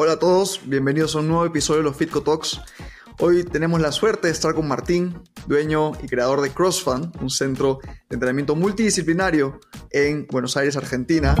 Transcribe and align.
Hola 0.00 0.12
a 0.12 0.18
todos, 0.20 0.60
bienvenidos 0.64 1.16
a 1.16 1.18
un 1.18 1.26
nuevo 1.26 1.44
episodio 1.44 1.78
de 1.78 1.88
los 1.88 1.96
Fitco 1.96 2.22
Talks. 2.22 2.60
Hoy 3.18 3.42
tenemos 3.42 3.80
la 3.80 3.90
suerte 3.90 4.28
de 4.28 4.32
estar 4.32 4.54
con 4.54 4.68
Martín, 4.68 5.24
dueño 5.48 5.90
y 6.00 6.06
creador 6.06 6.40
de 6.40 6.50
CrossFun, 6.50 7.10
un 7.20 7.30
centro 7.30 7.80
de 7.82 8.14
entrenamiento 8.14 8.54
multidisciplinario 8.54 9.58
en 9.90 10.28
Buenos 10.30 10.56
Aires, 10.56 10.76
Argentina. 10.76 11.34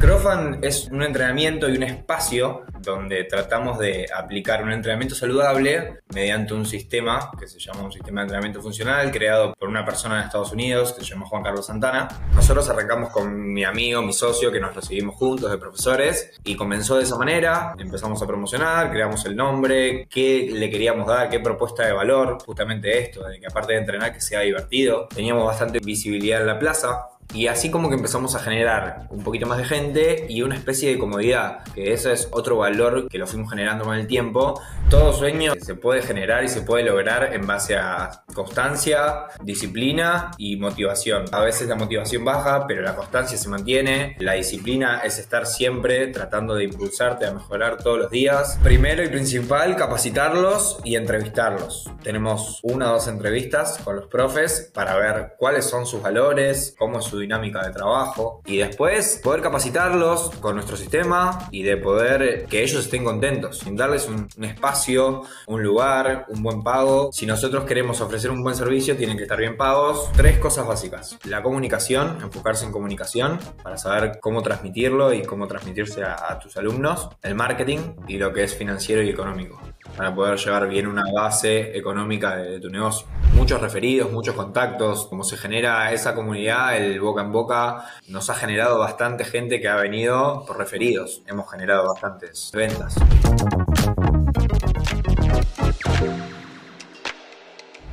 CrossFun 0.00 0.60
es 0.62 0.86
un 0.92 1.02
entrenamiento 1.02 1.68
y 1.68 1.76
un 1.76 1.82
espacio 1.82 2.62
donde 2.80 3.24
tratamos 3.24 3.80
de 3.80 4.06
aplicar 4.14 4.62
un 4.62 4.70
entrenamiento 4.70 5.16
saludable 5.16 6.02
mediante 6.14 6.54
un 6.54 6.64
sistema 6.66 7.32
que 7.36 7.48
se 7.48 7.58
llama 7.58 7.82
un 7.82 7.90
sistema 7.90 8.20
de 8.20 8.26
entrenamiento 8.26 8.62
funcional 8.62 9.10
creado 9.10 9.54
por 9.54 9.68
una 9.68 9.84
persona 9.84 10.20
en 10.20 10.26
Estados 10.26 10.52
Unidos 10.52 10.92
que 10.92 11.00
se 11.04 11.10
llama 11.10 11.26
Juan 11.26 11.42
Carlos 11.42 11.66
Santana. 11.66 12.06
Nosotros 12.32 12.68
arrancamos 12.70 13.10
con 13.10 13.52
mi 13.52 13.64
amigo, 13.64 14.00
mi 14.00 14.12
socio, 14.12 14.52
que 14.52 14.60
nos 14.60 14.72
recibimos 14.72 15.16
juntos 15.16 15.50
de 15.50 15.58
profesores 15.58 16.30
y 16.44 16.54
comenzó 16.54 16.96
de 16.96 17.02
esa 17.02 17.18
manera. 17.18 17.74
Empezamos 17.76 18.22
a 18.22 18.26
promocionar, 18.26 18.92
creamos 18.92 19.26
el 19.26 19.34
nombre, 19.34 20.06
qué 20.08 20.48
le 20.52 20.70
queríamos 20.70 21.08
dar, 21.08 21.28
qué 21.28 21.40
propuesta 21.40 21.84
de 21.84 21.92
valor, 21.92 22.38
justamente 22.46 23.00
esto, 23.00 23.26
de 23.26 23.40
que 23.40 23.46
aparte 23.46 23.72
de 23.72 23.80
entrenar 23.80 24.12
que 24.12 24.20
sea 24.20 24.40
divertido, 24.42 25.08
teníamos 25.12 25.44
bastante 25.44 25.80
visibilidad 25.80 26.40
en 26.40 26.46
la 26.46 26.58
plaza 26.58 27.17
y 27.34 27.46
así 27.46 27.70
como 27.70 27.88
que 27.88 27.96
empezamos 27.96 28.34
a 28.34 28.38
generar 28.38 29.06
un 29.10 29.22
poquito 29.22 29.46
más 29.46 29.58
de 29.58 29.64
gente 29.64 30.26
y 30.28 30.42
una 30.42 30.56
especie 30.56 30.90
de 30.90 30.98
comodidad, 30.98 31.62
que 31.74 31.92
eso 31.92 32.10
es 32.10 32.28
otro 32.30 32.56
valor 32.56 33.08
que 33.08 33.18
lo 33.18 33.26
fuimos 33.26 33.50
generando 33.50 33.84
con 33.84 33.96
el 33.96 34.06
tiempo. 34.06 34.60
Todo 34.88 35.12
sueño 35.12 35.52
se 35.60 35.74
puede 35.74 36.00
generar 36.00 36.44
y 36.44 36.48
se 36.48 36.62
puede 36.62 36.84
lograr 36.84 37.34
en 37.34 37.46
base 37.46 37.76
a 37.76 38.22
constancia, 38.32 39.26
disciplina 39.42 40.30
y 40.38 40.56
motivación. 40.56 41.26
A 41.32 41.40
veces 41.40 41.68
la 41.68 41.74
motivación 41.74 42.24
baja, 42.24 42.66
pero 42.66 42.80
la 42.80 42.96
constancia 42.96 43.36
se 43.36 43.48
mantiene. 43.50 44.16
La 44.20 44.32
disciplina 44.32 45.02
es 45.04 45.18
estar 45.18 45.46
siempre 45.46 46.06
tratando 46.06 46.54
de 46.54 46.64
impulsarte 46.64 47.26
a 47.26 47.32
mejorar 47.32 47.76
todos 47.76 47.98
los 47.98 48.10
días. 48.10 48.58
Primero 48.62 49.02
y 49.04 49.08
principal, 49.08 49.76
capacitarlos 49.76 50.78
y 50.84 50.96
entrevistarlos. 50.96 51.90
Tenemos 52.02 52.60
una 52.62 52.90
o 52.90 52.94
dos 52.94 53.08
entrevistas 53.08 53.78
con 53.84 53.96
los 53.96 54.06
profes 54.06 54.70
para 54.72 54.96
ver 54.96 55.34
cuáles 55.38 55.66
son 55.66 55.84
sus 55.84 56.00
valores, 56.00 56.74
cómo 56.78 57.00
es 57.00 57.04
su 57.04 57.17
dinámica 57.18 57.66
de 57.66 57.72
trabajo 57.72 58.42
y 58.46 58.58
después 58.58 59.20
poder 59.22 59.42
capacitarlos 59.42 60.30
con 60.40 60.54
nuestro 60.54 60.76
sistema 60.76 61.48
y 61.50 61.62
de 61.62 61.76
poder 61.76 62.46
que 62.46 62.62
ellos 62.62 62.84
estén 62.84 63.04
contentos, 63.04 63.58
sin 63.58 63.76
darles 63.76 64.08
un, 64.08 64.28
espacio, 64.44 65.22
un 65.46 65.62
lugar, 65.62 66.26
un 66.28 66.42
buen 66.42 66.62
pago. 66.62 67.10
Si 67.12 67.26
nosotros 67.26 67.64
queremos 67.64 68.00
ofrecer 68.00 68.30
un 68.30 68.42
buen 68.42 68.54
servicio, 68.54 68.96
tienen 68.96 69.16
que 69.16 69.24
estar 69.24 69.38
bien 69.38 69.56
pagos. 69.56 70.10
Tres 70.12 70.38
cosas 70.38 70.66
básicas. 70.66 71.18
La 71.24 71.42
comunicación, 71.42 72.18
enfocarse 72.22 72.64
en 72.64 72.72
comunicación 72.72 73.38
para 73.62 73.76
saber 73.76 74.18
cómo 74.20 74.42
transmitirlo 74.42 75.12
y 75.12 75.22
cómo 75.22 75.46
transmitirse 75.46 76.02
a 76.04 76.38
tus 76.38 76.56
alumnos. 76.56 77.08
El 77.22 77.34
marketing 77.34 77.78
y 78.06 78.18
lo 78.18 78.32
que 78.32 78.44
es 78.44 78.54
financiero 78.54 79.02
y 79.02 79.10
económico 79.10 79.60
para 79.96 80.14
poder 80.14 80.38
llevar 80.38 80.68
bien 80.68 80.86
una 80.86 81.04
base 81.12 81.76
económica 81.76 82.36
de, 82.36 82.50
de, 82.52 82.60
tu 82.60 82.70
negocio. 82.70 83.06
Muchos 83.34 83.60
referidos, 83.60 84.12
muchos 84.12 84.34
contactos, 84.34 85.06
como 85.06 85.24
se 85.24 85.36
genera 85.36 85.92
esa 85.92 86.14
comunidad, 86.14 86.76
el 86.76 87.00
boca 87.00 87.22
en 87.22 87.32
boca, 87.32 87.84
nos 88.08 88.30
ha 88.30 88.34
generado 88.34 88.78
bastante 88.78 89.24
gente 89.24 89.60
que 89.60 89.68
ha 89.68 89.76
venido 89.76 90.44
por 90.46 90.58
referidos. 90.58 91.22
Hemos 91.26 91.50
generado 91.50 91.88
bastantes 91.88 92.50
ventas. 92.54 92.94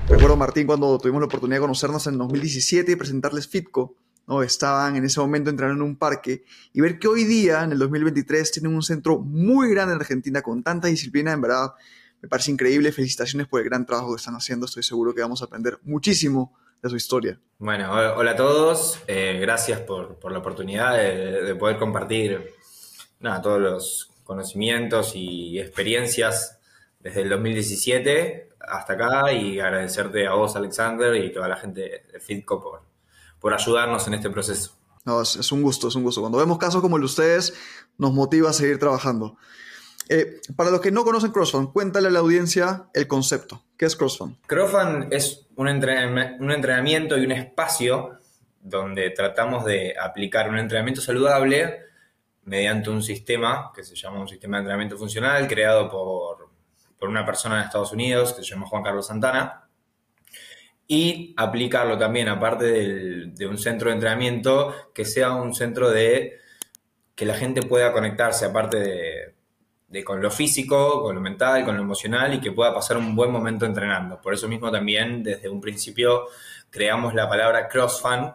Recuerdo, 0.08 0.38
Martín, 0.38 0.68
cuando 0.68 1.00
tuvimos 1.00 1.20
la 1.20 1.26
oportunidad 1.26 1.58
de 1.58 1.62
conocernos 1.62 2.06
en 2.06 2.20
2017 2.20 2.92
y 2.92 2.96
presentarles 2.96 3.48
Fitco, 3.48 3.96
¿no? 4.28 4.44
estaban 4.44 4.96
en 4.96 5.06
ese 5.06 5.20
momento 5.20 5.50
entrenando 5.50 5.84
en 5.84 5.90
un 5.90 5.98
parque 5.98 6.44
y 6.74 6.82
ver 6.82 7.00
que 7.00 7.08
hoy 7.08 7.24
día, 7.24 7.64
en 7.64 7.72
el 7.72 7.80
2023, 7.80 8.52
tienen 8.52 8.74
un 8.74 8.84
centro 8.84 9.20
muy 9.20 9.70
grande 9.72 9.94
en 9.94 10.02
Argentina 10.02 10.42
con 10.42 10.64
tanta 10.64 10.88
disciplina, 10.88 11.32
en 11.32 11.42
verdad, 11.42 11.74
me 12.22 12.30
parece 12.30 12.52
increíble. 12.52 12.92
Felicitaciones 12.92 13.48
por 13.48 13.62
el 13.62 13.70
gran 13.70 13.86
trabajo 13.86 14.16
que 14.16 14.20
están 14.20 14.36
haciendo. 14.36 14.66
Estoy 14.66 14.84
seguro 14.84 15.14
que 15.14 15.22
vamos 15.22 15.42
a 15.42 15.46
aprender 15.46 15.78
muchísimo 15.84 16.58
de 16.82 16.90
su 16.90 16.96
historia. 16.96 17.40
Bueno, 17.60 17.92
hola 17.92 18.32
a 18.32 18.36
todos. 18.36 19.00
Eh, 19.08 19.38
gracias 19.40 19.82
por, 19.82 20.18
por, 20.18 20.32
la 20.32 20.40
oportunidad 20.40 20.98
de, 20.98 21.44
de 21.44 21.56
poder 21.56 21.78
compartir 21.78 22.52
nada, 23.20 23.42
todos 23.42 23.62
los 23.62 24.12
conocimientos 24.24 25.12
y 25.16 25.60
experiencias 25.60 26.60
desde 27.00 27.22
el 27.22 27.30
2017 27.30 28.50
hasta 28.60 28.94
acá 28.94 29.32
y 29.32 29.60
agradecerte 29.60 30.26
a 30.28 30.34
vos, 30.34 30.56
Alexander, 30.56 31.16
y 31.16 31.32
toda 31.32 31.48
la 31.48 31.58
gente 31.58 32.06
de 32.12 32.20
Fitco 32.20 32.60
por, 32.60 32.82
por 33.46 33.54
ayudarnos 33.54 34.08
en 34.08 34.16
este 34.16 34.32
proceso. 34.32 34.72
No, 35.04 35.22
es, 35.22 35.36
es, 35.36 35.52
un 35.52 35.62
gusto, 35.62 35.90
es 35.90 35.94
un 35.94 36.02
gusto. 36.02 36.20
Cuando 36.20 36.40
vemos 36.40 36.58
casos 36.58 36.82
como 36.82 36.96
el 36.96 37.04
de 37.04 37.06
ustedes, 37.06 37.54
nos 37.96 38.12
motiva 38.12 38.50
a 38.50 38.54
seguir 38.54 38.80
trabajando. 38.80 39.38
Eh, 40.10 40.42
para 40.56 40.72
los 40.72 40.82
que 40.82 40.90
no 40.90 41.04
conocen 41.04 41.30
CrossFun, 41.32 41.72
cuéntale 41.72 42.08
a 42.08 42.10
la 42.10 42.22
audiencia 42.22 42.88
el 42.96 43.08
concepto. 43.08 43.62
¿Qué 43.78 43.86
es 43.86 43.96
CrossFun? 43.96 44.40
CrossFun 44.48 45.10
es 45.12 45.46
un, 45.58 45.68
entren 45.68 46.38
un 46.40 46.50
entrenamiento 46.50 47.20
y 47.20 47.26
un 47.26 47.34
espacio 47.34 48.18
donde 48.60 49.12
tratamos 49.12 49.64
de 49.64 49.94
aplicar 49.96 50.50
un 50.50 50.58
entrenamiento 50.58 51.02
saludable 51.02 51.82
mediante 52.46 52.90
un 52.90 53.04
sistema 53.04 53.72
que 53.76 53.84
se 53.84 53.94
llama 53.94 54.22
un 54.22 54.28
sistema 54.28 54.58
de 54.58 54.62
entrenamiento 54.62 54.98
funcional 54.98 55.48
creado 55.48 55.88
por, 55.88 56.50
por 56.98 57.10
una 57.10 57.24
persona 57.24 57.60
en 57.60 57.66
Estados 57.66 57.92
Unidos 57.92 58.34
que 58.34 58.42
se 58.42 58.56
llama 58.56 58.66
Juan 58.66 58.82
Carlos 58.82 59.06
Santana 59.06 59.65
y 60.88 61.34
aplicarlo 61.38 61.98
también, 61.98 62.28
aparte 62.28 62.66
de 62.66 63.48
un 63.48 63.58
centro 63.58 63.90
de 63.90 63.96
entrenamiento, 63.96 64.74
que 64.94 65.06
sea 65.06 65.32
un 65.34 65.54
centro 65.56 65.90
de 65.90 66.40
que 67.16 67.26
la 67.26 67.34
gente 67.36 67.62
pueda 67.64 67.92
conectarse, 67.94 68.46
aparte 68.46 69.36
de, 69.88 70.04
con 70.04 70.22
lo 70.22 70.30
físico, 70.30 71.02
con 71.02 71.16
lo 71.16 71.22
mental, 71.22 71.64
con 71.64 71.76
lo 71.78 71.82
emocional 71.82 72.34
y 72.34 72.42
que 72.42 72.52
pueda 72.52 72.74
pasar 72.74 72.98
un 72.98 73.16
buen 73.16 73.32
momento 73.32 73.66
entrenando. 73.66 74.22
Por 74.22 74.34
eso 74.34 74.48
mismo 74.48 74.72
también 74.72 75.24
desde 75.24 75.50
un 75.50 75.62
principio 75.62 76.28
creamos 76.70 77.14
la 77.14 77.30
palabra 77.30 77.68
CrossFun 77.70 78.34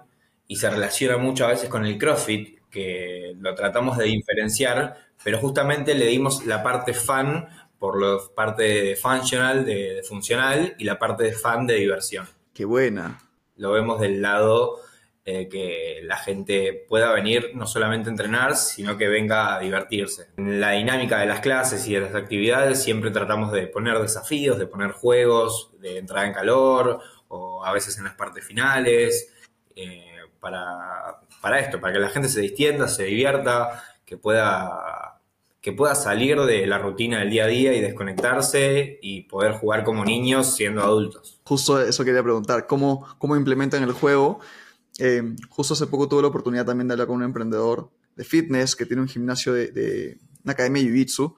y 0.49 0.57
se 0.57 0.71
relaciona 0.71 1.19
mucho 1.19 1.45
a 1.45 1.49
veces 1.49 1.69
con 1.69 1.85
el 1.85 1.99
CrossFit, 1.99 2.61
que 2.71 3.35
lo 3.39 3.55
tratamos 3.55 3.99
de 3.99 4.05
diferenciar, 4.07 4.97
pero 5.23 5.39
justamente 5.39 5.95
le 5.95 6.07
dimos 6.07 6.47
la 6.47 6.63
parte 6.63 6.95
fun 6.95 7.47
por 7.79 8.01
la 8.01 8.19
parte 8.35 8.63
de 8.63 8.97
functional, 8.97 9.65
de, 9.65 9.95
de 9.95 10.03
funcional, 10.03 10.75
y 10.79 10.85
la 10.85 10.99
parte 10.99 11.25
de 11.25 11.33
fan 11.33 11.67
de 11.67 11.75
diversión. 11.75 12.27
Qué 12.61 12.67
buena. 12.67 13.19
Lo 13.57 13.73
vemos 13.73 13.99
del 14.03 14.21
lado 14.21 14.81
eh, 15.25 15.49
que 15.49 16.01
la 16.03 16.19
gente 16.19 16.85
pueda 16.87 17.11
venir 17.11 17.53
no 17.55 17.67
solamente 17.67 18.11
a 18.11 18.13
entrenar, 18.13 18.55
sino 18.55 18.99
que 18.99 19.09
venga 19.09 19.55
a 19.55 19.61
divertirse. 19.61 20.27
En 20.37 20.61
la 20.61 20.73
dinámica 20.73 21.19
de 21.21 21.25
las 21.25 21.41
clases 21.41 21.89
y 21.89 21.95
de 21.95 22.01
las 22.01 22.15
actividades 22.15 22.83
siempre 22.83 23.13
tratamos 23.13 23.51
de 23.51 23.67
poner 23.67 23.99
desafíos, 23.99 24.59
de 24.59 24.67
poner 24.67 24.91
juegos, 24.91 25.71
de 25.81 25.97
entrar 25.97 26.27
en 26.27 26.35
calor, 26.35 27.01
o 27.29 27.65
a 27.65 27.73
veces 27.73 27.97
en 27.97 28.05
las 28.05 28.15
partes 28.15 28.45
finales, 28.45 29.33
eh, 29.75 30.19
para, 30.39 31.21
para 31.41 31.61
esto, 31.61 31.81
para 31.81 31.95
que 31.95 31.99
la 31.99 32.11
gente 32.11 32.29
se 32.29 32.43
distienda, 32.43 32.89
se 32.89 33.05
divierta, 33.05 33.83
que 34.05 34.19
pueda 34.19 35.00
que 35.61 35.73
pueda 35.73 35.95
salir 35.95 36.41
de 36.41 36.67
la 36.67 36.79
rutina 36.79 37.19
del 37.21 37.31
día 37.31 37.45
a 37.45 37.49
día 37.49 37.75
y 37.75 37.81
desconectarse 37.81 38.99
y 39.03 39.23
poder 39.23 39.53
jugar 39.53 39.85
como 39.85 40.05
niños 40.05 40.55
siendo 40.55 40.83
adultos. 40.83 41.41
Justo 41.45 41.81
eso 41.81 42.05
quería 42.05 42.23
preguntar, 42.23 42.67
¿cómo, 42.67 43.07
cómo 43.19 43.37
implementan 43.37 43.83
el 43.83 43.93
juego? 43.93 44.41
Eh, 44.99 45.23
justo 45.49 45.75
hace 45.75 45.87
poco 45.87 46.09
tuve 46.09 46.23
la 46.23 46.29
oportunidad 46.29 46.65
también 46.65 46.89
de 46.89 46.95
hablar 46.95 47.09
con 47.09 47.17
un 47.17 47.25
emprendedor 47.25 47.91
de 48.17 48.25
fitness 48.25 48.75
que 48.75 48.87
tiene 48.87 49.03
un 49.03 49.09
gimnasio 49.09 49.53
de, 49.53 49.71
de 49.71 50.19
una 50.45 50.53
academia 50.53 50.83
de 50.83 50.89
Jiu-Jitsu 50.89 51.35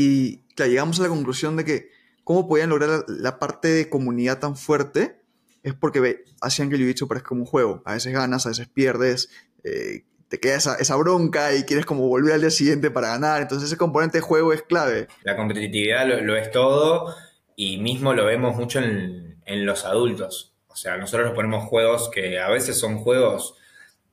y 0.00 0.44
claro, 0.54 0.70
llegamos 0.70 1.00
a 1.00 1.02
la 1.02 1.08
conclusión 1.08 1.56
de 1.56 1.64
que 1.64 1.90
cómo 2.22 2.46
podían 2.46 2.70
lograr 2.70 3.04
la, 3.08 3.40
parte 3.40 3.66
de 3.66 3.88
comunidad 3.90 4.38
tan 4.38 4.56
fuerte 4.56 5.20
es 5.64 5.74
porque 5.74 5.98
ve, 5.98 6.24
hacían 6.40 6.70
que 6.70 6.76
el 6.76 6.82
Jiu-Jitsu 6.82 7.08
parezca 7.08 7.30
como 7.30 7.40
un 7.40 7.46
juego. 7.48 7.82
A 7.84 7.94
veces 7.94 8.12
ganas, 8.12 8.46
a 8.46 8.50
veces 8.50 8.68
pierdes, 8.68 9.28
eh, 9.64 10.04
te 10.28 10.38
queda 10.38 10.56
esa, 10.56 10.76
esa, 10.76 10.96
bronca 10.96 11.54
y 11.54 11.64
quieres 11.64 11.86
como 11.86 12.06
volver 12.08 12.34
al 12.34 12.40
día 12.40 12.50
siguiente 12.50 12.90
para 12.90 13.08
ganar. 13.08 13.42
Entonces 13.42 13.68
ese 13.68 13.78
componente 13.78 14.18
de 14.18 14.22
juego 14.22 14.52
es 14.52 14.62
clave. 14.62 15.08
La 15.22 15.36
competitividad 15.36 16.06
lo, 16.06 16.20
lo 16.20 16.36
es 16.36 16.50
todo 16.50 17.14
y 17.56 17.78
mismo 17.78 18.14
lo 18.14 18.24
vemos 18.24 18.56
mucho 18.56 18.78
en, 18.78 19.40
en, 19.44 19.66
los 19.66 19.84
adultos. 19.84 20.54
O 20.68 20.76
sea, 20.76 20.96
nosotros 20.96 21.28
nos 21.28 21.34
ponemos 21.34 21.64
juegos 21.64 22.10
que 22.10 22.38
a 22.38 22.48
veces 22.48 22.78
son 22.78 22.98
juegos 22.98 23.54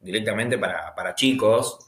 directamente 0.02 0.58
para, 0.58 0.96
para 0.96 1.16
chicos, 1.16 1.80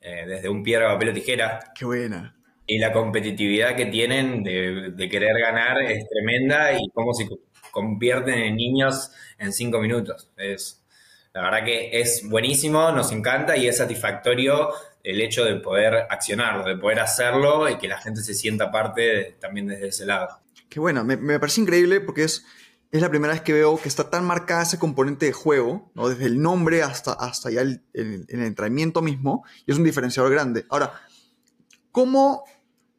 eh, 0.00 0.24
desde 0.26 0.48
un 0.48 0.62
piedra, 0.62 0.92
papel 0.92 1.10
o 1.10 1.12
tijera. 1.12 1.60
Qué 1.74 1.84
buena. 1.84 2.36
Y 2.66 2.78
la 2.78 2.92
competitividad 2.92 3.76
que 3.76 3.86
tienen 3.86 4.42
de, 4.44 4.92
de 4.94 5.08
querer 5.08 5.38
ganar 5.38 5.82
es 5.82 6.08
tremenda 6.08 6.72
y 6.72 6.88
cómo 6.94 7.12
se 7.12 7.28
convierten 7.70 8.34
en 8.34 8.56
niños 8.56 9.10
en 9.38 9.52
cinco 9.52 9.80
minutos. 9.80 10.30
Es, 10.36 10.81
la 11.34 11.42
verdad 11.42 11.64
que 11.64 12.00
es 12.00 12.28
buenísimo, 12.28 12.92
nos 12.92 13.12
encanta 13.12 13.56
y 13.56 13.66
es 13.66 13.78
satisfactorio 13.78 14.70
el 15.02 15.20
hecho 15.20 15.44
de 15.44 15.56
poder 15.56 16.06
accionarlo, 16.10 16.64
de 16.64 16.76
poder 16.76 17.00
hacerlo 17.00 17.68
y 17.68 17.78
que 17.78 17.88
la 17.88 17.98
gente 17.98 18.22
se 18.22 18.34
sienta 18.34 18.70
parte 18.70 19.00
de, 19.00 19.24
también 19.40 19.66
desde 19.66 19.88
ese 19.88 20.06
lado. 20.06 20.40
Qué 20.68 20.78
bueno, 20.78 21.04
me, 21.04 21.16
me, 21.16 21.38
parece 21.38 21.60
increíble 21.60 22.00
porque 22.00 22.24
es 22.24 22.44
es 22.92 23.00
la 23.00 23.08
primera 23.08 23.32
vez 23.32 23.42
que 23.42 23.54
veo 23.54 23.80
que 23.80 23.88
está 23.88 24.10
tan 24.10 24.24
marcada 24.26 24.62
ese 24.62 24.78
componente 24.78 25.24
de 25.24 25.32
juego, 25.32 25.90
¿no? 25.94 26.10
desde 26.10 26.26
el 26.26 26.42
nombre 26.42 26.82
hasta, 26.82 27.14
hasta 27.14 27.50
ya 27.50 27.62
el, 27.62 27.82
el, 27.94 28.26
el 28.28 28.42
entrenamiento 28.42 29.00
mismo, 29.00 29.44
y 29.64 29.72
es 29.72 29.78
un 29.78 29.84
diferenciador 29.84 30.30
grande. 30.30 30.66
Ahora, 30.68 30.92
¿cómo 31.90 32.44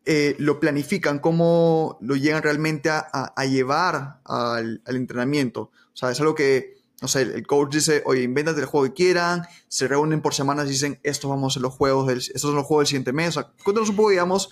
eh, 0.05 0.35
lo 0.39 0.59
planifican, 0.59 1.19
cómo 1.19 1.99
lo 2.01 2.15
llegan 2.15 2.41
realmente 2.41 2.89
a, 2.89 3.05
a, 3.13 3.33
a 3.35 3.45
llevar 3.45 4.19
al, 4.25 4.81
al, 4.83 4.95
entrenamiento? 4.95 5.61
O 5.61 5.95
sea, 5.95 6.09
es 6.09 6.19
algo 6.19 6.33
que, 6.33 6.73
no 7.03 7.09
sé, 7.09 7.23
el 7.23 7.45
coach 7.45 7.73
dice, 7.73 8.01
oye, 8.05 8.21
invéntate 8.21 8.61
el 8.61 8.65
juego 8.65 8.87
que 8.87 8.93
quieran, 8.93 9.45
se 9.67 9.89
reúnen 9.89 10.21
por 10.21 10.33
semanas 10.33 10.67
y 10.67 10.69
dicen, 10.69 11.01
estos 11.03 11.29
vamos 11.29 11.57
a 11.57 11.59
los 11.59 11.73
juegos 11.73 12.07
del, 12.07 12.19
estos 12.19 12.43
son 12.43 12.55
los 12.55 12.65
juegos 12.65 12.83
del 12.83 12.87
siguiente 12.87 13.11
mes. 13.11 13.37
Cuéntanos 13.61 13.89
un 13.89 13.97
poco, 13.97 14.11
digamos, 14.11 14.51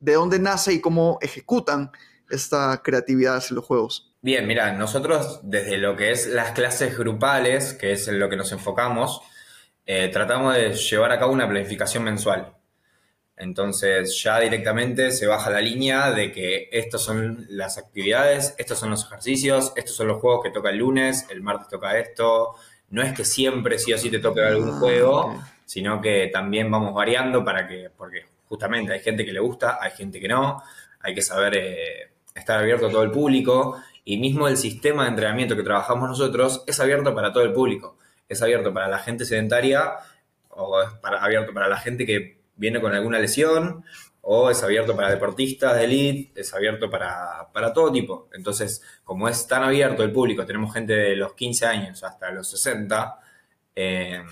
de 0.00 0.14
dónde 0.14 0.38
nace 0.38 0.72
y 0.72 0.80
cómo 0.80 1.18
ejecutan 1.20 1.90
esta 2.30 2.80
creatividad 2.82 3.44
en 3.46 3.56
los 3.56 3.66
juegos. 3.66 4.10
Bien, 4.22 4.46
mira, 4.46 4.72
nosotros 4.72 5.40
desde 5.42 5.76
lo 5.76 5.94
que 5.94 6.12
es 6.12 6.28
las 6.28 6.52
clases 6.52 6.96
grupales, 6.96 7.74
que 7.74 7.92
es 7.92 8.08
en 8.08 8.18
lo 8.18 8.30
que 8.30 8.36
nos 8.36 8.52
enfocamos, 8.52 9.20
eh, 9.84 10.08
tratamos 10.10 10.54
de 10.54 10.72
llevar 10.72 11.12
a 11.12 11.18
cabo 11.18 11.34
una 11.34 11.46
planificación 11.46 12.04
mensual. 12.04 12.54
Entonces 13.36 14.20
ya 14.22 14.38
directamente 14.40 15.10
se 15.10 15.26
baja 15.26 15.50
la 15.50 15.60
línea 15.60 16.12
de 16.12 16.30
que 16.32 16.68
estas 16.70 17.00
son 17.02 17.46
las 17.48 17.78
actividades, 17.78 18.54
estos 18.58 18.78
son 18.78 18.90
los 18.90 19.04
ejercicios, 19.04 19.72
estos 19.74 19.96
son 19.96 20.08
los 20.08 20.20
juegos 20.20 20.42
que 20.44 20.50
toca 20.50 20.70
el 20.70 20.76
lunes, 20.78 21.26
el 21.30 21.42
martes 21.42 21.68
toca 21.68 21.98
esto. 21.98 22.54
No 22.90 23.02
es 23.02 23.12
que 23.14 23.24
siempre 23.24 23.78
sí 23.78 23.92
o 23.92 23.98
sí 23.98 24.10
te 24.10 24.18
toque 24.18 24.42
algún 24.42 24.70
Ah, 24.70 24.78
juego, 24.78 25.42
sino 25.64 26.00
que 26.00 26.28
también 26.32 26.70
vamos 26.70 26.92
variando 26.94 27.44
para 27.44 27.66
que, 27.66 27.90
porque 27.96 28.26
justamente 28.48 28.92
hay 28.92 29.00
gente 29.00 29.24
que 29.24 29.32
le 29.32 29.40
gusta, 29.40 29.78
hay 29.80 29.90
gente 29.92 30.20
que 30.20 30.28
no, 30.28 30.62
hay 31.00 31.14
que 31.14 31.22
saber 31.22 31.54
eh, 31.56 32.10
estar 32.34 32.58
abierto 32.60 32.86
a 32.88 32.90
todo 32.90 33.02
el 33.02 33.10
público 33.10 33.80
y 34.04 34.18
mismo 34.18 34.46
el 34.46 34.56
sistema 34.58 35.04
de 35.04 35.08
entrenamiento 35.10 35.56
que 35.56 35.62
trabajamos 35.62 36.08
nosotros 36.08 36.62
es 36.66 36.78
abierto 36.80 37.14
para 37.14 37.32
todo 37.32 37.44
el 37.44 37.52
público. 37.52 37.96
Es 38.28 38.42
abierto 38.42 38.72
para 38.74 38.88
la 38.88 38.98
gente 38.98 39.24
sedentaria 39.24 39.94
o 40.50 40.82
es 40.82 40.90
para- 41.00 41.24
abierto 41.24 41.52
para 41.54 41.68
la 41.68 41.78
gente 41.78 42.04
que 42.04 42.41
viene 42.62 42.80
con 42.80 42.94
alguna 42.94 43.18
lesión 43.18 43.84
o 44.22 44.50
es 44.50 44.62
abierto 44.62 44.94
para 44.96 45.10
deportistas 45.10 45.76
de 45.76 45.84
elite, 45.84 46.40
es 46.40 46.54
abierto 46.54 46.88
para, 46.88 47.48
para 47.52 47.72
todo 47.72 47.90
tipo. 47.92 48.28
Entonces, 48.34 48.82
como 49.04 49.28
es 49.28 49.46
tan 49.48 49.64
abierto 49.64 50.02
el 50.04 50.12
público, 50.12 50.46
tenemos 50.46 50.72
gente 50.72 50.92
de 50.94 51.16
los 51.16 51.34
15 51.34 51.66
años 51.66 52.02
hasta 52.04 52.30
los 52.30 52.48
60, 52.48 53.18
eh, 53.74 54.22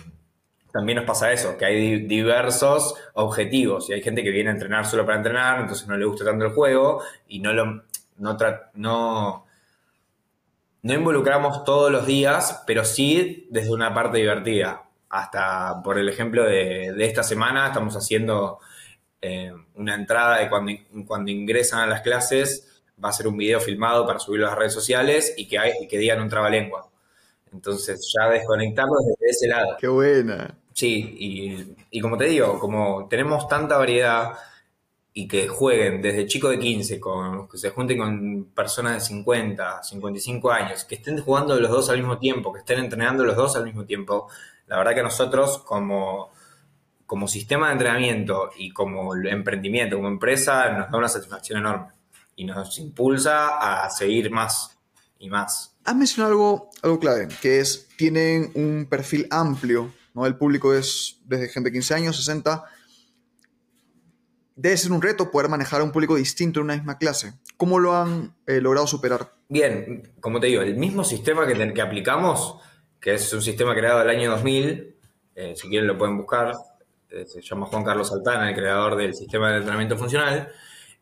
también 0.72 0.96
nos 0.98 1.06
pasa 1.06 1.32
eso, 1.32 1.56
que 1.56 1.64
hay 1.64 1.76
di- 1.98 2.06
diversos 2.06 2.94
objetivos 3.14 3.90
y 3.90 3.94
hay 3.94 4.02
gente 4.02 4.22
que 4.22 4.30
viene 4.30 4.50
a 4.50 4.52
entrenar 4.52 4.86
solo 4.86 5.04
para 5.04 5.18
entrenar, 5.18 5.60
entonces 5.60 5.88
no 5.88 5.96
le 5.96 6.04
gusta 6.06 6.24
tanto 6.24 6.44
el 6.44 6.52
juego 6.52 7.02
y 7.28 7.40
no 7.40 7.52
lo 7.52 7.84
no, 8.18 8.36
no, 8.74 9.46
no 10.82 10.92
involucramos 10.94 11.64
todos 11.64 11.90
los 11.90 12.06
días, 12.06 12.62
pero 12.66 12.84
sí 12.84 13.46
desde 13.50 13.72
una 13.72 13.94
parte 13.94 14.18
divertida. 14.18 14.89
Hasta, 15.10 15.82
por 15.82 15.98
el 15.98 16.08
ejemplo 16.08 16.44
de, 16.44 16.92
de 16.92 17.04
esta 17.04 17.22
semana, 17.22 17.66
estamos 17.66 17.96
haciendo 17.96 18.60
eh, 19.20 19.52
una 19.74 19.94
entrada 19.94 20.38
de 20.38 20.48
cuando, 20.48 20.72
cuando 21.06 21.30
ingresan 21.30 21.80
a 21.80 21.86
las 21.86 22.00
clases, 22.00 22.82
va 23.02 23.10
a 23.10 23.12
ser 23.12 23.26
un 23.28 23.36
video 23.36 23.60
filmado 23.60 24.06
para 24.06 24.18
subirlo 24.18 24.46
a 24.46 24.50
las 24.50 24.58
redes 24.58 24.72
sociales 24.72 25.34
y 25.36 25.46
que, 25.46 25.58
hay, 25.58 25.72
y 25.80 25.88
que 25.88 25.98
digan 25.98 26.20
un 26.20 26.28
trabalengua. 26.28 26.88
Entonces 27.52 28.12
ya 28.16 28.30
desconectarlos 28.30 29.04
desde 29.04 29.30
ese 29.30 29.48
lado. 29.48 29.76
Qué 29.78 29.88
buena. 29.88 30.56
Sí, 30.72 31.16
y, 31.18 31.74
y 31.90 32.00
como 32.00 32.16
te 32.16 32.26
digo, 32.26 32.58
como 32.58 33.06
tenemos 33.08 33.48
tanta 33.48 33.76
variedad 33.76 34.34
y 35.12 35.26
que 35.26 35.48
jueguen 35.48 36.00
desde 36.00 36.26
chicos 36.26 36.50
de 36.50 36.58
15, 36.58 37.00
con, 37.00 37.48
que 37.48 37.58
se 37.58 37.70
junten 37.70 37.98
con 37.98 38.44
personas 38.54 38.94
de 38.94 39.00
50, 39.00 39.82
55 39.82 40.50
años, 40.50 40.84
que 40.84 40.94
estén 40.94 41.20
jugando 41.20 41.58
los 41.58 41.70
dos 41.70 41.90
al 41.90 41.98
mismo 41.98 42.18
tiempo, 42.18 42.52
que 42.52 42.60
estén 42.60 42.78
entrenando 42.78 43.24
los 43.24 43.36
dos 43.36 43.56
al 43.56 43.64
mismo 43.64 43.84
tiempo, 43.84 44.28
la 44.70 44.78
verdad 44.78 44.94
que 44.94 45.02
nosotros 45.02 45.58
como, 45.58 46.30
como 47.04 47.26
sistema 47.26 47.66
de 47.66 47.72
entrenamiento 47.72 48.50
y 48.56 48.70
como 48.70 49.16
emprendimiento, 49.16 49.96
como 49.96 50.06
empresa, 50.06 50.70
nos 50.70 50.92
da 50.92 50.96
una 50.96 51.08
satisfacción 51.08 51.58
enorme 51.58 51.88
y 52.36 52.44
nos 52.44 52.78
impulsa 52.78 53.84
a 53.84 53.90
seguir 53.90 54.30
más 54.30 54.78
y 55.18 55.28
más. 55.28 55.76
Has 55.84 55.96
mencionado 55.96 56.30
algo, 56.30 56.70
algo 56.82 57.00
clave, 57.00 57.26
que 57.42 57.58
es, 57.58 57.88
tienen 57.96 58.52
un 58.54 58.86
perfil 58.88 59.26
amplio, 59.30 59.92
¿no? 60.14 60.24
El 60.24 60.36
público 60.36 60.72
es 60.72 61.18
desde 61.24 61.48
gente 61.48 61.70
de 61.70 61.72
15 61.72 61.94
años, 61.94 62.16
60. 62.16 62.64
Debe 64.54 64.76
ser 64.76 64.92
un 64.92 65.02
reto 65.02 65.32
poder 65.32 65.50
manejar 65.50 65.80
a 65.80 65.84
un 65.84 65.90
público 65.90 66.14
distinto 66.14 66.60
en 66.60 66.66
una 66.66 66.76
misma 66.76 66.96
clase. 66.96 67.34
¿Cómo 67.56 67.80
lo 67.80 67.96
han 67.96 68.36
eh, 68.46 68.60
logrado 68.60 68.86
superar? 68.86 69.32
Bien, 69.48 70.12
como 70.20 70.38
te 70.38 70.46
digo, 70.46 70.62
el 70.62 70.76
mismo 70.76 71.02
sistema 71.02 71.44
que, 71.44 71.74
que 71.74 71.82
aplicamos, 71.82 72.60
que 73.00 73.14
es 73.14 73.32
un 73.32 73.42
sistema 73.42 73.74
creado 73.74 74.02
el 74.02 74.10
año 74.10 74.30
2000, 74.30 74.94
eh, 75.34 75.54
si 75.56 75.68
quieren 75.68 75.86
lo 75.86 75.96
pueden 75.96 76.18
buscar, 76.18 76.54
eh, 77.08 77.24
se 77.26 77.40
llama 77.40 77.66
Juan 77.66 77.82
Carlos 77.82 78.12
Altana, 78.12 78.50
el 78.50 78.54
creador 78.54 78.96
del 78.96 79.14
sistema 79.14 79.50
de 79.50 79.56
entrenamiento 79.56 79.96
funcional, 79.96 80.52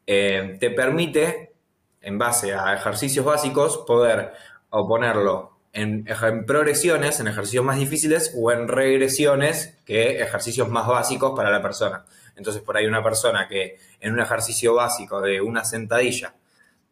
eh, 0.06 0.56
te 0.61 0.71
permite, 0.71 1.53
en 2.00 2.17
base 2.17 2.55
a 2.55 2.73
ejercicios 2.75 3.27
básicos, 3.27 3.79
poder 3.79 4.33
oponerlo 4.71 5.59
en, 5.73 6.06
en 6.09 6.47
progresiones, 6.47 7.19
en 7.19 7.27
ejercicios 7.27 7.65
más 7.65 7.79
difíciles 7.79 8.33
o 8.39 8.53
en 8.53 8.69
regresiones, 8.69 9.77
que 9.85 10.23
ejercicios 10.23 10.69
más 10.69 10.87
básicos 10.87 11.33
para 11.37 11.50
la 11.50 11.61
persona. 11.61 12.05
Entonces, 12.37 12.62
por 12.62 12.77
ahí 12.77 12.87
una 12.87 13.03
persona 13.03 13.49
que 13.49 13.79
en 13.99 14.12
un 14.12 14.21
ejercicio 14.21 14.75
básico 14.75 15.21
de 15.21 15.41
una 15.41 15.65
sentadilla 15.65 16.35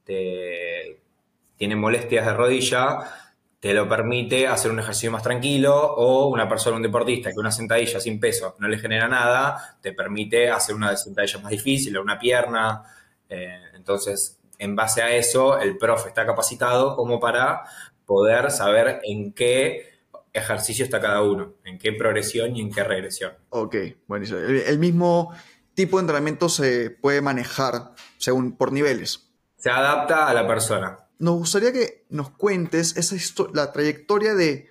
tiene 0.05 1.77
molestias 1.77 2.27
de 2.27 2.35
rodilla, 2.35 3.26
te 3.61 3.73
lo 3.73 3.89
permite 3.89 4.47
hacer 4.47 4.71
un 4.71 4.79
ejercicio 4.81 5.11
más 5.11 5.23
tranquilo 5.23 5.75
o 5.75 6.29
una 6.29 6.49
persona, 6.49 6.77
un 6.77 6.83
deportista 6.83 7.31
que 7.31 7.39
una 7.39 7.51
sentadilla 7.51 8.01
sin 8.01 8.21
peso 8.21 8.55
no 8.59 8.69
le 8.69 8.79
genera 8.79 9.09
nada, 9.09 9.79
te 9.81 9.93
permite 9.93 10.51
hacer 10.51 10.75
una 10.75 10.97
sentadilla 10.97 11.41
más 11.41 11.51
difícil 11.51 11.97
o 11.97 12.03
una 12.03 12.19
pierna. 12.19 12.83
Eh, 13.29 13.61
entonces, 13.75 14.39
en 14.59 14.77
base 14.77 15.03
a 15.03 15.15
eso, 15.15 15.59
el 15.59 15.79
profe 15.79 16.09
está 16.09 16.27
capacitado 16.27 16.97
como 16.97 17.19
para 17.19 17.63
poder 18.05 18.51
saber 18.51 19.01
en 19.05 19.33
qué 19.33 19.97
ejercicio 20.33 20.85
está 20.85 21.01
cada 21.01 21.23
uno, 21.23 21.55
en 21.65 21.79
qué 21.79 21.93
progresión 21.93 22.55
y 22.55 22.61
en 22.61 22.71
qué 22.71 22.85
regresión. 22.85 23.33
Ok, 23.51 23.77
buenísimo. 24.07 24.39
El, 24.41 24.61
el 24.61 24.79
mismo 24.79 25.35
tipo 25.75 25.97
de 25.97 26.03
entrenamiento 26.03 26.49
se 26.49 26.91
puede 26.91 27.23
manejar 27.23 27.93
según 28.19 28.57
por 28.57 28.73
niveles. 28.73 29.31
Se 29.57 29.71
adapta 29.71 30.29
a 30.29 30.35
la 30.35 30.47
persona. 30.47 31.06
Nos 31.19 31.37
gustaría 31.37 31.73
que 31.73 32.05
nos 32.11 32.31
cuentes 32.31 32.97
esa 32.97 33.17
la 33.55 33.73
trayectoria 33.73 34.35
de 34.35 34.71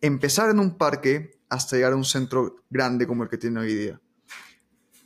empezar 0.00 0.50
en 0.50 0.58
un 0.58 0.76
parque 0.76 1.38
hasta 1.48 1.76
llegar 1.76 1.92
a 1.92 1.96
un 1.96 2.04
centro 2.04 2.56
grande 2.68 3.06
como 3.06 3.22
el 3.22 3.28
que 3.30 3.38
tiene 3.38 3.60
hoy 3.60 3.74
día. 3.74 4.00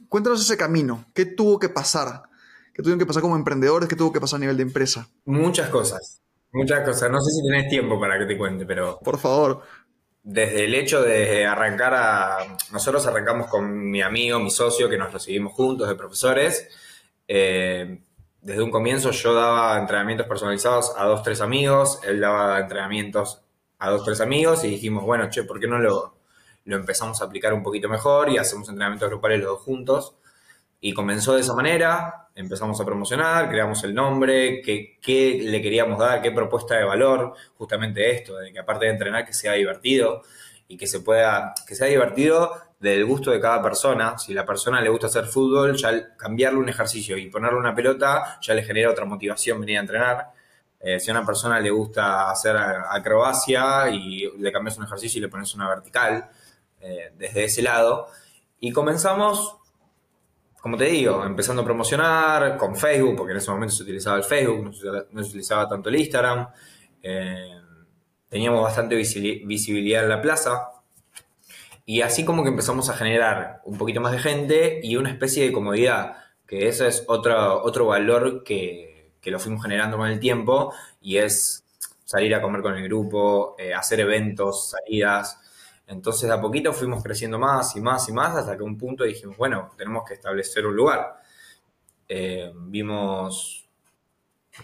Cuéntanos 0.09 0.41
ese 0.41 0.57
camino. 0.57 1.05
¿Qué 1.15 1.27
tuvo 1.27 1.59
que 1.59 1.69
pasar? 1.69 2.23
¿Qué 2.73 2.83
tuvieron 2.83 2.99
que 2.99 3.07
pasar 3.07 3.23
como 3.23 3.37
emprendedores? 3.37 3.89
¿Qué 3.89 3.97
tuvo 3.97 4.13
que 4.13 4.21
pasar 4.21 4.39
a 4.39 4.41
nivel 4.41 4.57
de 4.57 4.63
empresa? 4.63 5.09
Muchas 5.27 5.69
cosas. 5.69 6.23
Muchas 6.53 6.81
cosas. 6.85 7.11
No 7.11 7.21
sé 7.21 7.31
si 7.31 7.43
tenés 7.43 7.69
tiempo 7.69 8.01
para 8.01 8.19
que 8.19 8.25
te 8.25 8.39
cuente, 8.39 8.65
pero 8.65 8.99
Por 9.01 9.19
favor. 9.19 9.63
desde 10.23 10.65
el 10.65 10.75
hecho 10.75 11.03
de 11.03 11.45
arrancar 11.45 11.95
a... 11.95 12.57
Nosotros 12.73 13.07
arrancamos 13.07 13.49
con 13.49 13.91
mi 13.91 14.01
amigo, 14.03 14.41
mi 14.41 14.51
socio, 14.51 14.89
que 14.89 14.97
nos 14.97 15.13
recibimos 15.13 15.53
juntos 15.53 15.89
de 15.89 15.95
profesores. 15.95 16.69
Eh, 17.29 18.01
desde 18.41 18.63
un 18.63 18.71
comienzo 18.71 19.11
yo 19.11 19.35
daba 19.35 19.79
entrenamientos 19.79 20.27
personalizados 20.27 20.93
a 20.97 21.05
dos, 21.05 21.23
tres 21.23 21.41
amigos, 21.41 22.01
él 22.05 22.21
daba 22.21 22.61
entrenamientos 22.61 23.43
a 23.79 23.91
dos, 23.91 24.05
tres 24.05 24.21
amigos 24.21 24.65
y 24.65 24.69
dijimos, 24.69 25.05
bueno, 25.05 25.29
che, 25.31 25.45
¿por 25.45 25.61
qué 25.61 25.67
no 25.67 25.79
lo, 25.79 26.17
lo 26.65 26.77
empezamos 26.77 27.21
a 27.21 27.25
aplicar 27.25 27.53
un 27.53 27.63
poquito 27.63 27.89
mejor 27.89 28.31
y 28.31 28.39
hacemos 28.39 28.69
entrenamientos 28.69 29.09
grupales 29.09 29.41
los 29.41 29.49
dos 29.49 29.61
juntos? 29.61 30.15
Y 30.81 30.93
comenzó 30.95 31.35
de 31.35 31.41
esa 31.41 31.55
manera, 31.55 32.29
empezamos 32.37 32.81
a 32.81 32.85
promocionar, 32.85 33.49
creamos 33.51 33.83
el 33.83 33.95
nombre, 33.95 34.63
qué, 34.63 34.99
qué 35.03 35.41
le 35.43 35.61
queríamos 35.61 35.99
dar, 35.99 36.23
qué 36.23 36.31
propuesta 36.31 36.77
de 36.77 36.85
valor, 36.85 37.35
justamente 37.57 38.13
esto, 38.13 38.37
de 38.37 38.53
que 38.53 38.61
aparte 38.61 38.85
de 38.85 38.93
entrenar 38.93 39.25
que 39.25 39.33
sea 39.33 39.55
divertido 39.55 40.23
y 40.69 40.77
que 40.77 40.87
se 40.87 41.01
pueda, 41.01 41.55
que 41.67 41.75
sea 41.75 41.89
divertido 41.89 42.53
del 42.79 43.05
gusto 43.05 43.31
de 43.31 43.41
cada 43.41 43.63
persona. 43.63 44.19
Si 44.19 44.33
la 44.35 44.45
persona 44.45 44.81
le 44.81 44.89
gusta 44.89 45.07
hacer 45.09 45.27
fútbol, 45.27 45.77
ya 45.77 46.17
cambiarle 46.17 46.59
un 46.59 46.69
ejercicio 46.69 47.17
y 47.17 47.29
ponerle 47.29 47.59
una 47.59 47.75
pelota 47.75 48.39
ya 48.41 48.55
le 48.55 48.63
genera 48.63 48.91
otra 48.91 49.05
motivación 49.05 49.61
venir 49.61 49.79
a 49.79 49.81
entrenar. 49.81 50.27
Eh, 50.81 51.01
si 51.01 51.11
a 51.11 51.15
una 51.15 51.27
persona 51.27 51.59
le 51.61 51.71
gusta 51.71 52.31
hacer 52.31 52.57
a- 52.57 52.95
acrobacia 52.95 53.89
y 53.91 54.31
le 54.39 54.53
cambias 54.53 54.79
un 54.79 54.85
ejercicio 54.85 55.19
y 55.19 55.23
le 55.23 55.29
pones 55.29 55.55
una 55.55 55.69
vertical, 55.69 56.29
eh, 56.81 57.13
desde 57.17 57.45
ese 57.45 57.63
lado. 57.63 58.09
Y 58.61 58.73
comenzamos 58.73 59.59
como 60.61 60.77
te 60.77 60.87
digo, 60.87 61.25
empezando 61.25 61.63
a 61.63 61.65
promocionar 61.65 62.57
con 62.57 62.75
Facebook, 62.77 63.17
porque 63.17 63.31
en 63.33 63.39
ese 63.39 63.51
momento 63.51 63.75
se 63.75 63.85
utilizaba 63.85 64.17
el 64.17 64.25
Facebook, 64.25 64.65
no 64.65 64.73
se, 65.23 65.29
utilizaba 65.29 65.69
tanto 65.69 65.89
el 65.89 65.97
Instagram. 65.97 66.49
Eh, 67.03 67.61
teníamos 68.29 68.63
bastante 68.63 68.97
visibilidad 68.97 70.03
en 70.03 70.09
la 70.09 70.21
plaza. 70.21 70.69
Y 71.89 72.03
así 72.03 72.23
como 72.23 72.43
que 72.43 72.51
empezamos 72.51 72.91
a 72.91 72.93
generar 72.93 73.63
un 73.65 73.79
poquito 73.79 74.03
más 74.03 74.13
de 74.13 74.19
gente 74.19 74.79
y 74.83 74.97
una 74.97 75.09
especie 75.09 75.47
de 75.47 75.53
comodidad, 75.53 76.19
que 76.47 76.69
ese 76.69 76.87
es 76.87 77.03
otro, 77.09 77.63
otro 77.63 77.87
valor 77.87 78.45
que, 78.45 79.15
que 79.23 79.31
lo 79.31 79.41
fuimos 79.41 79.63
generando 79.63 79.97
con 79.97 80.07
el 80.07 80.21
tiempo 80.21 80.75
y 81.01 81.17
es 81.17 81.65
salir 82.05 82.35
a 82.35 82.43
comer 82.43 82.61
con 82.61 82.75
el 82.75 82.85
grupo, 82.85 83.57
eh, 83.59 83.73
hacer 83.73 84.01
eventos, 84.01 84.69
salidas. 84.69 85.41
Entonces, 85.87 86.29
a 86.31 86.39
poquito 86.39 86.75
fuimos 86.75 87.03
creciendo 87.03 87.39
más 87.39 87.75
y 87.75 87.81
más 87.81 88.07
y 88.11 88.13
más 88.13 88.37
hasta 88.37 88.55
que 88.55 88.63
un 88.63 88.77
punto 88.77 89.05
dijimos, 89.05 89.39
bueno, 89.39 89.71
tenemos 89.79 90.05
que 90.07 90.13
establecer 90.13 90.67
un 90.67 90.77
lugar. 90.77 91.23
Eh, 92.07 92.53
vimos, 92.55 93.67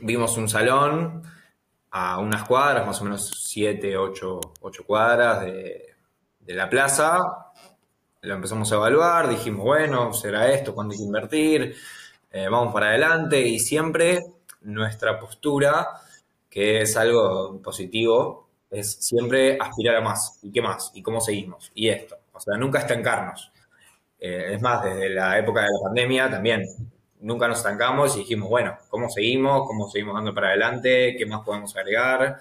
vimos 0.03 0.37
un 0.37 0.51
salón 0.51 1.23
a 1.91 2.19
unas 2.19 2.45
cuadras, 2.47 2.87
más 2.87 3.01
o 3.01 3.05
menos 3.05 3.47
7, 3.49 3.97
8, 3.97 4.41
cuadras 4.87 5.41
de, 5.41 5.94
de 6.45 6.55
la 6.55 6.69
plaza. 6.69 7.19
Lo 8.23 8.35
empezamos 8.35 8.71
a 8.73 8.77
evaluar, 8.77 9.29
dijimos, 9.29 9.65
bueno, 9.65 10.13
será 10.13 10.51
esto, 10.51 10.75
cuándo 10.75 10.93
hay 10.93 10.99
que 10.99 11.05
invertir, 11.05 11.77
eh, 12.31 12.49
vamos 12.49 12.73
para 12.73 12.89
adelante 12.89 13.41
y 13.41 13.59
siempre 13.59 14.21
nuestra 14.63 15.21
postura, 15.21 15.87
que 16.49 16.81
es 16.83 16.97
algo 16.97 17.61
positivo, 17.63 18.49
es 18.71 18.93
siempre 18.93 19.59
aspirar 19.61 19.97
a 19.97 20.01
más. 20.01 20.39
¿Y 20.43 20.51
qué 20.51 20.63
más? 20.63 20.91
¿Y 20.95 21.03
cómo 21.03 21.21
seguimos? 21.21 21.71
Y 21.75 21.89
esto. 21.89 22.17
O 22.33 22.41
sea, 22.41 22.57
nunca 22.57 22.81
estancarnos. 22.81 23.53
Eh, 24.19 24.55
es 24.55 24.63
más, 24.63 24.83
desde 24.85 25.11
la 25.11 25.39
época 25.39 25.61
de 25.61 25.69
la 25.69 25.81
pandemia 25.85 26.31
también 26.31 26.65
nunca 27.21 27.49
nos 27.49 27.59
estancamos 27.59 28.17
y 28.17 28.21
dijimos, 28.21 28.49
bueno, 28.49 28.77
¿cómo 28.89 29.09
seguimos? 29.09 29.67
¿Cómo 29.67 29.89
seguimos 29.89 30.15
dando 30.15 30.35
para 30.35 30.49
adelante? 30.49 31.17
¿Qué 31.17 31.27
más 31.27 31.43
podemos 31.45 31.75
agregar? 31.77 32.39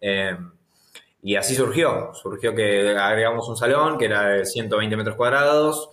Eh, 0.00 0.36
y 1.22 1.36
así 1.36 1.54
surgió. 1.54 2.12
Surgió 2.14 2.54
que 2.54 2.96
agregamos 2.96 3.48
un 3.48 3.56
salón 3.56 3.98
que 3.98 4.06
era 4.06 4.28
de 4.28 4.46
120 4.46 4.96
metros 4.96 5.16
cuadrados, 5.16 5.90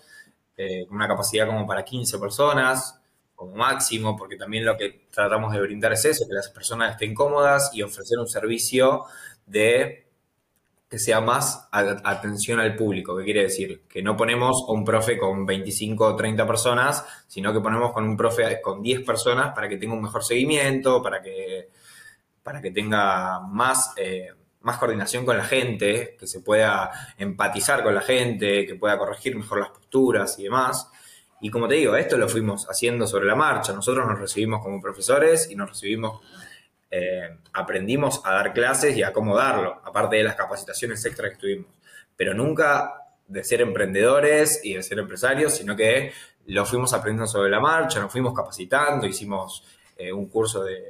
eh, 0.57 0.85
con 0.87 0.97
una 0.97 1.07
capacidad 1.07 1.47
como 1.47 1.67
para 1.67 1.83
15 1.83 2.19
personas, 2.19 2.99
como 3.35 3.55
máximo, 3.55 4.15
porque 4.15 4.37
también 4.37 4.65
lo 4.65 4.77
que 4.77 5.07
tratamos 5.11 5.53
de 5.53 5.61
brindar 5.61 5.93
es 5.93 6.05
eso, 6.05 6.25
que 6.27 6.33
las 6.33 6.49
personas 6.49 6.91
estén 6.91 7.13
cómodas 7.13 7.71
y 7.73 7.81
ofrecer 7.81 8.19
un 8.19 8.27
servicio 8.27 9.03
de 9.45 10.05
que 10.89 10.99
sea 10.99 11.19
más 11.19 11.67
atención 11.71 12.59
al 12.59 12.75
público. 12.75 13.17
¿Qué 13.17 13.23
quiere 13.25 13.43
decir? 13.43 13.83
Que 13.89 14.01
no 14.01 14.15
ponemos 14.15 14.63
un 14.67 14.85
profe 14.85 15.17
con 15.17 15.45
25 15.45 16.05
o 16.05 16.15
30 16.15 16.45
personas, 16.47 17.03
sino 17.27 17.51
que 17.51 17.59
ponemos 17.59 17.91
con 17.91 18.07
un 18.07 18.15
profe 18.15 18.61
con 18.61 18.81
10 18.81 19.03
personas 19.03 19.53
para 19.53 19.67
que 19.67 19.77
tenga 19.77 19.95
un 19.95 20.03
mejor 20.03 20.23
seguimiento, 20.23 21.01
para 21.01 21.21
que, 21.21 21.69
para 22.43 22.61
que 22.61 22.71
tenga 22.71 23.41
más, 23.41 23.93
eh, 23.97 24.29
más 24.65 24.77
coordinación 24.77 25.25
con 25.25 25.37
la 25.37 25.45
gente, 25.45 26.17
que 26.19 26.27
se 26.27 26.41
pueda 26.41 26.91
empatizar 27.17 27.83
con 27.83 27.93
la 27.93 28.01
gente, 28.01 28.65
que 28.65 28.75
pueda 28.75 28.97
corregir 28.97 29.35
mejor 29.35 29.59
las 29.59 29.69
posturas 29.69 30.37
y 30.39 30.43
demás. 30.43 30.89
Y 31.39 31.51
como 31.51 31.67
te 31.67 31.75
digo, 31.75 31.95
esto 31.95 32.17
lo 32.17 32.27
fuimos 32.27 32.67
haciendo 32.69 33.05
sobre 33.05 33.25
la 33.25 33.35
marcha. 33.35 33.73
Nosotros 33.73 34.07
nos 34.07 34.19
recibimos 34.19 34.63
como 34.63 34.81
profesores 34.81 35.49
y 35.51 35.55
nos 35.55 35.69
recibimos 35.69 36.21
eh, 36.89 37.37
aprendimos 37.53 38.21
a 38.23 38.31
dar 38.31 38.53
clases 38.53 38.95
y 38.95 39.03
a 39.03 39.11
cómo 39.11 39.35
darlo, 39.35 39.81
aparte 39.83 40.15
de 40.15 40.23
las 40.23 40.35
capacitaciones 40.35 41.03
extra 41.05 41.29
que 41.29 41.35
tuvimos. 41.35 41.67
Pero 42.15 42.33
nunca 42.33 42.93
de 43.27 43.43
ser 43.43 43.61
emprendedores 43.61 44.61
y 44.63 44.73
de 44.73 44.81
ser 44.83 44.99
empresarios, 44.99 45.57
sino 45.57 45.75
que 45.75 46.11
lo 46.47 46.65
fuimos 46.65 46.93
aprendiendo 46.93 47.27
sobre 47.27 47.49
la 47.49 47.59
marcha, 47.59 47.99
nos 47.99 48.11
fuimos 48.11 48.33
capacitando, 48.33 49.05
hicimos 49.05 49.63
eh, 49.97 50.11
un 50.11 50.27
curso 50.27 50.63
de, 50.63 50.83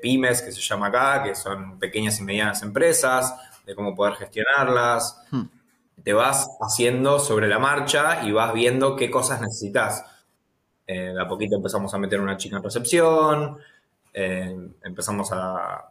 pymes 0.00 0.42
que 0.42 0.52
se 0.52 0.60
llama 0.60 0.88
acá, 0.88 1.22
que 1.22 1.34
son 1.34 1.78
pequeñas 1.78 2.18
y 2.20 2.24
medianas 2.24 2.62
empresas, 2.62 3.34
de 3.66 3.74
cómo 3.74 3.94
poder 3.94 4.14
gestionarlas. 4.14 5.22
Hmm. 5.30 5.44
Te 6.02 6.12
vas 6.12 6.48
haciendo 6.60 7.18
sobre 7.18 7.48
la 7.48 7.58
marcha 7.58 8.24
y 8.24 8.32
vas 8.32 8.52
viendo 8.52 8.96
qué 8.96 9.10
cosas 9.10 9.40
necesitas. 9.40 10.04
Eh, 10.86 11.12
de 11.14 11.20
a 11.20 11.28
poquito 11.28 11.56
empezamos 11.56 11.94
a 11.94 11.98
meter 11.98 12.20
una 12.20 12.36
chica 12.36 12.56
en 12.56 12.62
recepción, 12.62 13.58
eh, 14.14 14.56
empezamos 14.82 15.30
a, 15.32 15.90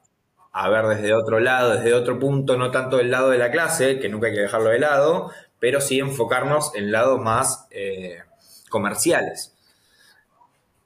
ver 0.69 0.85
desde 0.87 1.13
otro 1.13 1.39
lado, 1.39 1.75
desde 1.75 1.93
otro 1.93 2.19
punto, 2.19 2.57
no 2.57 2.71
tanto 2.71 2.99
el 2.99 3.09
lado 3.09 3.29
de 3.29 3.37
la 3.37 3.51
clase, 3.51 3.99
que 3.99 4.09
nunca 4.09 4.27
hay 4.27 4.33
que 4.33 4.41
dejarlo 4.41 4.69
de 4.69 4.79
lado, 4.79 5.31
pero 5.59 5.81
sí 5.81 5.99
enfocarnos 5.99 6.75
en 6.75 6.91
lados 6.91 7.19
más 7.19 7.67
eh, 7.71 8.19
comerciales. 8.69 9.55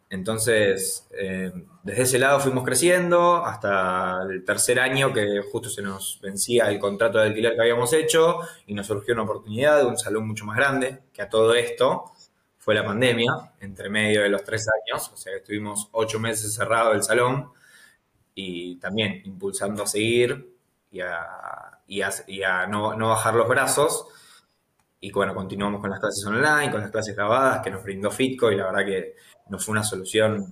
Entonces, 0.10 1.08
eh, 1.18 1.52
desde 1.86 2.02
ese 2.02 2.18
lado 2.18 2.40
fuimos 2.40 2.64
creciendo 2.64 3.46
hasta 3.46 4.24
el 4.28 4.44
tercer 4.44 4.80
año 4.80 5.14
que 5.14 5.44
justo 5.52 5.70
se 5.70 5.84
nos 5.84 6.20
vencía 6.20 6.68
el 6.68 6.80
contrato 6.80 7.20
de 7.20 7.26
alquiler 7.28 7.54
que 7.54 7.62
habíamos 7.62 7.94
hecho 7.94 8.40
y 8.66 8.74
nos 8.74 8.88
surgió 8.88 9.14
una 9.14 9.22
oportunidad 9.22 9.78
de 9.78 9.86
un 9.86 9.96
salón 9.96 10.28
mucho 10.28 10.46
más 10.46 10.58
grande, 10.58 11.04
que 11.14 11.22
a 11.22 11.30
todo 11.30 11.54
esto 11.54 12.06
fue 12.58 12.74
la 12.74 12.84
pandemia, 12.84 13.32
entre 13.60 13.92
medio 13.92 14.24
de 14.24 14.30
los 14.30 14.44
tres 14.44 14.66
años, 14.68 15.12
o 15.14 15.16
sea 15.16 15.34
que 15.34 15.38
estuvimos 15.38 15.88
ocho 15.92 16.20
meses 16.20 16.56
cerrado 16.56 16.92
el 16.94 17.04
salón 17.04 17.52
y 18.34 18.78
también 18.78 19.22
impulsando 19.24 19.84
a 19.84 19.88
seguir 19.88 20.56
y 20.90 21.02
a, 21.02 22.66
no, 22.68 22.98
bajar 22.98 23.36
los 23.36 23.48
brazos. 23.48 24.08
Y 25.00 25.12
bueno, 25.12 25.36
continuamos 25.36 25.82
con 25.82 25.92
las 25.92 26.00
clases 26.00 26.26
online, 26.26 26.72
con 26.72 26.82
las 26.82 26.90
clases 26.90 27.16
grabadas 27.16 27.62
que 27.64 27.70
nos 27.70 27.84
brindó 27.84 28.10
Fitco 28.10 28.52
y 28.52 28.56
la 28.56 28.66
verdad 28.72 28.86
que 28.86 29.16
nos 29.50 29.64
fue 29.64 29.74
una 29.74 29.84
solución 29.84 30.52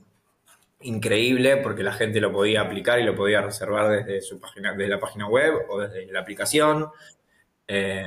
increíble 0.83 1.57
porque 1.57 1.83
la 1.83 1.93
gente 1.93 2.19
lo 2.21 2.31
podía 2.31 2.61
aplicar 2.61 2.99
y 2.99 3.03
lo 3.03 3.15
podía 3.15 3.41
reservar 3.41 3.89
desde 3.89 4.21
su 4.21 4.39
página, 4.39 4.73
desde 4.73 4.89
la 4.89 4.99
página 4.99 5.27
web 5.27 5.65
o 5.69 5.79
desde 5.79 6.11
la 6.11 6.19
aplicación. 6.19 6.87
Eh, 7.67 8.05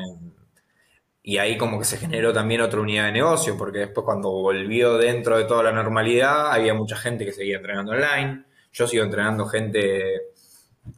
y 1.23 1.38
ahí 1.38 1.59
como 1.59 1.78
que 1.78 1.85
se 1.85 1.97
generó 1.97 2.33
también 2.33 2.61
otra 2.61 2.80
unidad 2.80 3.06
de 3.06 3.12
negocio, 3.12 3.56
porque 3.59 3.80
después 3.80 4.04
cuando 4.04 4.30
volvió 4.30 4.97
dentro 4.97 5.37
de 5.37 5.45
toda 5.45 5.64
la 5.64 5.73
normalidad, 5.73 6.52
había 6.52 6.73
mucha 6.73 6.97
gente 6.97 7.25
que 7.25 7.33
seguía 7.33 7.56
entrenando 7.56 7.92
online. 7.92 8.45
Yo 8.73 8.87
sigo 8.87 9.02
entrenando 9.02 9.47
gente 9.47 10.21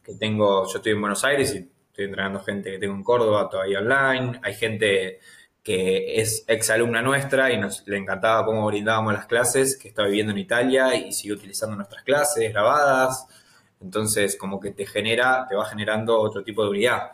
que 0.03 0.13
tengo, 0.15 0.67
yo 0.71 0.77
estoy 0.77 0.91
en 0.91 1.01
Buenos 1.01 1.23
Aires 1.23 1.55
y 1.55 1.57
estoy 1.57 2.05
entrenando 2.05 2.41
gente 2.41 2.71
que 2.71 2.77
tengo 2.77 2.93
en 2.93 3.03
Córdoba 3.03 3.49
todavía 3.49 3.79
online. 3.79 4.39
Hay 4.43 4.53
gente 4.53 5.19
que 5.63 6.21
es 6.21 6.45
ex 6.47 6.69
alumna 6.69 7.01
nuestra 7.01 7.51
y 7.51 7.57
nos 7.57 7.85
le 7.87 7.97
encantaba 7.97 8.45
cómo 8.45 8.65
brindábamos 8.65 9.13
las 9.13 9.25
clases, 9.25 9.77
que 9.77 9.89
está 9.89 10.03
viviendo 10.05 10.31
en 10.31 10.39
Italia 10.39 10.95
y 10.95 11.11
sigue 11.11 11.33
utilizando 11.33 11.75
nuestras 11.75 12.03
clases 12.03 12.51
grabadas. 12.51 13.27
Entonces, 13.81 14.35
como 14.35 14.59
que 14.59 14.71
te 14.71 14.85
genera, 14.85 15.45
te 15.47 15.55
va 15.55 15.65
generando 15.65 16.19
otro 16.19 16.43
tipo 16.43 16.63
de 16.63 16.69
unidad. 16.69 17.11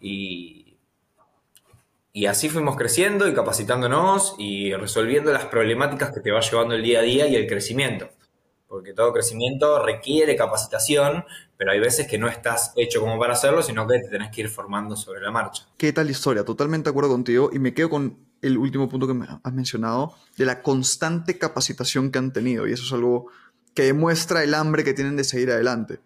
Y, 0.00 0.78
y 2.12 2.26
así 2.26 2.48
fuimos 2.48 2.76
creciendo 2.76 3.28
y 3.28 3.34
capacitándonos 3.34 4.34
y 4.38 4.74
resolviendo 4.74 5.32
las 5.32 5.46
problemáticas 5.46 6.12
que 6.12 6.20
te 6.20 6.30
va 6.30 6.40
llevando 6.40 6.74
el 6.74 6.82
día 6.82 7.00
a 7.00 7.02
día 7.02 7.26
y 7.26 7.36
el 7.36 7.46
crecimiento. 7.46 8.10
Porque 8.72 8.94
todo 8.94 9.12
crecimiento 9.12 9.84
requiere 9.84 10.34
capacitación, 10.34 11.26
pero 11.58 11.72
hay 11.72 11.78
veces 11.78 12.06
que 12.06 12.16
no 12.16 12.26
estás 12.26 12.72
hecho 12.74 13.00
como 13.00 13.18
para 13.18 13.34
hacerlo, 13.34 13.62
sino 13.62 13.86
que 13.86 13.98
te 13.98 14.08
tenés 14.08 14.30
que 14.30 14.40
ir 14.40 14.48
formando 14.48 14.96
sobre 14.96 15.20
la 15.20 15.30
marcha. 15.30 15.68
¿Qué 15.76 15.92
tal 15.92 16.08
historia? 16.08 16.42
Totalmente 16.42 16.84
de 16.84 16.90
acuerdo 16.92 17.10
contigo 17.10 17.50
y 17.52 17.58
me 17.58 17.74
quedo 17.74 17.90
con 17.90 18.16
el 18.40 18.56
último 18.56 18.88
punto 18.88 19.06
que 19.06 19.12
me 19.12 19.26
has 19.42 19.52
mencionado, 19.52 20.14
de 20.38 20.46
la 20.46 20.62
constante 20.62 21.36
capacitación 21.36 22.10
que 22.10 22.18
han 22.18 22.32
tenido. 22.32 22.66
Y 22.66 22.72
eso 22.72 22.84
es 22.84 22.92
algo 22.94 23.26
que 23.74 23.82
demuestra 23.82 24.42
el 24.42 24.54
hambre 24.54 24.84
que 24.84 24.94
tienen 24.94 25.16
de 25.16 25.24
seguir 25.24 25.50
adelante. 25.50 26.00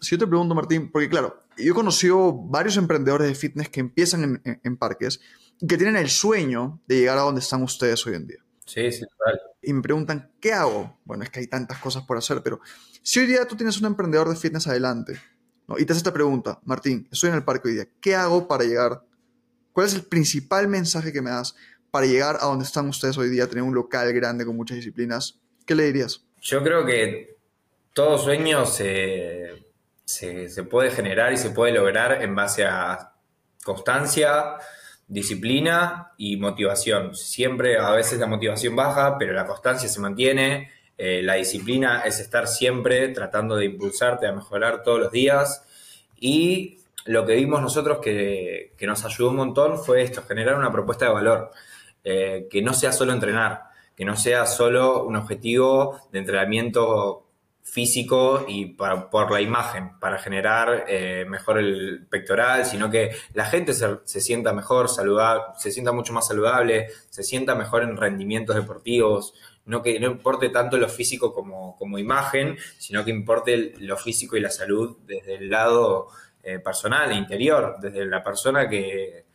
Si 0.00 0.10
yo 0.10 0.18
te 0.18 0.26
pregunto, 0.26 0.56
Martín, 0.56 0.90
porque 0.90 1.08
claro, 1.08 1.44
yo 1.56 1.70
he 1.70 1.74
conocido 1.74 2.32
varios 2.32 2.76
emprendedores 2.78 3.28
de 3.28 3.36
fitness 3.36 3.68
que 3.68 3.78
empiezan 3.78 4.42
en, 4.44 4.76
parques 4.76 5.20
y 5.60 5.68
que 5.68 5.76
tienen 5.76 5.94
el 5.94 6.10
sueño 6.10 6.80
de 6.88 6.96
llegar 6.96 7.18
a 7.18 7.20
donde 7.20 7.40
están 7.40 7.62
ustedes 7.62 8.04
hoy 8.08 8.16
en 8.16 8.26
día. 8.26 8.44
Sí, 8.72 8.92
sí, 8.92 9.00
total. 9.00 9.40
Y 9.62 9.72
me 9.72 9.82
preguntan, 9.82 10.30
¿qué 10.40 10.52
hago? 10.52 10.96
Bueno, 11.04 11.24
es 11.24 11.30
que 11.30 11.40
hay 11.40 11.48
tantas 11.48 11.78
cosas 11.78 12.04
por 12.04 12.16
hacer, 12.16 12.40
pero 12.40 12.60
si 13.02 13.18
hoy 13.18 13.26
día 13.26 13.44
tú 13.44 13.56
tienes 13.56 13.80
un 13.80 13.86
emprendedor 13.86 14.28
de 14.28 14.36
fitness 14.36 14.68
adelante 14.68 15.20
¿no? 15.66 15.76
y 15.76 15.84
te 15.84 15.92
hace 15.92 15.98
esta 15.98 16.12
pregunta, 16.12 16.60
Martín, 16.64 17.08
estoy 17.10 17.30
en 17.30 17.34
el 17.34 17.42
parque 17.42 17.68
hoy 17.68 17.74
día, 17.74 17.88
¿qué 18.00 18.14
hago 18.14 18.46
para 18.46 18.62
llegar? 18.62 19.02
¿Cuál 19.72 19.88
es 19.88 19.94
el 19.94 20.04
principal 20.04 20.68
mensaje 20.68 21.12
que 21.12 21.20
me 21.20 21.30
das 21.30 21.56
para 21.90 22.06
llegar 22.06 22.36
a 22.40 22.46
donde 22.46 22.64
están 22.64 22.88
ustedes 22.88 23.18
hoy 23.18 23.28
día, 23.28 23.48
tener 23.48 23.64
un 23.64 23.74
local 23.74 24.12
grande 24.12 24.46
con 24.46 24.54
muchas 24.56 24.76
disciplinas? 24.76 25.40
¿Qué 25.66 25.74
le 25.74 25.84
dirías? 25.86 26.24
Yo 26.40 26.62
creo 26.62 26.86
que 26.86 27.36
todo 27.92 28.18
sueño 28.18 28.66
se, 28.66 29.64
puede 30.70 30.92
generar 30.92 31.32
y 31.32 31.36
se 31.36 31.50
puede 31.50 31.72
lograr 31.72 32.22
en 32.22 32.36
base 32.36 32.64
a 32.64 33.14
constancia, 33.64 34.58
disciplina 35.10 36.12
y 36.16 36.36
motivación. 36.36 37.14
Siempre, 37.16 37.78
a 37.78 37.90
veces 37.90 38.20
la 38.20 38.26
motivación 38.26 38.76
baja, 38.76 39.18
pero 39.18 39.32
la 39.32 39.44
constancia 39.44 39.88
se 39.88 40.00
mantiene. 40.00 40.70
Eh, 40.96 41.20
la 41.22 41.34
disciplina 41.34 42.02
es 42.02 42.20
estar 42.20 42.46
siempre 42.46 43.08
tratando 43.08 43.56
de 43.56 43.66
impulsarte 43.66 44.28
a 44.28 44.32
mejorar 44.32 44.82
todos 44.84 45.00
los 45.00 45.10
días. 45.12 45.66
Y 46.18 46.78
lo 47.06 47.26
que 47.26 47.34
vimos 47.34 47.60
nosotros 47.60 47.98
que, 47.98 48.72
nos 48.82 49.04
ayudó 49.04 49.30
un 49.30 49.36
montón 49.36 49.78
fue 49.78 50.02
esto, 50.02 50.22
generar 50.22 50.56
una 50.56 50.70
propuesta 50.70 51.06
de 51.06 51.12
valor. 51.12 51.50
Eh, 52.04 52.46
que 52.50 52.62
no 52.62 52.72
sea 52.72 52.92
solo 52.92 53.12
entrenar, 53.12 53.64
que 53.96 54.04
no 54.04 54.16
sea 54.16 54.46
solo 54.46 55.04
un 55.04 55.16
objetivo 55.16 56.00
de 56.12 56.20
entrenamiento 56.20 57.26
físico 57.62 58.44
y 58.48 58.66
por 58.66 59.30
la 59.30 59.40
imagen, 59.40 59.98
para 60.00 60.18
generar 60.18 60.86
eh, 60.88 61.24
mejor 61.28 61.58
el 61.58 62.06
pectoral, 62.10 62.64
sino 62.64 62.90
que 62.90 63.10
la 63.34 63.44
gente 63.44 63.74
se, 63.74 64.20
sienta 64.20 64.52
mejor, 64.52 64.88
saludable, 64.88 65.44
se 65.56 65.70
sienta 65.70 65.92
mucho 65.92 66.12
más 66.12 66.26
saludable, 66.26 66.88
se 67.10 67.22
sienta 67.22 67.54
mejor 67.54 67.82
en 67.82 67.96
rendimientos 67.96 68.56
deportivos, 68.56 69.34
no 69.66 69.82
que 69.82 70.00
no 70.00 70.08
importe 70.08 70.48
tanto 70.48 70.78
lo 70.78 70.88
físico 70.88 71.32
como, 71.32 71.76
como 71.76 71.98
imagen, 71.98 72.56
sino 72.78 73.04
que 73.04 73.10
importe 73.10 73.74
lo 73.78 73.96
físico 73.96 74.36
y 74.36 74.40
la 74.40 74.50
salud 74.50 74.96
desde 75.06 75.36
el 75.36 75.48
lado 75.48 76.08
eh, 76.42 76.58
personal 76.58 77.12
e 77.12 77.14
interior, 77.14 77.76
desde 77.80 78.04
la 78.06 78.24
persona 78.24 78.68
que, 78.68 79.26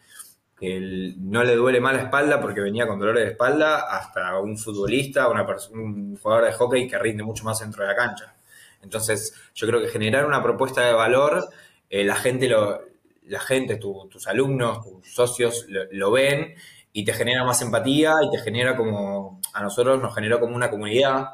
no 0.61 1.43
le 1.43 1.55
duele 1.55 1.81
más 1.81 1.95
la 1.95 2.03
espalda 2.03 2.39
porque 2.41 2.61
venía 2.61 2.87
con 2.87 2.99
dolores 2.99 3.25
de 3.25 3.31
espalda, 3.31 3.81
hasta 3.89 4.39
un 4.39 4.57
futbolista, 4.57 5.27
una 5.29 5.45
un 5.71 6.17
jugador 6.17 6.45
de 6.45 6.53
hockey 6.53 6.87
que 6.87 6.97
rinde 6.97 7.23
mucho 7.23 7.43
más 7.43 7.59
dentro 7.59 7.83
de 7.83 7.89
la 7.89 7.95
cancha. 7.95 8.35
Entonces, 8.81 9.33
yo 9.53 9.67
creo 9.67 9.81
que 9.81 9.87
generar 9.87 10.25
una 10.25 10.41
propuesta 10.41 10.85
de 10.85 10.93
valor, 10.93 11.49
eh, 11.89 12.03
la 12.05 12.15
gente, 12.15 12.47
lo, 12.47 12.79
la 13.27 13.39
gente 13.39 13.77
tus 13.77 14.27
alumnos, 14.27 14.83
tus 14.83 15.13
socios 15.13 15.65
lo, 15.69 16.11
ven 16.11 16.55
y 16.93 17.03
te 17.03 17.13
genera 17.13 17.43
más 17.43 17.61
empatía 17.61 18.13
y 18.23 18.29
te 18.31 18.41
genera 18.41 18.77
como, 18.77 19.41
a 19.53 19.61
nosotros 19.61 20.01
nos 20.01 20.15
generó 20.15 20.39
como 20.39 20.55
una 20.55 20.69
comunidad 20.69 21.29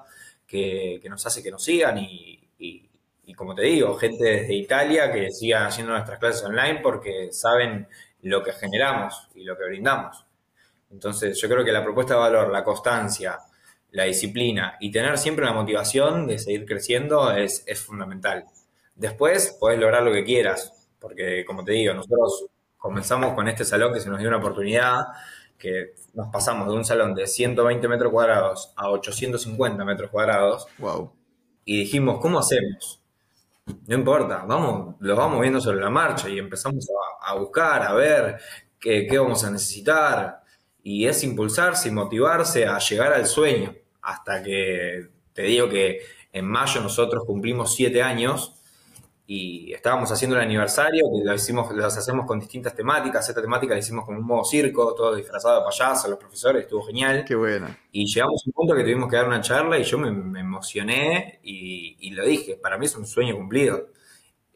que, 0.47 1.01
nos 1.09 1.25
hace 1.25 1.43
que 1.43 1.51
nos 1.51 1.63
sigan 1.63 1.97
y, 1.97 2.39
y, 2.57 3.33
como 3.35 3.55
te 3.55 3.63
digo, 3.63 3.95
gente 3.95 4.23
desde 4.25 4.53
Italia 4.53 5.11
que 5.11 5.31
sigan 5.31 5.65
haciendo 5.65 5.93
nuestras 5.93 6.19
clases 6.19 6.43
online 6.43 6.79
porque 6.83 7.29
saben 7.31 7.87
lo 8.21 8.43
que 8.43 8.53
generamos 8.53 9.29
y 9.35 9.43
lo 9.43 9.57
que 9.57 9.65
brindamos. 9.65 10.25
Entonces, 10.91 11.39
yo 11.39 11.47
creo 11.49 11.63
que 11.63 11.71
la 11.71 11.83
propuesta 11.83 12.15
de 12.15 12.19
valor, 12.19 12.51
la 12.51 12.63
constancia, 12.63 13.39
la 13.91 14.05
disciplina 14.05 14.77
y 14.79 14.91
tener 14.91 15.17
siempre 15.17 15.45
la 15.45 15.53
motivación 15.53 16.27
de 16.27 16.39
seguir 16.39 16.65
creciendo 16.65 17.31
es, 17.31 17.65
fundamental. 17.85 18.45
Después 18.95 19.57
puedes 19.59 19.79
lograr 19.79 20.03
lo 20.03 20.11
que 20.11 20.23
quieras, 20.23 20.89
porque 20.99 21.45
como 21.45 21.63
te 21.63 21.73
digo, 21.73 21.93
nosotros 21.93 22.45
comenzamos 22.77 23.33
con 23.33 23.47
este 23.47 23.65
salón 23.65 23.93
que 23.93 23.99
se 23.99 24.09
nos 24.09 24.19
dio 24.19 24.27
una 24.27 24.37
oportunidad, 24.37 25.05
que 25.57 25.93
nos 26.13 26.27
pasamos 26.29 26.67
de 26.67 26.73
un 26.73 26.85
salón 26.85 27.13
de 27.13 27.27
120 27.27 27.87
metros 27.87 28.11
cuadrados 28.11 28.73
a 28.75 28.89
850 28.89 29.85
metros 29.85 30.09
cuadrados. 30.09 30.67
Wow. 30.77 31.13
Y 31.65 31.79
dijimos, 31.79 32.19
¿cómo 32.19 32.39
hacemos? 32.39 33.00
No 33.65 33.95
importa, 33.95 34.43
vamos, 34.47 34.95
lo 34.99 35.15
vamos 35.15 35.41
viendo 35.41 35.61
sobre 35.61 35.79
la 35.79 35.89
marcha 35.89 36.29
y 36.29 36.39
empezamos 36.39 36.87
a, 37.21 37.35
buscar, 37.35 37.83
a 37.83 37.93
ver 37.93 38.37
qué, 38.79 39.07
qué, 39.07 39.19
vamos 39.19 39.43
a 39.43 39.51
necesitar. 39.51 40.41
Y 40.83 41.05
es 41.05 41.23
impulsarse 41.23 41.89
y 41.89 41.91
motivarse 41.91 42.65
a 42.65 42.79
llegar 42.79 43.13
al 43.13 43.27
sueño. 43.27 43.75
Hasta 44.01 44.41
que 44.41 45.09
te 45.33 45.43
digo 45.43 45.69
que 45.69 46.01
en 46.33 46.45
mayo 46.45 46.81
nosotros 46.81 47.23
cumplimos 47.25 47.75
siete 47.75 48.01
años 48.01 48.60
y 49.33 49.71
estábamos 49.71 50.11
haciendo 50.11 50.35
el 50.35 50.43
aniversario, 50.43 51.05
que 51.09 51.23
lo 51.23 51.33
hicimos, 51.33 51.73
los 51.73 51.97
hacemos 51.97 52.25
con 52.25 52.37
distintas 52.37 52.75
temáticas. 52.75 53.29
Esta 53.29 53.41
temática 53.41 53.73
la 53.73 53.79
hicimos 53.79 54.03
con 54.03 54.17
un 54.17 54.25
modo 54.25 54.43
circo, 54.43 54.93
todo 54.93 55.15
disfrazado 55.15 55.59
de 55.59 55.65
payaso, 55.65 56.09
los 56.09 56.19
profesores, 56.19 56.63
estuvo 56.63 56.83
genial. 56.83 57.23
Qué 57.25 57.35
buena. 57.35 57.79
Y 57.93 58.05
llegamos 58.13 58.43
a 58.45 58.49
un 58.49 58.51
punto 58.51 58.75
que 58.75 58.81
tuvimos 58.81 59.09
que 59.09 59.15
dar 59.15 59.29
una 59.29 59.39
charla 59.39 59.79
y 59.79 59.85
yo 59.85 59.97
me, 59.99 60.37
emocioné 60.37 61.39
y, 61.43 62.11
lo 62.11 62.25
dije, 62.25 62.59
para 62.61 62.77
mí 62.77 62.87
es 62.87 62.95
un 62.97 63.05
sueño 63.05 63.37
cumplido. 63.37 63.91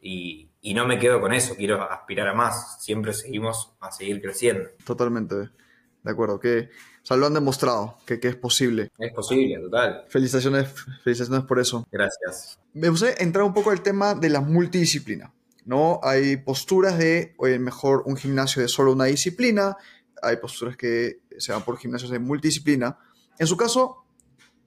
Y, 0.01 0.49
y, 0.59 0.73
no 0.73 0.85
me 0.85 0.99
quedo 0.99 1.21
con 1.21 1.31
eso, 1.31 1.55
quiero 1.55 1.81
aspirar 1.81 2.27
a 2.27 2.33
más. 2.33 2.83
Siempre 2.83 3.13
seguimos 3.13 3.77
a 3.79 3.93
seguir 3.93 4.21
creciendo. 4.21 4.71
Totalmente, 4.85 5.35
de 5.35 6.11
acuerdo. 6.11 6.37
Que, 6.37 6.69
o 7.01 7.05
sea, 7.05 7.15
lo 7.15 7.27
han 7.27 7.33
demostrado, 7.33 7.97
que, 8.05 8.19
que 8.19 8.27
es 8.27 8.35
posible. 8.35 8.91
Es 8.99 9.13
posible, 9.13 9.57
total. 9.57 10.03
Felicitaciones, 10.09 10.67
felicitaciones 11.01 11.45
por 11.45 11.59
eso. 11.59 11.87
Gracias 11.89 12.59
me 12.75 12.89
gustaría 12.89 13.15
entrar 13.19 13.45
un 13.45 13.53
poco 13.53 13.71
al 13.71 13.81
tema 13.81 14.15
de 14.15 14.29
la 14.29 14.41
multidisciplina. 14.41 15.33
¿no? 15.63 15.99
Hay 16.03 16.37
posturas 16.37 16.97
de, 16.97 17.33
oye, 17.37 17.57
mejor 17.57 18.03
un 18.05 18.17
gimnasio 18.17 18.61
de 18.61 18.67
solo 18.67 18.91
una 18.91 19.05
disciplina, 19.05 19.77
hay 20.21 20.37
posturas 20.37 20.75
que 20.75 21.21
se 21.37 21.53
van 21.53 21.63
por 21.63 21.77
gimnasios 21.77 22.11
de 22.11 22.19
multidisciplina. 22.19 22.99
En 23.39 23.47
su 23.47 23.55
caso, 23.55 24.05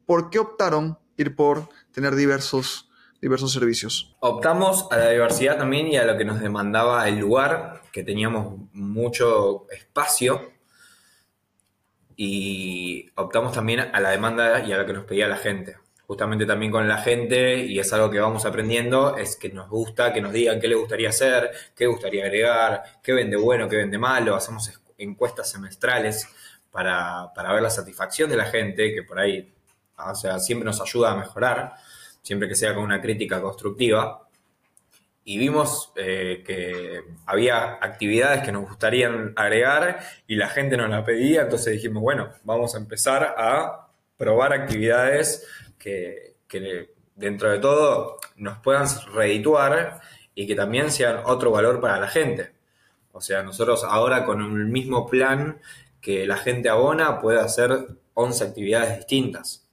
¿por 0.07 0.31
qué 0.31 0.39
optaron 0.39 0.99
ir 1.19 1.37
por 1.37 1.69
tener 1.93 2.15
diversos, 2.17 2.91
diversos 3.21 3.53
servicios? 3.53 4.17
Optamos 4.21 4.89
a 4.91 4.97
la 4.97 5.11
diversidad 5.11 5.59
también 5.59 5.89
y 5.89 5.99
a 5.99 6.05
lo 6.07 6.17
que 6.17 6.25
nos 6.25 6.41
demandaba 6.41 7.07
el 7.09 7.19
lugar, 7.19 7.83
que 7.93 8.03
teníamos 8.03 8.59
mucho 8.73 9.67
espacio, 9.71 10.53
y 12.17 13.11
optamos 13.17 13.53
también 13.53 13.81
a 13.81 14.01
la 14.01 14.11
demanda 14.11 14.65
y 14.65 14.73
a 14.73 14.79
lo 14.79 14.87
que 14.87 14.95
nos 14.95 15.05
pedía 15.05 15.29
la 15.29 15.37
gente 15.37 15.77
justamente 16.09 16.47
también 16.47 16.73
con 16.73 16.89
la 16.89 16.97
gente, 16.97 17.67
y 17.67 17.79
es 17.79 17.93
algo 17.93 18.11
que 18.11 18.19
vamos 18.19 18.47
aprendiendo, 18.47 19.19
es 19.19 19.37
que 19.37 19.51
nos 19.51 19.69
gusta 19.69 20.11
que 20.11 20.23
nos 20.23 20.33
digan 20.33 20.59
qué 20.59 20.67
le 20.67 20.75
gustaría 20.75 21.11
hacer, 21.11 21.51
qué 21.77 21.85
gustaría 21.85 22.25
agregar, 22.25 22.83
qué 23.03 23.13
vende 23.13 23.37
bueno, 23.37 23.69
qué 23.69 23.77
vende 23.77 23.99
malo, 23.99 24.35
hacemos 24.35 24.73
encuestas 24.97 25.51
semestrales 25.51 26.27
para, 26.71 27.31
ver 27.53 27.61
la 27.61 27.69
satisfacción 27.69 28.31
de 28.31 28.39
la 28.39 28.47
gente, 28.47 28.95
que 28.95 29.03
por 29.03 29.19
ahí, 29.19 29.53
o 29.99 30.15
sea, 30.15 30.39
siempre 30.39 30.65
nos 30.65 30.81
ayuda 30.81 31.13
a 31.13 31.17
mejorar, 31.17 31.75
siempre 32.23 32.49
que 32.49 32.55
sea 32.55 32.75
con 32.75 32.85
una 32.85 33.03
crítica 33.03 33.43
constructiva. 33.43 34.27
Y 35.25 35.37
vimos 35.37 35.93
eh, 35.95 36.43
que 36.43 37.03
había 37.27 37.75
actividades 37.83 38.43
que 38.43 38.51
nos 38.51 38.67
gustarían 38.67 39.35
agregar 39.37 40.01
y 40.27 40.37
la 40.37 40.49
gente 40.49 40.79
nos 40.79 40.89
la 40.89 41.05
pedía, 41.05 41.43
entonces 41.43 41.75
dijimos, 41.75 42.03
bueno, 42.03 42.31
vamos 42.45 42.75
a 42.75 42.79
empezar 42.79 43.35
a 43.37 43.89
probar 44.17 44.55
actividades 44.55 45.47
que, 46.49 46.91
dentro 47.15 47.51
de 47.51 47.59
todo 47.59 48.19
nos 48.37 48.59
puedan 48.59 48.87
redituar 49.13 50.01
y 50.35 50.47
que 50.47 50.55
también 50.55 50.91
sean 50.91 51.23
otro 51.25 51.51
valor 51.51 51.81
para 51.81 51.99
la 51.99 52.09
gente. 52.09 52.53
O 53.13 53.21
sea, 53.21 53.43
nosotros 53.43 53.85
ahora 53.85 54.25
con 54.25 54.41
el 54.41 54.67
mismo 54.67 55.07
plan 55.07 55.61
que 56.01 56.27
la 56.27 56.37
gente 56.37 56.69
abona 56.69 57.21
puede 57.21 57.41
hacer 57.41 57.89
11 58.15 58.45
actividades 58.45 58.97
distintas. 58.99 59.67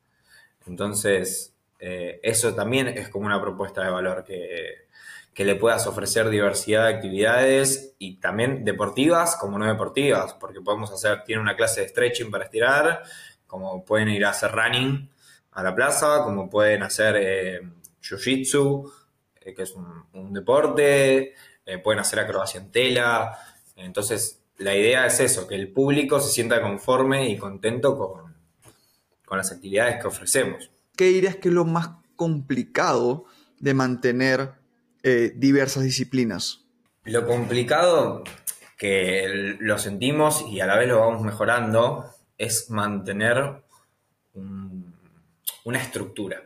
Entonces, 0.66 1.54
eh, 1.80 2.20
eso 2.24 2.56
también 2.56 2.88
es 2.88 3.10
como 3.10 3.28
una 3.28 3.40
propuesta 3.40 3.84
de 3.84 3.92
valor 3.92 4.24
que, 4.24 4.88
que, 5.34 5.46
le 5.46 5.56
puedas 5.56 5.86
ofrecer 5.86 6.30
diversidad 6.30 6.88
de 6.88 6.96
actividades 6.96 7.94
y 8.00 8.16
también 8.16 8.66
deportivas 8.66 9.36
como 9.36 9.60
no 9.60 9.68
deportivas, 9.68 10.34
porque 10.34 10.62
podemos 10.62 10.92
hacer, 10.92 11.24
tiene 11.24 11.44
una 11.44 11.56
clase 11.56 11.82
de 11.82 11.90
stretching 11.90 12.32
para 12.32 12.46
estirar, 12.46 13.04
como 13.46 13.86
pueden 13.86 14.10
ir 14.10 14.26
a 14.26 14.30
hacer 14.30 14.52
running 14.52 15.10
a 15.56 15.64
la 15.64 15.74
plaza, 15.74 16.22
como 16.24 16.50
pueden 16.50 16.84
hacer 16.84 17.16
eh, 17.18 17.62
jiu-jitsu, 18.02 18.92
eh, 19.40 19.54
que 19.54 19.64
es 19.64 19.74
un, 19.74 20.34
deporte, 20.34 21.34
eh, 21.66 21.78
pueden 21.82 22.02
hacer 22.02 22.20
acrobacia 22.20 22.60
en 22.60 22.72
tela. 22.72 23.38
Entonces, 23.78 24.44
la 24.58 24.76
idea 24.76 25.06
es 25.06 25.20
eso, 25.22 25.48
que 25.48 25.56
el 25.56 25.72
público 25.72 26.20
se 26.20 26.30
sienta 26.30 26.62
conforme 26.62 27.30
y 27.30 27.38
contento 27.38 27.98
con, 27.98 28.36
con 29.26 29.38
las 29.38 29.52
actividades 29.54 30.02
que 30.02 30.08
ofrecemos. 30.08 30.70
¿Qué 30.98 31.06
dirías 31.06 31.38
que 31.38 31.48
es 31.48 31.54
lo 31.54 31.64
más 31.66 31.90
complicado 32.16 33.26
de 33.60 33.74
mantener 33.74 34.54
diversas 35.36 35.84
disciplinas? 35.84 36.66
Lo 37.04 37.28
complicado 37.28 38.24
que 38.76 39.56
lo 39.60 39.78
sentimos 39.78 40.44
y 40.50 40.62
a 40.62 40.66
la 40.66 40.78
vez 40.78 40.88
lo 40.88 41.00
vamos 41.00 41.22
mejorando 41.22 42.06
es 42.40 42.72
mantener 42.72 43.64
una 45.66 45.80
estructura. 45.80 46.42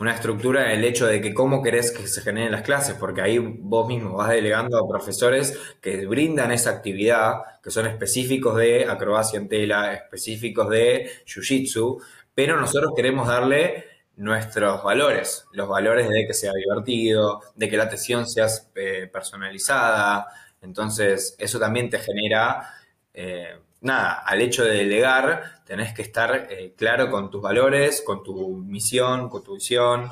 Una 0.00 0.14
estructura 0.14 0.72
en 0.72 0.80
el 0.80 0.84
hecho 0.84 1.06
de 1.06 1.20
que 1.20 1.32
cómo 1.32 1.62
querés 1.62 1.92
que 1.92 2.08
se 2.08 2.22
generen 2.22 2.50
las 2.50 2.62
clases, 2.62 2.96
porque 2.96 3.20
ahí 3.20 3.38
vos 3.38 3.86
mismo 3.86 4.16
vas 4.16 4.30
delegando 4.30 4.76
a 4.76 4.88
profesores 4.88 5.56
que 5.80 6.06
brindan 6.06 6.50
esa 6.50 6.70
actividad, 6.70 7.60
que 7.62 7.70
son 7.70 7.86
específicos 7.86 8.56
de 8.56 8.86
acrobacia 8.86 9.38
en 9.38 9.48
tela, 9.48 9.92
específicos 9.92 10.68
de 10.70 11.08
jiu-jitsu, 11.24 12.02
pero 12.34 12.58
nosotros 12.58 12.92
queremos 12.96 13.28
darle 13.28 13.84
nuestros 14.16 14.82
valores, 14.82 15.44
los 15.52 15.68
valores 15.68 16.08
de 16.08 16.26
que 16.26 16.34
sea 16.34 16.52
divertido, 16.52 17.40
de 17.54 17.68
que 17.68 17.76
la 17.76 17.84
atención 17.84 18.26
sea 18.26 18.48
eh, 18.74 19.08
personalizada, 19.12 20.26
entonces 20.62 21.36
eso 21.38 21.58
también 21.58 21.90
te 21.90 21.98
genera 21.98 22.74
eh, 23.14 23.58
nada, 23.82 24.12
al 24.24 24.40
hecho 24.40 24.64
de 24.64 24.76
delegar, 24.76 25.62
tenés 25.66 25.92
que 25.92 26.02
estar 26.02 26.48
eh, 26.50 26.74
claro 26.76 27.10
con 27.10 27.30
tus 27.30 27.42
valores, 27.42 28.02
con 28.02 28.22
tu 28.22 28.56
misión, 28.58 29.28
con 29.28 29.42
tu 29.42 29.54
visión 29.54 30.10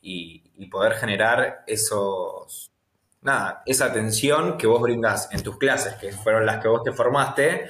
y, 0.00 0.44
poder 0.70 0.94
generar 0.94 1.64
esos, 1.66 2.72
nada, 3.22 3.62
esa 3.64 3.86
atención 3.86 4.58
que 4.58 4.66
vos 4.66 4.82
brindas 4.82 5.30
en 5.32 5.42
tus 5.42 5.56
clases, 5.56 5.94
que 5.94 6.12
fueron 6.12 6.44
las 6.44 6.60
que 6.60 6.68
vos 6.68 6.82
te 6.82 6.92
formaste, 6.92 7.68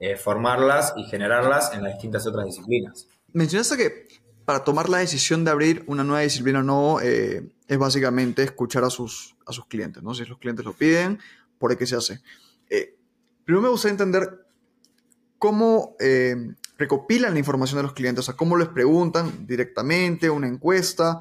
eh, 0.00 0.16
formarlas 0.16 0.94
y 0.96 1.04
generarlas 1.04 1.72
en 1.74 1.84
las 1.84 1.92
distintas 1.92 2.26
otras 2.26 2.46
disciplinas. 2.46 3.06
Mencionaste 3.32 3.76
que 3.76 4.08
para 4.44 4.64
tomar 4.64 4.88
la 4.88 4.98
decisión 4.98 5.44
de 5.44 5.52
abrir 5.52 5.84
una 5.86 6.02
nueva 6.02 6.22
disciplina 6.22 6.58
o 6.58 6.64
no, 6.64 7.00
eh, 7.00 7.52
es 7.68 7.78
básicamente 7.78 8.42
escuchar 8.42 8.82
a 8.82 8.90
sus, 8.90 9.36
a 9.46 9.52
sus 9.52 9.66
clientes, 9.66 10.02
¿no? 10.02 10.12
Si 10.12 10.24
los 10.24 10.38
clientes 10.38 10.64
lo 10.64 10.72
piden, 10.72 11.20
por 11.58 11.76
qué 11.78 11.86
se 11.86 11.94
hace. 11.94 12.20
primero 13.44 13.62
me 13.62 13.68
gustaría 13.68 13.92
entender 13.92 14.41
cómo, 15.42 15.96
eh, 15.98 16.36
recopilan 16.78 17.32
la 17.32 17.40
información 17.40 17.78
de 17.78 17.82
los 17.82 17.94
clientes, 17.94 18.20
o 18.20 18.26
sea, 18.26 18.36
cómo 18.36 18.56
les 18.56 18.68
preguntan 18.68 19.44
directamente, 19.44 20.30
una 20.30 20.46
encuesta. 20.46 21.18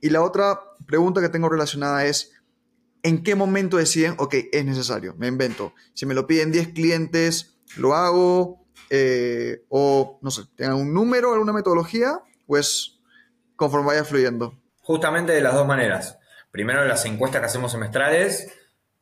Y 0.00 0.10
la 0.10 0.22
otra 0.22 0.60
pregunta 0.86 1.20
que 1.20 1.30
tengo 1.30 1.48
relacionada 1.48 2.04
es, 2.04 2.32
¿en 3.02 3.24
qué 3.24 3.34
momento 3.34 3.76
deciden, 3.76 4.14
ok, 4.18 4.36
es 4.52 4.64
necesario, 4.64 5.16
me 5.18 5.26
invento? 5.26 5.74
Si 5.94 6.06
me 6.06 6.14
lo 6.14 6.28
piden 6.28 6.52
10 6.52 6.74
clientes, 6.74 7.58
lo 7.76 7.96
hago, 7.96 8.64
eh, 8.88 9.64
o 9.68 10.20
no 10.22 10.30
sé, 10.30 10.42
tengan 10.54 10.76
un 10.76 10.94
número, 10.94 11.32
alguna 11.32 11.52
metodología, 11.52 12.20
pues 12.46 13.00
conforme 13.56 13.88
vaya 13.88 14.04
fluyendo. 14.04 14.56
Justamente 14.80 15.32
de 15.32 15.40
las 15.40 15.54
dos 15.54 15.66
maneras. 15.66 16.20
Primero, 16.52 16.84
las 16.84 17.04
encuestas 17.04 17.40
que 17.40 17.46
hacemos 17.46 17.72
semestrales, 17.72 18.46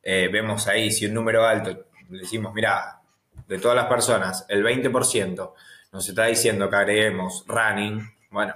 eh, 0.01 0.27
vemos 0.33 0.65
ahí 0.67 0.91
si 0.91 1.05
un 1.05 1.13
número 1.13 1.45
alto, 1.45 1.85
le 2.09 2.19
decimos, 2.19 2.51
mira, 2.55 3.03
de 3.47 3.59
todas 3.59 3.75
las 3.75 3.85
personas, 3.85 4.45
el 4.49 4.63
20% 4.63 5.53
nos 5.91 6.09
está 6.09 6.25
diciendo 6.25 6.69
que 6.69 6.75
agreguemos 6.75 7.45
running, 7.47 8.01
bueno, 8.31 8.53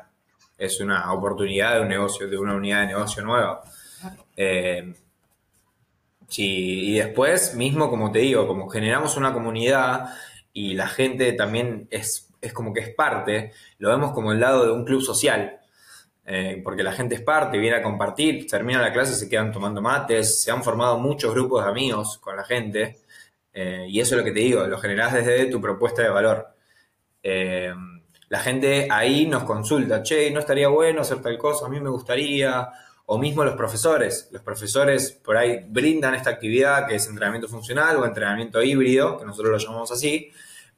es 0.58 0.80
una 0.82 1.12
oportunidad 1.14 1.76
de 1.76 1.82
un 1.82 1.88
negocio, 1.88 2.28
de 2.28 2.38
una 2.38 2.56
unidad 2.56 2.82
de 2.82 2.88
negocio 2.88 3.24
nueva. 3.24 3.64
Eh, 4.36 4.94
y 6.38 6.96
después, 6.96 7.56
mismo 7.56 7.90
como 7.90 8.12
te 8.12 8.20
digo, 8.20 8.46
como 8.46 8.70
generamos 8.70 9.18
una 9.18 9.34
comunidad 9.34 10.14
y 10.54 10.74
la 10.74 10.88
gente 10.88 11.32
también 11.34 11.88
es, 11.90 12.30
es 12.42 12.54
como 12.54 12.74
que 12.74 12.82
es 12.82 12.90
parte, 12.94 13.54
lo 13.78 13.90
vemos 13.90 14.12
como 14.12 14.32
el 14.32 14.40
lado 14.40 14.66
de 14.66 14.72
un 14.72 14.86
club 14.86 15.02
social. 15.02 15.60
Eh, 16.32 16.62
porque 16.64 16.84
la 16.84 16.92
gente 16.92 17.16
es 17.16 17.22
parte, 17.22 17.58
viene 17.58 17.78
a 17.78 17.82
compartir, 17.82 18.46
termina 18.46 18.80
la 18.80 18.94
clase, 18.94 19.16
se 19.16 19.28
quedan 19.28 19.52
tomando 19.52 19.82
mates, 19.82 20.44
se 20.44 20.52
han 20.52 20.64
formado 20.64 21.00
muchos 21.00 21.34
grupos 21.34 21.64
de 21.64 21.72
amigos 21.72 22.20
con 22.20 22.36
la 22.36 22.44
gente, 22.44 23.00
eh, 23.54 23.86
y 23.88 24.00
eso 24.00 24.16
es 24.16 24.20
lo 24.20 24.26
que 24.26 24.32
te 24.32 24.40
digo, 24.40 24.66
lo 24.68 24.78
generás 24.78 25.14
desde 25.14 25.46
tu 25.46 25.62
propuesta 25.62 26.02
de 26.02 26.10
valor. 26.10 26.48
Eh, 27.24 27.74
la 28.30 28.40
gente 28.40 28.88
ahí 28.92 29.26
nos 29.26 29.44
consulta, 29.44 30.04
che, 30.04 30.32
no 30.32 30.40
estaría 30.40 30.68
bueno 30.68 31.02
hacer 31.02 31.22
tal 31.22 31.38
cosa, 31.38 31.66
a 31.66 31.70
mí 31.70 31.80
me 31.80 31.90
gustaría, 31.90 32.70
o 33.06 33.18
mismo 33.18 33.44
los 33.44 33.56
profesores, 33.56 34.30
los 34.32 34.42
profesores 34.42 35.12
por 35.12 35.38
ahí 35.38 35.66
brindan 35.68 36.16
esta 36.16 36.30
actividad 36.30 36.88
que 36.88 36.96
es 36.96 37.08
entrenamiento 37.08 37.48
funcional 37.48 37.98
o 37.98 38.06
entrenamiento 38.06 38.62
híbrido, 38.62 39.18
que 39.18 39.26
nosotros 39.26 39.52
lo 39.52 39.58
llamamos 39.58 39.92
así, 39.92 40.32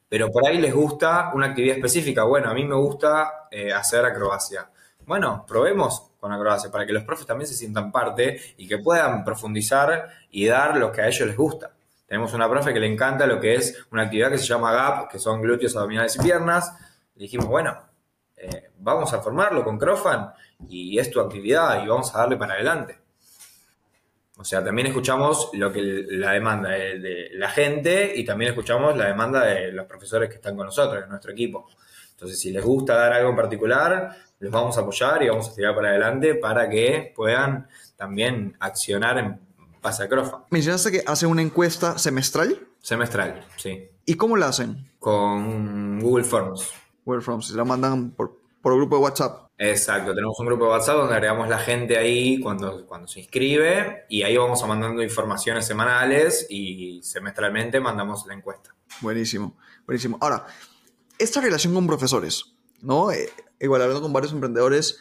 pero 0.08 0.30
por 0.30 0.46
ahí 0.46 0.58
les 0.58 0.74
gusta 0.74 1.30
una 1.34 1.48
actividad 1.48 1.76
específica, 1.76 2.24
bueno, 2.24 2.50
a 2.50 2.54
mí 2.54 2.64
me 2.64 2.76
gusta 2.76 3.48
hacer 3.74 4.04
acrobacia 4.04 4.68
bueno, 5.06 5.44
probemos 5.46 6.10
con 6.20 6.32
acrobacia 6.32 6.70
para 6.70 6.86
que 6.86 6.92
los 6.92 7.04
profes 7.04 7.26
también 7.26 7.48
se 7.48 7.54
sientan 7.54 7.90
parte 7.90 8.40
y 8.56 8.68
que 8.68 8.78
puedan 8.78 9.24
profundizar 9.24 10.08
y 10.30 10.46
dar 10.46 10.76
lo 10.76 10.92
que 10.92 11.02
a 11.02 11.08
ellos 11.08 11.26
les 11.26 11.36
gusta. 11.36 11.72
Tenemos 12.12 12.34
una 12.34 12.46
profe 12.46 12.74
que 12.74 12.78
le 12.78 12.92
encanta 12.92 13.26
lo 13.26 13.40
que 13.40 13.54
es 13.54 13.86
una 13.90 14.02
actividad 14.02 14.30
que 14.30 14.36
se 14.36 14.44
llama 14.44 14.70
GAP, 14.70 15.10
que 15.10 15.18
son 15.18 15.40
glúteos, 15.40 15.74
abdominales 15.74 16.14
y 16.16 16.18
piernas. 16.18 16.70
Le 17.14 17.22
dijimos, 17.22 17.46
bueno, 17.46 17.74
eh, 18.36 18.68
vamos 18.80 19.14
a 19.14 19.22
formarlo 19.22 19.64
con 19.64 19.78
Crofan 19.78 20.30
y 20.68 20.98
es 20.98 21.10
tu 21.10 21.20
actividad 21.20 21.82
y 21.82 21.88
vamos 21.88 22.14
a 22.14 22.18
darle 22.18 22.36
para 22.36 22.52
adelante. 22.52 22.98
O 24.36 24.44
sea, 24.44 24.62
también 24.62 24.88
escuchamos 24.88 25.48
lo 25.54 25.72
que 25.72 25.80
la 26.10 26.32
demanda 26.32 26.68
de, 26.68 26.98
de, 26.98 27.30
la 27.32 27.48
gente 27.48 28.12
y 28.14 28.26
también 28.26 28.50
escuchamos 28.50 28.94
la 28.94 29.06
demanda 29.06 29.46
de 29.46 29.72
los 29.72 29.86
profesores 29.86 30.28
que 30.28 30.34
están 30.34 30.54
con 30.54 30.66
nosotros, 30.66 31.02
en 31.02 31.08
nuestro 31.08 31.32
equipo. 31.32 31.66
Entonces, 32.10 32.38
si 32.38 32.52
les 32.52 32.62
gusta 32.62 32.94
dar 32.94 33.14
algo 33.14 33.30
en 33.30 33.36
particular, 33.36 34.14
les 34.38 34.50
vamos 34.50 34.76
a 34.76 34.82
apoyar 34.82 35.22
y 35.22 35.30
vamos 35.30 35.48
a 35.48 35.54
tirar 35.54 35.74
para 35.74 35.88
adelante 35.88 36.34
para 36.34 36.68
que 36.68 37.10
puedan 37.16 37.68
también 37.96 38.54
accionar 38.60 39.16
en 39.16 39.40
base 39.82 40.04
a 40.04 40.08
Crofa. 40.08 40.44
Mencionaste 40.50 40.92
que 40.92 41.02
hacen 41.06 41.28
una 41.28 41.42
encuesta 41.42 41.98
semestral. 41.98 42.68
Semestral, 42.80 43.46
sí. 43.56 43.88
¿Y 44.06 44.14
cómo 44.14 44.36
la 44.36 44.48
hacen? 44.48 44.90
Con 44.98 46.00
Google 46.00 46.24
Forms. 46.24 46.70
Google 47.04 47.22
Forms, 47.22 47.50
la 47.50 47.64
mandan 47.64 48.12
por, 48.12 48.40
por 48.60 48.74
grupo 48.76 48.96
de 48.96 49.02
WhatsApp. 49.02 49.48
Exacto, 49.58 50.14
tenemos 50.14 50.38
un 50.40 50.46
grupo 50.46 50.64
de 50.64 50.70
WhatsApp 50.70 50.96
donde 50.96 51.14
agregamos 51.14 51.48
la 51.48 51.58
gente 51.58 51.96
ahí 51.96 52.40
cuando, 52.40 52.86
cuando 52.86 53.06
se 53.06 53.20
inscribe 53.20 54.06
y 54.08 54.22
ahí 54.22 54.36
vamos 54.36 54.62
a 54.62 54.66
mandando 54.66 55.02
informaciones 55.02 55.66
semanales 55.66 56.46
y 56.48 57.00
semestralmente 57.02 57.78
mandamos 57.78 58.26
la 58.26 58.34
encuesta. 58.34 58.74
Buenísimo, 59.00 59.56
buenísimo. 59.86 60.18
Ahora, 60.20 60.46
esta 61.18 61.40
relación 61.40 61.74
con 61.74 61.86
profesores, 61.86 62.56
¿no? 62.80 63.12
Eh, 63.12 63.30
igual 63.60 63.82
hablando 63.82 64.02
con 64.02 64.12
varios 64.12 64.32
emprendedores, 64.32 64.98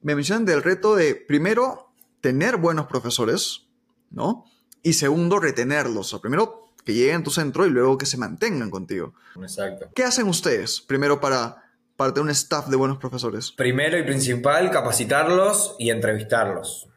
me 0.00 0.14
mencionan 0.14 0.46
del 0.46 0.62
reto 0.62 0.96
de, 0.96 1.14
primero, 1.14 1.92
tener 2.22 2.56
buenos 2.56 2.86
profesores, 2.86 3.66
¿no? 4.10 4.44
Y 4.82 4.94
segundo, 4.94 5.38
retenerlos. 5.38 6.06
O 6.06 6.10
sea, 6.10 6.20
primero, 6.20 6.72
que 6.84 6.94
lleguen 6.94 7.20
a 7.20 7.24
tu 7.24 7.30
centro 7.30 7.66
y 7.66 7.70
luego 7.70 7.98
que 7.98 8.06
se 8.06 8.16
mantengan 8.16 8.70
contigo. 8.70 9.14
Exacto. 9.40 9.88
¿Qué 9.94 10.04
hacen 10.04 10.26
ustedes 10.28 10.80
primero 10.80 11.20
para, 11.20 11.64
para 11.96 12.12
tener 12.12 12.24
un 12.24 12.30
staff 12.30 12.68
de 12.68 12.76
buenos 12.76 12.98
profesores? 12.98 13.52
Primero 13.52 13.98
y 13.98 14.02
principal, 14.02 14.70
capacitarlos 14.70 15.76
y 15.78 15.90
entrevistarlos. 15.90 16.88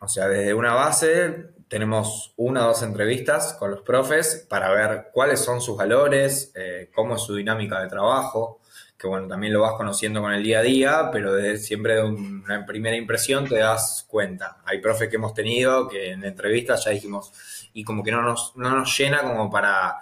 O 0.00 0.08
sea, 0.08 0.28
desde 0.28 0.54
una 0.54 0.74
base 0.74 1.52
tenemos 1.68 2.34
una 2.36 2.64
o 2.64 2.68
dos 2.68 2.82
entrevistas 2.82 3.54
con 3.54 3.70
los 3.70 3.80
profes 3.80 4.46
para 4.48 4.70
ver 4.70 5.08
cuáles 5.12 5.40
son 5.40 5.60
sus 5.60 5.76
valores, 5.76 6.52
eh, 6.54 6.90
cómo 6.94 7.14
es 7.16 7.22
su 7.22 7.34
dinámica 7.34 7.80
de 7.80 7.88
trabajo, 7.88 8.60
que 9.02 9.08
bueno, 9.08 9.26
también 9.26 9.52
lo 9.52 9.62
vas 9.62 9.72
conociendo 9.72 10.20
con 10.22 10.32
el 10.32 10.44
día 10.44 10.60
a 10.60 10.62
día, 10.62 11.08
pero 11.10 11.34
de, 11.34 11.58
siempre 11.58 11.96
de 11.96 12.04
una 12.04 12.64
primera 12.64 12.96
impresión 12.96 13.48
te 13.48 13.56
das 13.56 14.06
cuenta. 14.08 14.58
Hay 14.64 14.80
profes 14.80 15.08
que 15.08 15.16
hemos 15.16 15.34
tenido 15.34 15.88
que 15.88 16.12
en 16.12 16.22
entrevistas 16.22 16.84
ya 16.84 16.92
dijimos, 16.92 17.68
y 17.72 17.82
como 17.82 18.04
que 18.04 18.12
no 18.12 18.22
nos, 18.22 18.54
no 18.54 18.70
nos 18.70 18.96
llena 18.96 19.22
como 19.22 19.50
para 19.50 19.96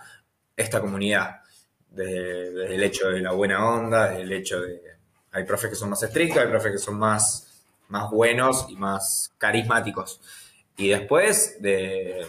esta 0.54 0.82
comunidad, 0.82 1.40
desde, 1.88 2.74
el 2.74 2.82
hecho 2.82 3.08
de 3.08 3.20
la 3.20 3.32
buena 3.32 3.66
onda, 3.66 4.10
desde 4.10 4.22
el 4.22 4.32
hecho 4.32 4.60
de... 4.60 4.82
Hay 5.32 5.44
profes 5.44 5.70
que 5.70 5.76
son 5.76 5.88
más 5.88 6.02
estrictos, 6.02 6.42
hay 6.42 6.48
profes 6.48 6.72
que 6.72 6.78
son 6.78 6.98
más, 6.98 7.64
más 7.88 8.10
buenos 8.10 8.66
y 8.68 8.76
más 8.76 9.32
carismáticos. 9.38 10.20
Y 10.76 10.88
después, 10.88 11.56
de, 11.62 12.26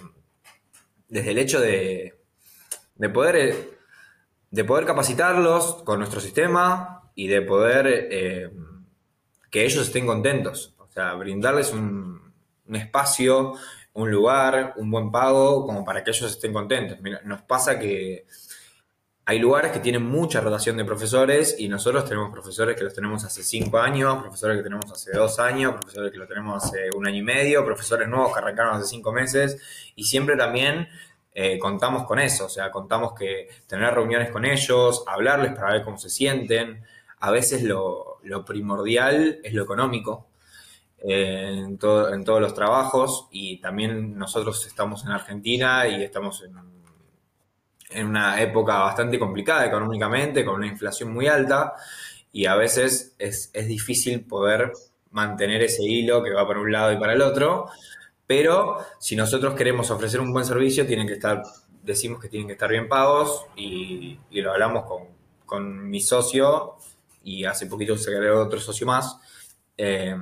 desde 1.09 1.31
el 1.31 1.37
hecho 1.37 1.59
de, 1.59 2.17
de 2.95 3.09
poder 3.09 3.80
de 4.51 4.65
poder 4.65 4.85
capacitarlos 4.85 5.81
con 5.83 5.99
nuestro 5.99 6.19
sistema 6.19 7.09
y 7.15 7.27
de 7.27 7.41
poder 7.41 7.87
eh, 7.87 8.51
que 9.49 9.65
ellos 9.65 9.87
estén 9.87 10.05
contentos. 10.05 10.75
O 10.77 10.87
sea, 10.91 11.13
brindarles 11.13 11.71
un, 11.71 12.21
espacio, 12.73 13.53
un 13.93 14.11
lugar, 14.11 14.73
un 14.75 14.91
buen 14.91 15.11
pago, 15.11 15.65
como 15.65 15.83
para 15.83 16.03
que 16.03 16.11
ellos 16.11 16.31
estén 16.31 16.53
contentos. 16.53 16.97
nos 17.23 17.41
pasa 17.43 17.79
que 17.79 18.25
hay 19.25 19.39
lugares 19.39 19.71
que 19.71 19.79
tienen 19.79 20.03
mucha 20.03 20.41
rotación 20.41 20.75
de 20.75 20.83
profesores 20.83 21.55
y 21.57 21.69
nosotros 21.69 22.03
tenemos 22.05 22.31
profesores 22.31 22.75
que 22.75 22.83
los 22.83 22.93
tenemos 22.93 23.23
hace 23.23 23.43
cinco 23.43 23.77
años, 23.77 24.21
profesores 24.21 24.57
que 24.57 24.63
tenemos 24.63 24.91
hace 24.91 25.11
dos 25.13 25.39
años, 25.39 25.75
profesores 25.75 26.11
que 26.11 26.17
los 26.17 26.27
tenemos 26.27 26.61
hace 26.61 26.89
un 26.95 27.07
año 27.07 27.19
y 27.19 27.23
medio, 27.23 27.63
profesores 27.63 28.09
nuevos 28.09 28.33
que 28.33 28.39
arrancaron 28.39 28.75
hace 28.75 28.87
cinco 28.87 29.13
meses 29.13 29.61
y 29.95 30.03
siempre 30.03 30.35
también 30.35 30.89
eh, 31.33 31.57
contamos 31.57 32.05
con 32.05 32.19
eso, 32.19 32.45
o 32.45 32.49
sea, 32.49 32.71
contamos 32.71 33.13
que 33.13 33.47
tener 33.67 33.93
reuniones 33.93 34.31
con 34.31 34.43
ellos, 34.45 35.03
hablarles 35.07 35.53
para 35.53 35.73
ver 35.73 35.83
cómo 35.83 35.97
se 35.97 36.09
sienten. 36.09 36.83
A 37.19 37.31
veces 37.31 37.63
lo, 37.63 38.19
primordial 38.45 39.39
es 39.43 39.53
lo 39.53 39.63
económico 39.63 40.27
eh, 40.99 41.63
en, 41.65 41.77
todos 41.77 42.41
los 42.41 42.53
trabajos 42.53 43.27
y 43.31 43.59
también 43.61 44.17
nosotros 44.17 44.65
estamos 44.67 45.05
en 45.05 45.11
Argentina 45.11 45.87
y 45.87 46.03
estamos 46.03 46.43
en, 46.43 46.53
en 47.91 48.07
una 48.07 48.41
época 48.41 48.79
bastante 48.79 49.17
complicada 49.17 49.65
económicamente, 49.65 50.43
con 50.43 50.55
una 50.55 50.67
inflación 50.67 51.13
muy 51.13 51.27
alta 51.27 51.75
y 52.33 52.45
a 52.45 52.55
veces 52.55 53.15
es, 53.19 53.51
es 53.53 53.67
difícil 53.67 54.25
poder 54.25 54.71
mantener 55.11 55.61
ese 55.61 55.83
hilo 55.83 56.23
que 56.23 56.31
va 56.31 56.47
para 56.47 56.59
un 56.59 56.71
lado 56.71 56.91
y 56.91 56.97
para 56.97 57.13
el 57.13 57.21
otro. 57.21 57.69
Pero 58.31 58.77
si 58.97 59.17
nosotros 59.17 59.55
queremos 59.55 59.91
ofrecer 59.91 60.21
un 60.21 60.31
buen 60.31 60.45
servicio, 60.45 60.87
tienen 60.87 61.05
que 61.05 61.15
estar, 61.15 61.43
decimos 61.83 62.21
que 62.21 62.29
tienen 62.29 62.47
que 62.47 62.53
estar 62.53 62.69
bien 62.69 62.87
pagos 62.87 63.45
y, 63.57 64.17
lo 64.31 64.53
hablamos 64.53 64.85
con, 65.45 65.89
mi 65.89 65.99
socio 65.99 66.77
y 67.25 67.43
hace 67.43 67.65
poquito 67.65 67.97
se 67.97 68.15
agregó 68.15 68.39
otro 68.39 68.57
socio 68.61 68.87
más. 68.87 69.17
Eh, 69.77 70.15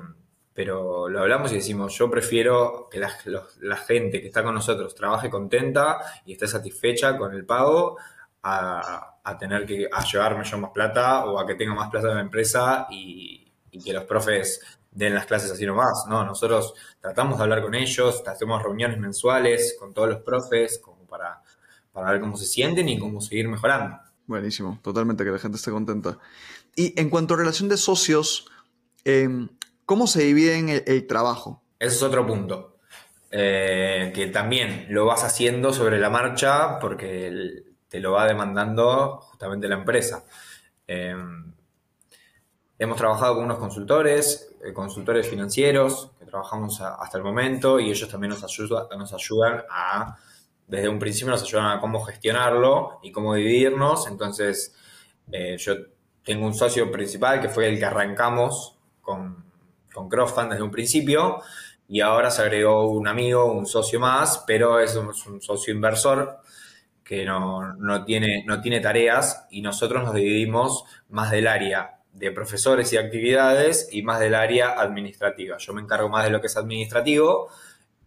pero 0.56 1.08
lo 1.08 1.19
hablamos 1.19 1.52
y 1.52 1.58
decimos, 1.58 1.95
yo 1.95 2.10
prefiero 2.10 2.89
que 2.89 2.98
la, 2.98 3.78
gente 3.78 4.22
que 4.22 4.28
está 4.30 4.41
con 4.41 4.56
nosotros 4.56 4.95
trabaje 4.95 5.30
contenta 5.30 6.00
y 6.26 6.32
esté 6.32 6.48
satisfecha 6.48 7.15
con 7.15 7.32
el 7.36 7.45
pago 7.45 7.95
a, 8.41 9.17
tener 9.39 9.67
que 9.67 9.88
a 9.91 10.04
llevarme 10.04 10.43
yo 10.45 10.58
más 10.58 10.72
plata 10.72 11.26
o 11.26 11.39
a 11.39 11.45
que 11.45 11.54
tenga 11.54 11.76
más 11.76 11.91
plata 11.91 12.10
en 12.10 12.15
la 12.15 12.22
empresa 12.22 12.88
y 12.89 13.52
que 13.86 13.93
los 13.93 14.06
profes 14.06 14.79
den 14.99 15.15
las 15.15 15.25
clases 15.25 15.49
así 15.49 15.65
nomás, 15.65 16.05
¿no? 16.09 16.25
Nosotros 16.25 16.73
tratamos 16.99 17.38
de 17.38 17.43
hablar 17.43 17.62
con 17.62 17.73
ellos, 17.73 18.21
hacemos 18.27 18.62
reuniones 18.62 18.99
mensuales 18.99 19.77
con 19.79 19.93
todos 19.93 20.09
los 20.09 20.19
profes, 20.19 20.77
como 20.79 21.05
para, 21.07 21.41
para 21.93 22.12
ver 22.12 22.19
cómo 22.19 22.35
se 22.35 22.45
sienten 22.45 22.89
y 22.89 22.99
cómo 22.99 23.21
seguir 23.21 23.47
mejorando. 23.47 23.97
Buenísimo, 24.27 24.77
totalmente, 24.83 25.23
que 25.23 25.31
la 25.31 25.39
gente 25.39 25.55
esté 25.55 25.71
contenta. 25.71 26.19
Y 26.75 26.99
en 26.99 27.09
cuanto 27.09 27.33
a 27.33 27.38
relación 27.38 27.69
de 27.69 27.77
socios, 27.77 28.45
em, 29.05 29.47
¿cómo 29.85 30.05
se 30.05 30.23
divide 30.23 30.83
el, 30.85 31.07
trabajo? 31.07 31.63
Ese 31.79 31.95
es 31.95 32.03
otro 32.03 32.27
punto. 32.27 32.75
Eh, 33.31 34.12
que 34.13 34.27
también 34.27 34.88
lo 34.89 35.05
vas 35.05 35.23
haciendo 35.23 35.71
sobre 35.71 35.97
la 35.99 36.09
marcha 36.09 36.79
porque 36.79 37.63
te 37.88 37.99
lo 37.99 38.12
va 38.12 38.27
demandando 38.27 39.19
justamente 39.21 39.69
la 39.69 39.75
empresa. 39.75 40.25
Em, 40.88 41.53
hemos 42.77 42.97
trabajado 42.97 43.35
con 43.35 43.45
unos 43.45 43.59
consultores, 43.59 44.48
consultores 44.74 45.28
financieros, 45.30 46.12
que 46.19 46.26
trabajamos 46.26 46.82
hasta 46.82 47.17
el 47.17 47.24
momento 47.24 47.80
y 47.80 47.89
ellos 47.89 48.10
también 48.10 48.32
nos, 48.32 48.41
nos 48.41 49.13
ayudan 49.13 49.63
a, 49.69 50.17
desde 50.67 50.89
un 50.89 51.00
principio 51.00 51.32
nos 51.32 51.43
ayudan 51.43 51.78
a 51.78 51.80
cómo 51.80 52.04
gestionarlo 52.04 53.00
y 53.02 53.12
cómo 53.12 53.34
dividirnos. 53.34 54.08
Entonces, 54.08 54.76
eh, 55.32 55.58
yo 55.58 55.74
tengo 56.24 56.45
un 56.45 56.54
socio 56.54 56.91
principal 56.91 57.41
que 57.41 57.50
fue 57.50 57.67
el 57.69 57.80
que 57.80 57.86
arrancamos 57.86 58.78
con, 59.02 59.45
con 59.93 60.10
desde 60.10 60.62
un 60.62 60.72
principio 60.72 61.41
y 61.88 62.02
ahora 62.02 62.30
se 62.30 62.43
agregó 62.43 62.89
un 62.91 63.08
amigo, 63.08 63.52
un 63.52 63.65
socio 63.65 64.00
más, 64.00 64.43
pero 64.45 64.80
es 64.80 64.95
un, 64.95 65.41
socio 65.41 65.74
inversor 65.74 66.39
que 67.04 67.26
no, 67.26 68.06
tiene, 68.06 68.43
no 68.45 68.62
tiene 68.62 68.80
tareas 68.80 69.48
y 69.50 69.63
nosotros 69.63 70.04
nos 70.04 70.13
dividimos 70.13 70.84
más 71.10 71.32
del 71.32 71.48
área 71.48 71.98
de 72.13 72.32
profesores 72.32 72.91
y 72.93 72.98
actividades 72.98 73.88
y 73.91 74.02
más 74.02 74.19
del 74.19 74.36
área 74.36 74.80
administrativa. 74.80 75.58
Yo 75.58 75.74
me 75.74 75.82
encargo 75.82 76.10
más 76.10 76.26
de 76.26 76.32
lo 76.32 76.41
que 76.41 76.48
es 76.48 76.58
administrativo 76.58 77.50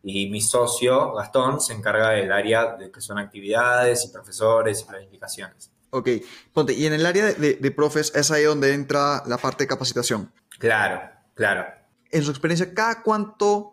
y 0.03 0.29
mi 0.31 0.41
socio, 0.41 1.15
Gastón, 1.15 1.61
se 1.61 1.73
encarga 1.73 2.11
del 2.11 2.33
área 2.33 2.77
de 2.77 2.91
que 2.91 3.01
son 3.01 3.19
actividades 3.19 4.05
y 4.05 4.09
profesores 4.09 4.81
y 4.83 4.85
planificaciones. 4.85 5.71
Ok, 5.91 6.09
ponte, 6.53 6.73
y 6.73 6.87
en 6.87 6.95
el 6.95 7.07
área 7.07 7.27
de, 7.27 7.55
de 7.55 7.71
profes 7.71 8.13
es 8.15 8.31
ahí 8.31 8.45
donde 8.45 8.73
entra 8.73 9.23
la 9.27 9.39
parte 9.39 9.65
de 9.65 9.69
capacitación. 9.69 10.33
Claro, 10.59 11.03
claro. 11.35 11.67
En 12.11 12.23
su 12.23 12.31
experiencia, 12.31 12.75
¿cada 12.75 13.03
cuánto 13.03 13.73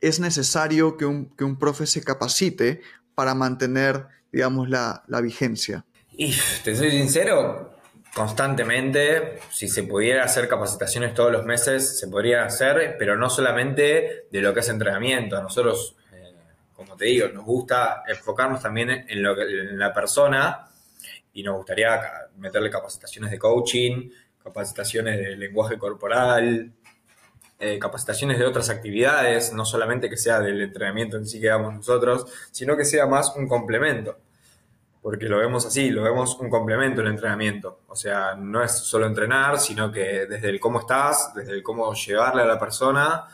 es 0.00 0.20
necesario 0.20 0.96
que 0.96 1.06
un, 1.06 1.34
que 1.36 1.44
un 1.44 1.58
profe 1.58 1.86
se 1.86 2.02
capacite 2.02 2.82
para 3.14 3.34
mantener, 3.34 4.06
digamos, 4.30 4.68
la, 4.68 5.02
la 5.06 5.20
vigencia? 5.20 5.84
Y 6.12 6.34
te 6.62 6.76
soy 6.76 6.90
sincero, 6.90 7.73
constantemente, 8.14 9.40
si 9.50 9.68
se 9.68 9.82
pudiera 9.82 10.24
hacer 10.24 10.48
capacitaciones 10.48 11.14
todos 11.14 11.32
los 11.32 11.44
meses, 11.44 11.98
se 11.98 12.06
podría 12.08 12.44
hacer, 12.44 12.96
pero 12.98 13.16
no 13.16 13.28
solamente 13.28 14.26
de 14.30 14.40
lo 14.40 14.54
que 14.54 14.60
es 14.60 14.68
entrenamiento. 14.68 15.36
A 15.36 15.42
nosotros, 15.42 15.96
eh, 16.12 16.32
como 16.72 16.96
te 16.96 17.06
digo, 17.06 17.28
nos 17.28 17.44
gusta 17.44 18.04
enfocarnos 18.06 18.62
también 18.62 18.90
en, 18.90 19.22
lo 19.22 19.38
en 19.40 19.78
la 19.78 19.92
persona 19.92 20.68
y 21.32 21.42
nos 21.42 21.56
gustaría 21.56 22.00
meterle 22.38 22.70
capacitaciones 22.70 23.32
de 23.32 23.38
coaching, 23.38 24.10
capacitaciones 24.42 25.18
de 25.18 25.36
lenguaje 25.36 25.76
corporal, 25.76 26.72
eh, 27.58 27.78
capacitaciones 27.80 28.38
de 28.38 28.46
otras 28.46 28.70
actividades, 28.70 29.52
no 29.52 29.64
solamente 29.64 30.08
que 30.08 30.16
sea 30.16 30.38
del 30.38 30.60
entrenamiento 30.62 31.16
en 31.16 31.26
sí 31.26 31.40
que 31.40 31.48
damos 31.48 31.74
nosotros, 31.74 32.26
sino 32.52 32.76
que 32.76 32.84
sea 32.84 33.06
más 33.06 33.34
un 33.36 33.48
complemento. 33.48 34.18
Porque 35.04 35.26
lo 35.26 35.36
vemos 35.36 35.66
así, 35.66 35.90
lo 35.90 36.02
vemos 36.02 36.34
un 36.40 36.48
complemento 36.48 37.02
el 37.02 37.08
entrenamiento. 37.08 37.80
O 37.88 37.94
sea, 37.94 38.36
no 38.36 38.64
es 38.64 38.72
solo 38.72 39.04
entrenar, 39.04 39.60
sino 39.60 39.92
que 39.92 40.24
desde 40.24 40.48
el 40.48 40.58
cómo 40.58 40.80
estás, 40.80 41.30
desde 41.34 41.52
el 41.52 41.62
cómo 41.62 41.92
llevarle 41.92 42.40
a 42.40 42.46
la 42.46 42.58
persona, 42.58 43.28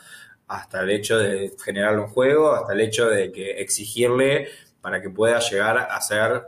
hasta 0.49 0.81
el 0.81 0.89
hecho 0.89 1.17
de 1.17 1.55
generarle 1.63 2.01
un 2.01 2.09
juego, 2.09 2.51
hasta 2.51 2.73
el 2.73 2.81
hecho 2.81 3.07
de 3.07 3.31
que 3.31 3.51
exigirle 3.61 4.49
para 4.81 5.01
que 5.01 5.09
pueda 5.09 5.39
llegar 5.39 5.77
a 5.77 5.95
hacer 5.95 6.43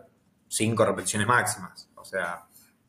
cinco 0.49 0.83
repeticiones 0.83 1.25
máximas. 1.25 1.89
O 1.95 2.03
sea, 2.03 2.43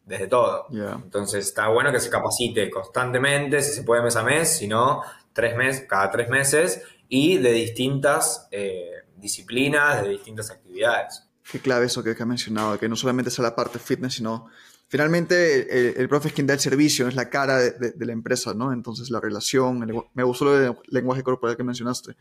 desde 0.05 0.27
todo. 0.27 0.66
Entonces 0.73 1.47
está 1.47 1.68
bueno 1.68 1.92
que 1.92 2.01
se 2.01 2.11
capacite 2.11 2.68
constantemente, 2.68 3.62
si 3.62 3.75
se 3.75 3.85
puede 3.85 4.03
mes 4.03 4.16
a 4.16 4.25
mes, 4.25 4.57
si 4.57 4.66
no, 4.66 5.03
tres 5.33 5.55
meses, 5.55 5.87
cada 5.88 6.11
tres 6.11 6.29
meses 6.29 6.83
y 7.09 7.38
de 7.38 7.53
distintas 7.53 8.49
eh, 8.51 9.05
disciplinas, 9.14 10.03
de 10.03 10.09
distintas 10.09 10.51
actividades. 10.51 11.29
Qué 11.50 11.61
clave 11.61 11.87
eso 11.87 12.02
que, 12.02 12.16
ha 12.18 12.26
mencionado, 12.26 12.78
que 12.78 12.88
no 12.88 12.96
solamente 12.96 13.30
sea 13.30 13.42
la 13.42 13.54
parte 13.54 13.78
fitness, 13.78 14.14
sino 14.14 14.48
finalmente 14.88 16.00
el, 16.00 16.09
profe 16.09 16.28
es 16.28 16.35
quien 16.35 16.46
da 16.46 16.54
el 16.54 16.61
servicio, 16.61 17.07
es 17.07 17.14
la 17.14 17.28
cara 17.28 17.59
de, 17.59 17.94
la 17.98 18.12
empresa, 18.12 18.54
¿no? 18.54 18.72
Entonces 18.72 19.11
la 19.11 19.20
relación, 19.20 20.07
me 20.14 20.22
gustó 20.22 20.57
el 20.57 20.74
lenguaje 20.88 21.22
corporal 21.22 21.57
que 21.57 21.64
mencionaste. 21.64 22.16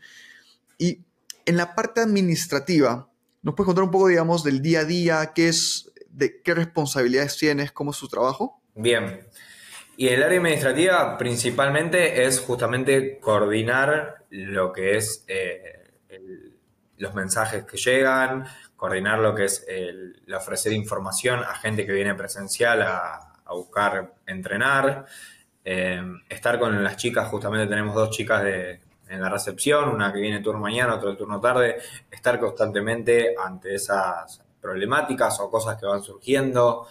Y 0.78 1.00
en 1.46 1.56
la 1.56 1.74
parte 1.74 2.00
administrativa, 2.00 3.08
¿nos 3.42 3.54
puedes 3.54 3.66
contar 3.66 3.84
un 3.84 3.90
poco, 3.90 4.08
digamos, 4.08 4.44
del 4.44 4.60
día 4.60 4.80
a 4.80 4.84
día? 4.84 5.32
¿Qué 5.34 5.48
es 5.48 5.90
qué 6.44 6.54
responsabilidades 6.54 7.36
tienes, 7.36 7.72
cómo 7.72 7.90
es 7.90 7.96
su 7.96 8.08
trabajo? 8.08 8.60
Bien. 8.74 9.20
Y 9.96 10.08
el 10.08 10.22
área 10.22 10.38
administrativa 10.38 11.16
principalmente 11.18 12.24
es 12.24 12.40
justamente 12.40 13.18
coordinar 13.20 14.24
lo 14.30 14.72
que 14.72 14.96
es 14.96 15.24
eh, 15.28 15.84
los 16.96 17.14
mensajes 17.14 17.64
que 17.64 17.76
llegan, 17.76 18.44
coordinar 18.84 19.18
lo 19.18 19.34
que 19.34 19.46
es 19.46 19.64
el, 19.66 20.22
ofrecer 20.36 20.74
información 20.74 21.40
a 21.40 21.54
gente 21.54 21.86
que 21.86 21.92
viene 21.92 22.14
presencial 22.14 22.82
a, 22.82 23.30
buscar 23.48 24.12
entrenar, 24.26 25.06
eh, 25.64 26.02
estar 26.28 26.58
con 26.58 26.82
las 26.84 26.96
chicas, 26.96 27.28
justamente 27.28 27.66
tenemos 27.66 27.94
dos 27.94 28.10
chicas 28.10 28.42
de, 28.42 28.80
en 29.08 29.22
la 29.22 29.30
recepción, 29.30 29.88
una 29.88 30.12
que 30.12 30.20
viene 30.20 30.40
turno 30.40 30.60
mañana, 30.60 30.96
otra 30.96 31.10
de 31.10 31.16
turno 31.16 31.40
tarde, 31.40 31.76
estar 32.10 32.38
constantemente 32.38 33.34
ante 33.42 33.74
esas 33.74 34.42
problemáticas 34.60 35.40
o 35.40 35.50
cosas 35.50 35.78
que 35.78 35.86
van 35.86 36.02
surgiendo, 36.02 36.86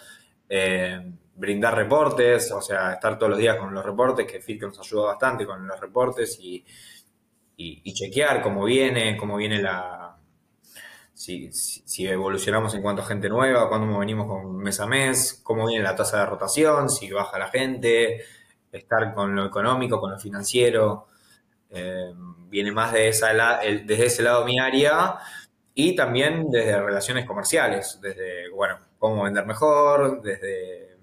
eh, 0.49 1.12
brindar 1.36 1.75
reportes, 1.75 2.51
o 2.53 2.62
sea, 2.62 2.93
estar 2.93 3.19
todos 3.19 3.32
los 3.32 3.39
días 3.39 3.58
con 3.58 3.71
los 3.71 3.86
reportes, 3.86 4.25
que 4.25 4.41
Fit 4.41 4.63
nos 4.63 4.79
ayuda 4.79 5.08
bastante 5.10 5.45
con 5.45 5.67
los 5.67 5.79
reportes 5.79 6.39
y, 6.41 6.63
chequear 7.93 8.41
cómo 8.41 8.63
viene, 8.63 9.15
cómo 9.15 9.38
viene 9.38 9.62
la... 9.62 10.12
Si, 11.23 11.53
si, 11.53 12.05
evolucionamos 12.05 12.75
en 12.75 12.81
cuanto 12.81 13.01
a 13.01 13.05
gente 13.05 13.29
nueva, 13.29 13.69
cuándo 13.69 13.97
venimos 13.97 14.27
con 14.27 14.57
mes 14.57 14.77
a 14.81 14.86
mes, 14.86 15.39
cómo 15.41 15.65
viene 15.67 15.81
la 15.81 15.95
tasa 15.95 16.19
de 16.19 16.25
rotación, 16.25 16.89
si 16.89 17.09
baja 17.12 17.39
la 17.39 17.47
gente, 17.47 18.25
estar 18.73 19.13
con 19.13 19.33
lo 19.33 19.45
económico, 19.45 20.01
con 20.01 20.12
lo 20.12 20.19
financiero. 20.19 21.07
Eh, 21.69 22.12
viene 22.49 22.73
más 22.73 22.91
de 22.91 23.07
esa, 23.07 23.31
desde 23.86 24.05
ese 24.05 24.21
lado 24.21 24.43
mi 24.43 24.59
área 24.59 25.17
y 25.73 25.95
también 25.95 26.51
desde 26.51 26.81
relaciones 26.81 27.25
comerciales, 27.25 27.99
desde, 28.01 28.49
bueno, 28.49 28.79
cómo 28.99 29.23
vender 29.23 29.45
mejor, 29.45 30.21
desde 30.21 30.97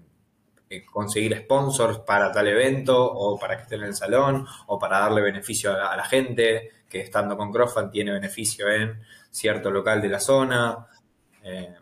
eh, 0.69 0.85
conseguir 0.85 1.35
sponsors 1.35 2.01
para 2.01 2.31
tal 2.31 2.47
evento 2.47 3.11
o 3.11 3.39
para 3.39 3.57
que 3.57 3.63
esté 3.63 3.77
en 3.77 3.85
el 3.85 3.95
salón 3.95 4.47
o 4.67 4.79
para 4.79 4.99
darle 4.99 5.23
beneficio 5.23 5.73
a 5.73 5.97
la, 5.97 6.05
gente 6.05 6.73
que 6.91 7.01
estando 7.01 7.39
con 7.39 7.51
Crofan 7.51 7.91
tiene 7.91 8.13
beneficio 8.13 8.69
en 8.69 9.01
cierto 9.31 9.71
local 9.71 10.01
de 10.03 10.09
la 10.09 10.21
zona. 10.21 10.87
Eh, 11.43 11.75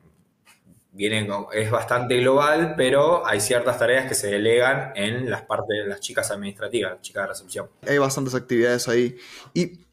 es 1.53 1.71
bastante 1.71 2.17
global, 2.17 2.75
pero 2.77 3.25
hay 3.25 3.41
ciertas 3.41 3.79
tareas 3.79 4.09
que 4.09 4.15
se 4.15 4.29
delegan 4.29 4.93
en 4.97 5.31
las 5.31 5.43
partes 5.43 5.87
las 5.87 6.01
chicas 6.01 6.31
administrativas, 6.31 6.93
las 6.93 7.03
chicas 7.03 7.23
de 7.23 7.29
recepción. 7.29 7.69
Hay 7.87 7.99
bastantes 7.99 8.35
actividades 8.35 8.89
ahí. 8.89 9.17
Y 9.55 9.85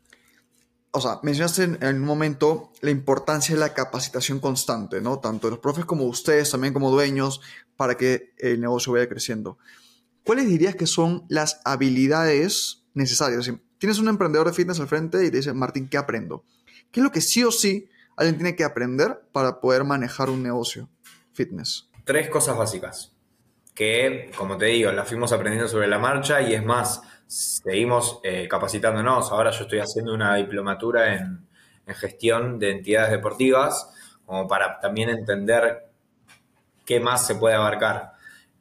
o 0.95 1.01
sea, 1.01 1.19
mencionaste 1.23 1.63
en, 1.63 1.95
un 1.97 2.05
momento 2.05 2.71
la 2.79 2.89
importancia 2.89 3.53
de 3.53 3.59
la 3.59 3.73
capacitación 3.73 4.39
constante, 4.39 5.01
¿no? 5.01 5.19
Tanto 5.19 5.47
de 5.47 5.51
los 5.51 5.59
profes 5.59 5.83
como 5.83 6.05
ustedes, 6.05 6.49
también 6.49 6.73
como 6.73 6.89
dueños, 6.89 7.41
para 7.75 7.97
que 7.97 8.33
el 8.37 8.61
negocio 8.61 8.93
vaya 8.93 9.09
creciendo. 9.09 9.57
¿Cuáles 10.23 10.47
dirías 10.47 10.75
que 10.75 10.87
son 10.87 11.25
las 11.27 11.59
habilidades 11.65 12.85
necesarias? 12.93 13.51
tienes 13.77 13.99
un 13.99 14.07
emprendedor 14.07 14.47
de 14.47 14.53
fitness 14.53 14.79
al 14.79 14.87
frente 14.87 15.25
y 15.25 15.29
te 15.29 15.37
dice, 15.37 15.53
Martín, 15.53 15.89
¿qué 15.89 15.97
aprendo? 15.97 16.45
¿Qué 16.95 17.01
es 17.01 17.03
lo 17.03 17.11
que 17.11 17.19
sí 17.19 17.43
o 17.43 17.51
sí 17.51 17.89
alguien 18.15 18.37
tiene 18.37 18.55
que 18.55 18.63
aprender 18.63 19.19
para 19.33 19.59
poder 19.59 19.83
manejar 19.83 20.29
un 20.29 20.41
negocio 20.41 20.87
fitness? 21.33 21.89
Tres 22.05 22.29
cosas 22.29 22.55
básicas 22.55 23.11
que, 23.73 24.31
como 24.37 24.57
te 24.57 24.67
digo, 24.67 24.93
las 24.93 25.05
fuimos 25.05 25.33
aprendiendo 25.33 25.67
sobre 25.67 25.89
la 25.89 25.99
marcha 25.99 26.41
y 26.41 26.53
es 26.53 26.63
más, 26.63 27.01
seguimos 27.27 28.21
eh, 28.23 28.47
capacitándonos. 28.47 29.29
Ahora 29.33 29.51
yo 29.51 29.63
estoy 29.63 29.79
haciendo 29.79 30.13
una 30.13 30.35
diplomatura 30.35 31.15
en, 31.15 31.45
gestión 31.85 32.59
de 32.59 32.71
entidades 32.71 33.11
deportivas, 33.11 33.93
como 34.25 34.47
para 34.47 34.79
también 34.79 35.09
entender 35.09 35.89
qué 36.85 37.01
más 37.01 37.27
se 37.27 37.35
puede 37.35 37.55
abarcar. 37.55 38.13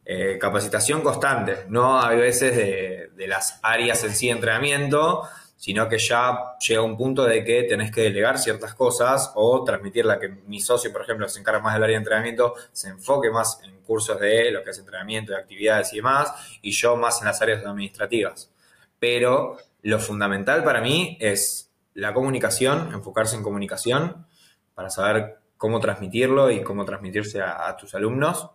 Eh, 0.04 0.38
capacitación 0.40 1.02
constante, 1.02 1.66
no 1.68 2.00
a 2.00 2.10
veces 2.10 2.56
de, 2.56 3.12
de, 3.14 3.28
las 3.28 3.60
áreas 3.62 4.02
en 4.02 4.12
sí 4.12 4.26
de 4.26 4.32
entrenamiento, 4.32 5.22
sino 5.64 5.88
que 5.88 5.96
ya 5.98 6.58
llega 6.58 6.82
un 6.82 6.94
punto 6.94 7.24
de 7.24 7.42
que 7.42 7.62
tenés 7.62 7.90
que 7.90 8.02
delegar 8.02 8.38
ciertas 8.38 8.74
cosas 8.74 9.32
o 9.34 9.64
transmitirla, 9.64 10.18
que 10.20 10.28
mi 10.28 10.60
socio, 10.60 10.92
por 10.92 11.00
ejemplo, 11.00 11.26
se 11.26 11.40
encarga 11.40 11.62
más 11.62 11.72
del 11.72 11.84
área 11.84 11.94
de 11.94 12.00
entrenamiento, 12.00 12.54
se 12.70 12.90
enfoque 12.90 13.30
más 13.30 13.60
en 13.64 13.80
cursos 13.80 14.20
de 14.20 14.50
lo 14.50 14.62
que 14.62 14.72
es 14.72 14.78
entrenamiento, 14.78 15.32
de 15.32 15.38
actividades 15.38 15.90
y 15.94 15.96
demás, 15.96 16.34
y 16.60 16.70
yo 16.70 16.96
más 16.96 17.18
en 17.22 17.28
las 17.28 17.40
áreas 17.40 17.64
administrativas. 17.64 18.52
Pero 18.98 19.56
lo 19.80 19.98
fundamental 20.00 20.62
para 20.64 20.82
mí 20.82 21.16
es 21.18 21.70
la 21.94 22.12
comunicación, 22.12 22.92
enfocarse 22.92 23.34
en 23.34 23.42
comunicación 23.42 24.26
para 24.74 24.90
saber 24.90 25.38
cómo 25.56 25.80
transmitirlo 25.80 26.50
y 26.50 26.62
cómo 26.62 26.84
transmitirse 26.84 27.40
a, 27.40 27.74
tus 27.78 27.94
alumnos, 27.94 28.50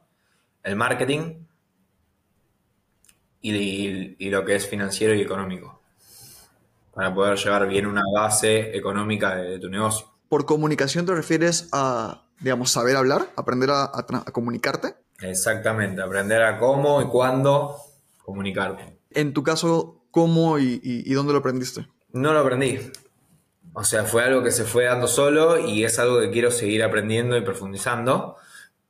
el 0.62 0.76
marketing 0.76 1.44
y, 3.42 4.30
lo 4.30 4.46
que 4.46 4.58
es 4.58 4.68
financiero 4.68 5.16
y 5.16 5.22
económico, 5.22 5.79
para 7.00 7.16
poder 7.16 7.38
llevar 7.38 7.66
bien 7.66 7.86
una 7.86 8.02
base 8.14 8.76
económica 8.76 9.38
de, 9.38 9.58
tu 9.58 9.70
negocio. 9.70 10.06
¿Por 10.28 10.46
comunicación 10.46 11.06
te 11.06 11.16
refieres 11.16 11.70
a, 11.72 12.26
digamos, 12.42 12.72
saber 12.72 12.98
hablar, 12.98 13.30
aprender 13.38 13.70
a 13.72 14.06
comunicarte? 14.34 14.96
Exactamente, 15.22 16.02
aprender 16.02 16.42
a 16.42 16.60
cómo 16.60 17.02
y 17.02 17.06
cuándo 17.06 17.78
comunicarte. 18.26 18.98
En 19.12 19.32
tu 19.32 19.44
caso, 19.44 20.04
¿cómo 20.12 20.60
y, 20.60 20.82
y, 20.84 21.10
y 21.10 21.14
dónde 21.14 21.32
lo 21.32 21.40
aprendiste? 21.40 21.88
No 22.12 22.34
lo 22.34 22.40
aprendí. 22.40 22.92
O 23.72 23.86
sea, 23.86 24.04
fue 24.04 24.26
algo 24.26 24.44
que 24.44 24.52
se 24.52 24.66
fue 24.66 24.84
dando 24.84 25.08
solo 25.08 25.58
y 25.58 25.86
es 25.86 26.00
algo 26.00 26.20
que 26.20 26.32
quiero 26.32 26.52
seguir 26.52 26.84
aprendiendo 26.84 27.38
y 27.38 27.42
profundizando, 27.42 28.36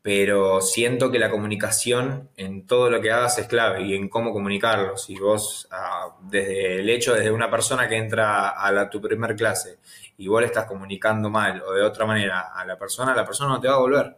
pero 0.01 0.62
siento 0.62 1.12
que 1.12 1.19
la 1.19 1.29
comunicación 1.29 2.29
en 2.38 2.65
todo 2.65 2.89
lo 2.89 3.01
que 3.01 3.12
hagas 3.12 3.38
es 3.38 3.47
clave 3.47 3.83
y 3.83 3.95
en 3.95 4.07
cómo 4.07 4.31
comunicarlo. 4.31 4.97
Si 4.97 5.15
vos, 5.15 5.67
ah, 5.71 6.15
desde 6.21 6.79
el 6.79 6.89
hecho, 6.89 7.13
desde 7.13 7.31
una 7.31 7.51
persona 7.51 7.88
que 7.89 7.97
entra 7.97 8.49
a 8.49 8.71
la, 8.71 8.89
tu 8.89 9.01
primer 9.01 9.35
clase 9.35 9.79
y 10.17 10.27
vos 10.27 10.41
le 10.41 10.47
estás 10.47 10.65
comunicando 10.65 11.29
mal 11.29 11.62
o 11.63 11.73
de 11.73 11.83
otra 11.83 12.05
manera 12.05 12.51
a 12.53 12.65
la 12.65 12.77
persona, 12.77 13.13
la 13.13 13.25
persona 13.25 13.51
no 13.51 13.59
te 13.59 13.67
va 13.67 13.75
a 13.75 13.79
volver. 13.79 14.15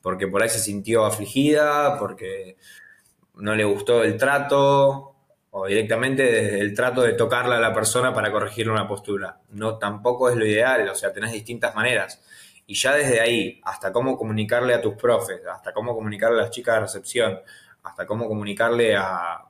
Porque 0.00 0.28
por 0.28 0.42
ahí 0.42 0.48
se 0.48 0.60
sintió 0.60 1.04
afligida, 1.04 1.98
porque 1.98 2.56
no 3.34 3.54
le 3.54 3.64
gustó 3.64 4.02
el 4.02 4.16
trato, 4.16 5.14
o 5.50 5.66
directamente 5.66 6.22
desde 6.22 6.60
el 6.60 6.74
trato 6.74 7.02
de 7.02 7.14
tocarle 7.14 7.56
a 7.56 7.60
la 7.60 7.74
persona 7.74 8.14
para 8.14 8.30
corregirle 8.30 8.72
una 8.72 8.86
postura. 8.86 9.40
No, 9.50 9.78
tampoco 9.78 10.30
es 10.30 10.36
lo 10.36 10.46
ideal, 10.46 10.88
o 10.88 10.94
sea, 10.94 11.12
tenés 11.12 11.32
distintas 11.32 11.74
maneras. 11.74 12.22
Y 12.70 12.74
ya 12.74 12.94
desde 12.94 13.18
ahí, 13.18 13.60
hasta 13.64 13.90
cómo 13.90 14.16
comunicarle 14.16 14.72
a 14.74 14.80
tus 14.80 14.94
profes, 14.94 15.40
hasta 15.44 15.72
cómo 15.72 15.92
comunicarle 15.92 16.38
a 16.38 16.42
las 16.42 16.50
chicas 16.52 16.76
de 16.76 16.80
recepción, 16.82 17.40
hasta 17.82 18.06
cómo 18.06 18.28
comunicarle 18.28 18.94
a, 18.94 19.42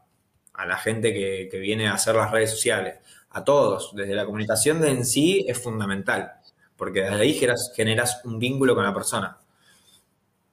a 0.54 0.66
la 0.66 0.76
gente 0.78 1.12
que, 1.12 1.46
que, 1.50 1.58
viene 1.58 1.86
a 1.86 1.92
hacer 1.92 2.14
las 2.14 2.30
redes 2.30 2.50
sociales, 2.50 2.98
a 3.28 3.44
todos, 3.44 3.94
desde 3.94 4.14
la 4.14 4.24
comunicación 4.24 4.80
de 4.80 4.88
en 4.88 5.04
sí 5.04 5.44
es 5.46 5.62
fundamental, 5.62 6.32
porque 6.78 7.02
desde 7.02 7.20
ahí 7.20 7.38
generas, 7.74 8.22
un 8.24 8.38
vínculo 8.38 8.74
con 8.74 8.84
la 8.84 8.94
persona. 8.94 9.36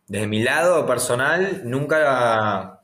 Desde 0.05 0.27
mi 0.27 0.43
lado 0.43 0.85
personal, 0.85 1.61
nunca, 1.63 2.81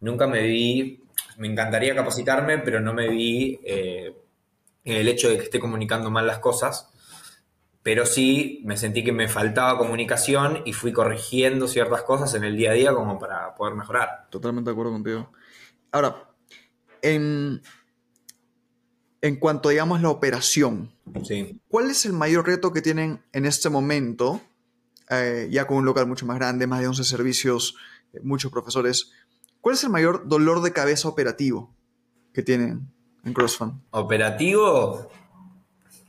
nunca 0.00 0.26
me 0.26 0.42
vi 0.42 1.02
me 1.38 1.46
encantaría 1.46 1.94
capacitarme, 1.94 2.58
pero 2.58 2.78
no 2.78 2.92
me 2.92 3.08
vi 3.08 3.58
eh, 3.64 4.14
el 4.84 5.08
hecho 5.08 5.30
de 5.30 5.38
que 5.38 5.44
esté 5.44 5.58
comunicando 5.58 6.10
mal 6.10 6.26
las 6.26 6.40
cosas. 6.40 6.90
Pero 7.88 8.04
sí 8.04 8.60
me 8.66 8.76
sentí 8.76 9.02
que 9.02 9.12
me 9.12 9.28
faltaba 9.28 9.78
comunicación 9.78 10.60
y 10.66 10.74
fui 10.74 10.92
corrigiendo 10.92 11.66
ciertas 11.66 12.02
cosas 12.02 12.34
en 12.34 12.44
el 12.44 12.54
día 12.54 12.72
a 12.72 12.74
día 12.74 12.92
como 12.92 13.18
para 13.18 13.54
poder 13.54 13.76
mejorar. 13.76 14.26
Totalmente 14.28 14.68
de 14.68 14.72
acuerdo 14.72 14.92
contigo. 14.92 15.32
Ahora, 15.90 16.28
en, 17.00 17.62
en 19.22 19.36
cuanto, 19.36 19.70
digamos, 19.70 20.02
la 20.02 20.10
operación, 20.10 20.92
sí. 21.24 21.62
¿cuál 21.68 21.90
es 21.90 22.04
el 22.04 22.12
mayor 22.12 22.46
reto 22.46 22.74
que 22.74 22.82
tienen 22.82 23.22
en 23.32 23.46
este 23.46 23.70
momento, 23.70 24.42
eh, 25.08 25.48
ya 25.50 25.66
con 25.66 25.78
un 25.78 25.86
local 25.86 26.06
mucho 26.06 26.26
más 26.26 26.36
grande, 26.36 26.66
más 26.66 26.80
de 26.80 26.88
11 26.88 27.04
servicios, 27.04 27.74
eh, 28.12 28.20
muchos 28.22 28.52
profesores? 28.52 29.12
¿Cuál 29.62 29.76
es 29.76 29.84
el 29.84 29.88
mayor 29.88 30.28
dolor 30.28 30.60
de 30.60 30.74
cabeza 30.74 31.08
operativo 31.08 31.74
que 32.34 32.42
tienen 32.42 32.92
en 33.24 33.32
CrossFan? 33.32 33.82
Operativo, 33.92 35.08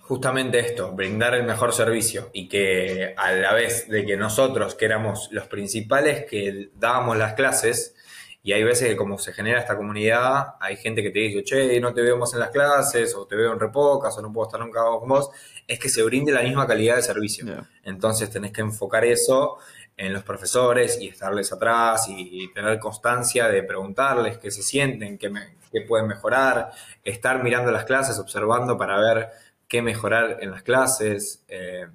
justamente 0.10 0.58
esto, 0.58 0.91
brindar 0.91 1.36
el 1.36 1.43
mejor 1.43 1.72
servicio 1.72 2.32
y 2.34 2.50
que 2.50 3.13
a 3.15 3.32
la 3.32 3.54
vez 3.54 3.88
de 3.88 4.08
que 4.08 4.17
nosotros, 4.17 4.74
que 4.74 4.86
éramos 4.86 5.30
los 5.32 5.45
principales 5.45 6.26
que 6.26 6.72
dábamos 6.74 7.15
las 7.15 7.36
clases, 7.36 7.93
y 8.41 8.54
hay 8.54 8.63
veces 8.63 8.88
que 8.88 8.95
como 8.95 9.19
se 9.19 9.34
genera 9.34 9.60
esta 9.60 9.78
comunidad, 9.78 10.56
hay 10.62 10.78
gente 10.78 11.04
que 11.04 11.12
te 11.12 11.19
dice, 11.19 11.43
che, 11.43 11.80
no 11.80 11.93
te 11.93 12.02
veo 12.02 12.17
más 12.17 12.34
en 12.34 12.39
las 12.39 12.50
clases, 12.50 13.13
o 13.13 13.28
te 13.28 13.36
veo 13.36 13.54
en 13.54 13.60
repocas, 13.60 14.17
o 14.17 14.24
no 14.24 14.34
puedo 14.34 14.48
estar 14.48 14.60
nunca 14.60 14.82
con 14.82 15.08
vos, 15.08 15.30
es 15.67 15.78
que 15.78 15.89
se 15.89 16.02
brinde 16.02 16.32
la 16.32 16.41
misma 16.41 16.65
calidad 16.65 16.95
de 16.95 17.04
servicio. 17.04 17.45
Yeah. 17.45 17.69
Entonces 17.84 18.32
tenés 18.32 18.52
que 18.52 18.62
enfocar 18.62 19.06
eso 19.06 19.60
en 19.95 20.12
los 20.12 20.24
profesores 20.24 21.00
y 21.00 21.10
estarles 21.10 21.54
atrás 21.54 22.08
y, 22.08 22.45
y 22.45 22.52
tener 22.52 22.80
constancia 22.80 23.48
de 23.48 23.62
preguntarles 23.62 24.39
qué 24.39 24.50
se 24.50 24.63
sienten, 24.63 25.19
qué, 25.19 25.30
me, 25.30 25.58
qué, 25.72 25.82
pueden 25.82 26.08
mejorar, 26.08 26.72
estar 27.04 27.43
mirando 27.43 27.72
las 27.72 27.86
clases, 27.86 28.17
observando 28.17 28.76
para 28.76 29.00
ver 29.00 29.30
qué 29.70 29.82
mejorar 29.82 30.40
en 30.42 30.52
las 30.52 30.64
clases. 30.64 31.46
Eh, 31.48 31.88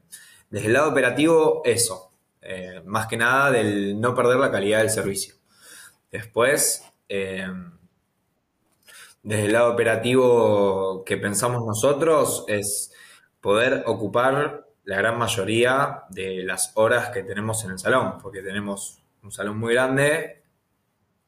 desde 0.49 0.69
el 0.69 0.73
lado 0.73 0.89
operativo, 0.89 1.61
eso. 1.65 2.13
Eh, 2.41 2.81
más 2.87 3.07
que 3.07 3.17
nada 3.17 3.51
del 3.51 4.01
no 4.01 4.15
perder 4.15 4.39
la 4.39 4.51
calidad 4.51 4.79
del 4.79 4.91
servicio. 4.91 5.35
Después, 6.11 6.85
eh, 7.09 7.49
desde 9.23 9.47
el 9.47 9.53
lado 9.53 9.73
operativo 9.73 11.03
que 11.05 11.17
pensamos 11.17 11.67
nosotros 11.67 12.45
es 12.47 12.93
poder 13.41 13.83
ocupar 13.87 14.67
la 14.85 14.97
gran 14.97 15.19
mayoría 15.19 16.05
de 16.11 16.43
las 16.45 16.73
horas 16.75 17.09
que 17.09 17.23
tenemos 17.23 17.65
en 17.65 17.73
el 17.73 17.79
salón, 17.79 18.19
porque 18.23 18.43
tenemos 18.43 19.03
un 19.23 19.33
salón 19.33 19.59
muy 19.59 19.73
grande 19.73 20.43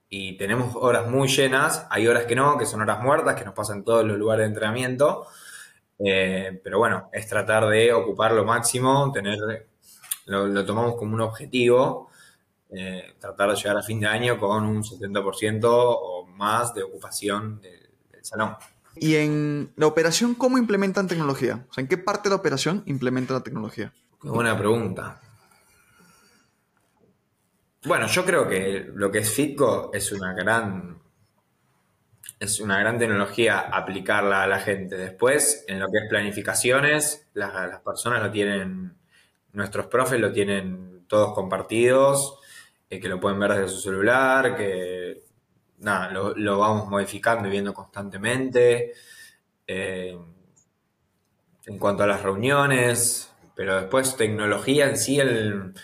y 0.08 0.36
tenemos 0.36 0.76
horas 0.76 1.08
muy 1.08 1.28
llenas, 1.28 1.86
hay 1.90 2.06
horas 2.06 2.26
que 2.26 2.36
no, 2.36 2.58
que 2.58 2.66
son 2.66 2.82
horas 2.82 3.00
muertas, 3.00 3.34
que 3.34 3.44
nos 3.44 3.54
pasan 3.54 3.78
en 3.78 3.84
todos 3.84 4.04
los 4.04 4.18
lugares 4.18 4.44
de 4.44 4.48
entrenamiento, 4.48 5.26
eh, 5.98 6.60
pero 6.62 6.78
bueno, 6.78 7.08
es 7.12 7.26
tratar 7.26 7.66
de 7.68 7.92
ocupar 7.92 8.32
lo 8.32 8.44
máximo, 8.44 9.10
tener, 9.12 9.38
lo, 10.26 10.46
lo 10.46 10.64
tomamos 10.64 10.96
como 10.96 11.14
un 11.14 11.20
objetivo, 11.20 12.10
eh, 12.70 13.14
tratar 13.18 13.50
de 13.50 13.56
llegar 13.56 13.76
a 13.78 13.82
fin 13.82 14.00
de 14.00 14.06
año 14.06 14.38
con 14.38 14.64
un 14.64 14.82
70% 14.82 15.64
o 15.70 16.26
más 16.26 16.74
de 16.74 16.82
ocupación 16.82 17.60
del, 17.60 17.88
del 18.10 18.24
salón. 18.24 18.56
Y 18.96 19.16
en 19.16 19.72
la 19.76 19.86
operación, 19.86 20.34
¿cómo 20.34 20.58
implementan 20.58 21.06
tecnología? 21.06 21.66
O 21.70 21.72
sea, 21.72 21.82
¿en 21.82 21.88
qué 21.88 21.98
parte 21.98 22.28
de 22.28 22.34
la 22.34 22.40
operación 22.40 22.82
implementan 22.86 23.36
la 23.36 23.42
tecnología? 23.42 23.92
Qué 24.20 24.28
buena 24.28 24.56
pregunta. 24.56 25.20
Bueno, 27.84 28.06
yo 28.08 28.24
creo 28.24 28.48
que 28.48 28.90
lo 28.94 29.12
que 29.12 29.18
es 29.18 29.30
Fitco 29.30 29.90
es 29.92 30.10
una 30.10 30.32
gran 30.32 30.98
es 32.38 32.60
una 32.60 32.78
gran 32.78 32.98
tecnología 32.98 33.60
aplicarla 33.60 34.42
a 34.42 34.46
la 34.46 34.58
gente. 34.58 34.96
Después, 34.96 35.64
en 35.68 35.80
lo 35.80 35.86
que 35.86 35.98
es 35.98 36.08
planificaciones, 36.08 37.28
las, 37.34 37.54
las 37.54 37.80
personas 37.80 38.22
lo 38.22 38.30
tienen, 38.30 38.94
nuestros 39.52 39.86
profes 39.86 40.20
lo 40.20 40.32
tienen 40.32 41.04
todos 41.08 41.34
compartidos, 41.34 42.38
eh, 42.90 43.00
que 43.00 43.08
lo 43.08 43.20
pueden 43.20 43.38
ver 43.38 43.52
desde 43.52 43.68
su 43.68 43.80
celular, 43.80 44.56
que 44.56 45.22
nada, 45.78 46.10
lo, 46.10 46.34
lo, 46.36 46.58
vamos 46.58 46.88
modificando 46.88 47.48
y 47.48 47.50
viendo 47.50 47.72
constantemente. 47.72 48.92
Eh, 49.66 50.16
en 51.66 51.78
cuanto 51.78 52.04
a 52.04 52.06
las 52.06 52.22
reuniones, 52.22 53.32
pero 53.56 53.80
después 53.80 54.16
tecnología 54.16 54.88
en 54.88 54.96
sí, 54.96 55.18
el, 55.18 55.74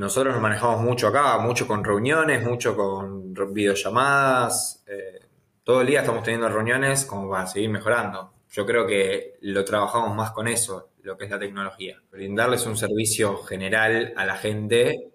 nosotros 0.00 0.32
nos 0.32 0.42
manejamos 0.42 0.80
mucho 0.80 1.08
acá, 1.08 1.36
mucho 1.36 1.66
con 1.66 1.84
reuniones, 1.84 2.42
mucho 2.42 2.74
con 2.74 3.34
videollamadas. 3.52 4.82
Eh, 4.86 5.26
todo 5.62 5.82
el 5.82 5.88
día 5.88 6.00
estamos 6.00 6.22
teniendo 6.22 6.48
reuniones 6.48 7.04
como 7.04 7.28
para 7.28 7.46
seguir 7.46 7.68
mejorando. 7.68 8.32
Yo 8.50 8.64
creo 8.64 8.86
que 8.86 9.36
lo 9.42 9.62
trabajamos 9.62 10.16
más 10.16 10.30
con 10.30 10.48
eso, 10.48 10.88
lo 11.02 11.18
que 11.18 11.26
es 11.26 11.30
la 11.30 11.38
tecnología. 11.38 12.00
Brindarles 12.10 12.64
un 12.64 12.78
servicio 12.78 13.42
general 13.42 14.14
a 14.16 14.24
la 14.24 14.36
gente, 14.36 15.10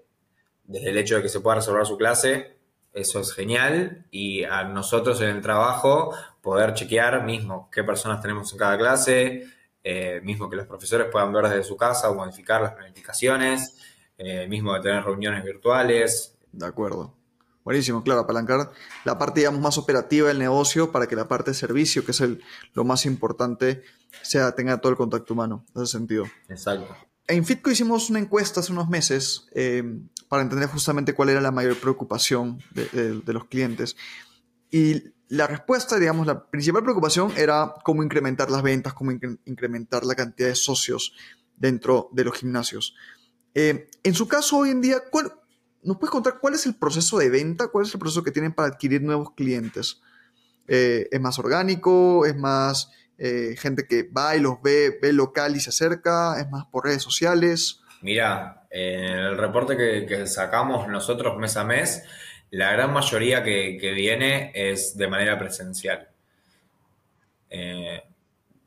desde 0.66 0.92
el 0.92 0.98
hecho 1.00 1.16
de 1.16 1.24
que 1.24 1.30
se 1.30 1.40
pueda 1.40 1.56
resolver 1.56 1.88
su 1.88 1.98
clase, 1.98 2.56
eso 2.94 3.22
es 3.22 3.34
genial. 3.34 4.06
Y 4.12 4.44
a 4.44 4.66
nosotros 4.66 5.20
en 5.22 5.30
el 5.30 5.42
trabajo 5.42 6.16
poder 6.44 6.76
chequear 6.76 7.24
mismo 7.26 7.72
qué 7.72 7.84
personas 7.84 8.22
tenemos 8.22 8.52
en 8.52 8.60
cada 8.60 8.78
clase, 8.78 9.48
eh, 9.84 10.22
mismo 10.24 10.48
que 10.48 10.58
los 10.58 10.68
profesores 10.68 11.08
puedan 11.12 11.34
ver 11.34 11.46
desde 11.46 11.64
su 11.64 11.76
casa 11.76 12.12
o 12.12 12.14
modificar 12.14 12.62
las 12.62 12.74
planificaciones, 12.74 13.95
eh, 14.18 14.48
mismo 14.48 14.74
de 14.74 14.82
tener 14.82 15.04
reuniones 15.04 15.44
virtuales. 15.44 16.38
De 16.52 16.66
acuerdo. 16.66 17.14
Buenísimo, 17.64 18.04
claro, 18.04 18.22
apalancar 18.22 18.72
la 19.06 19.18
parte, 19.18 19.40
digamos, 19.40 19.60
más 19.60 19.78
operativa 19.80 20.28
del 20.28 20.38
negocio 20.38 20.92
para 20.92 21.08
que 21.08 21.16
la 21.16 21.28
parte 21.28 21.50
de 21.50 21.56
servicio, 21.56 22.06
que 22.06 22.12
es 22.12 22.22
el, 22.22 22.44
lo 22.76 22.84
más 22.84 23.08
importante, 23.08 23.82
sea, 24.22 24.54
tenga 24.54 24.80
todo 24.80 24.92
el 24.92 24.98
contacto 24.98 25.34
humano, 25.34 25.66
en 25.76 25.82
ese 25.84 25.94
sentido. 25.94 26.26
Exacto. 26.48 26.96
En 27.28 27.44
Fitco 27.44 27.72
hicimos 27.72 28.10
una 28.12 28.20
encuesta 28.20 28.60
hace 28.60 28.72
unos 28.72 28.88
meses 28.88 29.48
eh, 29.56 29.84
para 30.30 30.44
entender 30.44 30.70
justamente 30.70 31.16
cuál 31.16 31.30
era 31.30 31.42
la 31.42 31.52
mayor 31.52 31.76
preocupación 31.78 32.60
de, 32.72 32.86
de, 32.86 33.22
de, 33.22 33.34
los 33.34 33.46
clientes. 33.46 33.96
Y 34.70 35.16
la 35.28 35.48
respuesta, 35.48 35.98
digamos, 35.98 36.28
la 36.28 36.46
principal 36.46 36.84
preocupación 36.84 37.32
era 37.36 37.74
cómo 37.84 38.04
incrementar 38.04 38.52
las 38.52 38.62
ventas, 38.62 38.94
cómo 38.94 39.12
incre 39.12 39.38
incrementar 39.46 40.06
la 40.06 40.16
cantidad 40.16 40.50
de 40.50 40.56
socios 40.56 41.14
dentro 41.58 42.10
de 42.12 42.26
los 42.26 42.38
gimnasios. 42.38 42.96
Eh, 43.56 43.88
en 44.04 44.14
su 44.14 44.28
caso, 44.28 44.58
hoy 44.58 44.70
en 44.70 44.82
día, 44.82 44.98
¿cuál, 45.10 45.32
¿nos 45.82 45.98
puedes 45.98 46.12
contar 46.12 46.40
cuál 46.42 46.54
es 46.54 46.66
el 46.66 46.76
proceso 46.76 47.18
de 47.18 47.30
venta? 47.30 47.70
¿Cuál 47.70 47.86
es 47.86 47.94
el 47.94 48.00
proceso 48.00 48.22
que 48.22 48.32
tienen 48.32 48.54
para 48.54 48.68
adquirir 48.68 49.02
nuevos 49.02 49.32
clientes? 49.32 50.02
Eh, 50.68 51.08
¿Es 51.10 51.22
más 51.22 51.40
orgánico? 51.40 52.26
¿Es 52.26 52.36
más 52.36 52.92
eh, 53.18 53.56
gente 53.58 53.88
que 53.88 54.04
va 54.04 54.36
y 54.36 54.42
los 54.42 54.62
ve, 54.62 55.00
ve 55.02 55.14
local 55.14 55.56
y 55.56 55.62
se 55.62 55.70
acerca? 55.70 56.40
¿Es 56.40 56.50
más 56.52 56.66
por 56.66 56.84
redes 56.84 57.02
sociales? 57.02 57.80
Mira, 58.02 58.68
el 58.70 59.38
reporte 59.38 59.78
que, 59.78 60.28
sacamos 60.28 60.90
nosotros 60.90 61.38
mes 61.38 61.56
a 61.56 61.64
mes, 61.64 62.04
la 62.52 62.74
gran 62.74 62.92
mayoría 62.92 63.42
que, 63.42 63.92
viene 63.96 64.52
es 64.54 64.98
de 64.98 65.08
manera 65.08 65.40
presencial. 65.40 66.10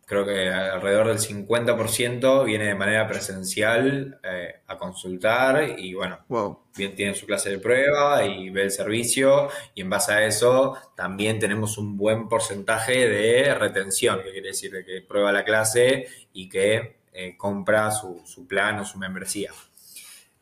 Creo 0.09 0.25
que 0.25 0.49
alrededor 0.49 1.09
del 1.09 1.19
50% 1.19 2.45
viene 2.47 2.65
de 2.65 2.75
manera 2.75 3.07
presencial 3.07 4.19
eh, 4.25 4.63
a 4.67 4.79
consultar 4.79 5.79
y 5.79 5.93
bueno, 5.93 6.21
Wow. 6.29 6.61
bien 6.75 6.95
tiene 6.97 7.15
su 7.15 7.27
clase 7.27 7.51
de 7.51 7.59
prueba 7.59 8.25
y 8.25 8.49
ve 8.49 8.63
el 8.63 8.71
servicio 8.71 9.51
y 9.75 9.83
en 9.83 9.91
base 9.91 10.13
a 10.13 10.25
eso 10.25 10.79
también 10.97 11.39
tenemos 11.39 11.77
un 11.77 11.99
buen 11.99 12.27
porcentaje 12.27 13.07
de 13.07 13.55
retención, 13.55 14.23
que 14.23 14.33
quiere 14.33 14.49
decir 14.49 14.73
de 14.73 14.83
que 14.83 15.03
prueba 15.03 15.31
la 15.31 15.45
clase 15.45 16.07
y 16.33 16.49
que 16.49 16.97
eh, 17.13 17.37
compra 17.37 17.91
su, 17.91 18.23
su 18.25 18.47
plan 18.49 18.79
o 18.81 18.87
su 18.87 18.97
membresía. 18.99 19.53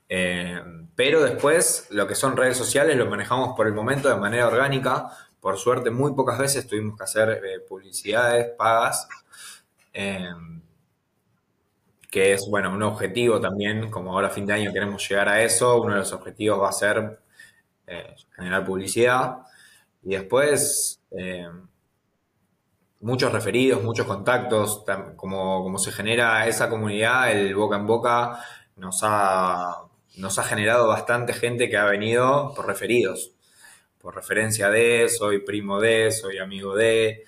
Eh, 0.09 0.62
pero 0.95 1.23
después 1.23 1.89
lo 1.91 2.07
que 2.07 2.14
son 2.14 2.37
redes 2.37 2.57
sociales 2.57 2.97
lo 2.97 3.07
manejamos 3.07 3.57
por 3.57 3.67
el 3.67 3.73
momento 3.73 4.09
de 4.09 4.17
manera 4.17 4.47
orgánica. 4.47 5.09
Por 5.41 5.59
suerte 5.59 5.91
muy 5.91 6.12
pocas 6.14 6.39
veces 6.39 6.67
tuvimos 6.67 6.97
que 6.97 7.05
hacer 7.05 7.41
publicidades 7.69 8.51
pagas. 8.57 9.09
Eh, 9.99 10.28
que 12.11 12.32
es, 12.34 12.47
bueno, 12.51 12.70
un 12.72 12.82
objetivo 12.82 13.40
también, 13.40 13.90
como 13.90 14.12
ahora 14.12 14.28
a 14.28 14.30
fin 14.30 14.47
de 14.47 14.53
año 14.53 14.72
queremos 14.72 15.09
llegar 15.09 15.28
a 15.28 15.42
eso, 15.42 15.80
uno 15.80 15.94
de 15.94 16.01
los 16.01 16.12
objetivos 16.12 16.61
va 16.61 16.68
a 16.68 16.72
ser 16.72 17.20
eh, 17.86 18.14
generar 18.36 18.64
publicidad. 18.64 19.38
Y 20.03 20.11
después 20.11 21.01
eh, 21.12 21.49
muchos 23.01 23.32
referidos, 23.32 23.82
muchos 23.82 24.07
contactos, 24.07 24.84
como, 25.16 25.62
como 25.62 25.78
se 25.78 25.92
genera 25.92 26.47
esa 26.47 26.68
comunidad, 26.68 27.32
el 27.32 27.55
boca 27.55 27.76
en 27.76 27.86
boca 27.86 28.38
nos 28.76 29.01
ha, 29.03 29.84
nos 30.18 30.38
ha 30.38 30.42
generado 30.44 30.88
bastante 30.88 31.32
gente 31.32 31.70
que 31.70 31.78
ha 31.78 31.86
venido 31.86 32.53
por 32.55 32.66
referidos, 32.66 33.32
por 33.99 34.14
referencia 34.14 34.68
de, 34.70 35.09
soy 35.09 35.40
primo 35.40 35.80
de, 35.80 36.12
soy 36.12 36.38
amigo 36.38 36.74
de, 36.74 37.24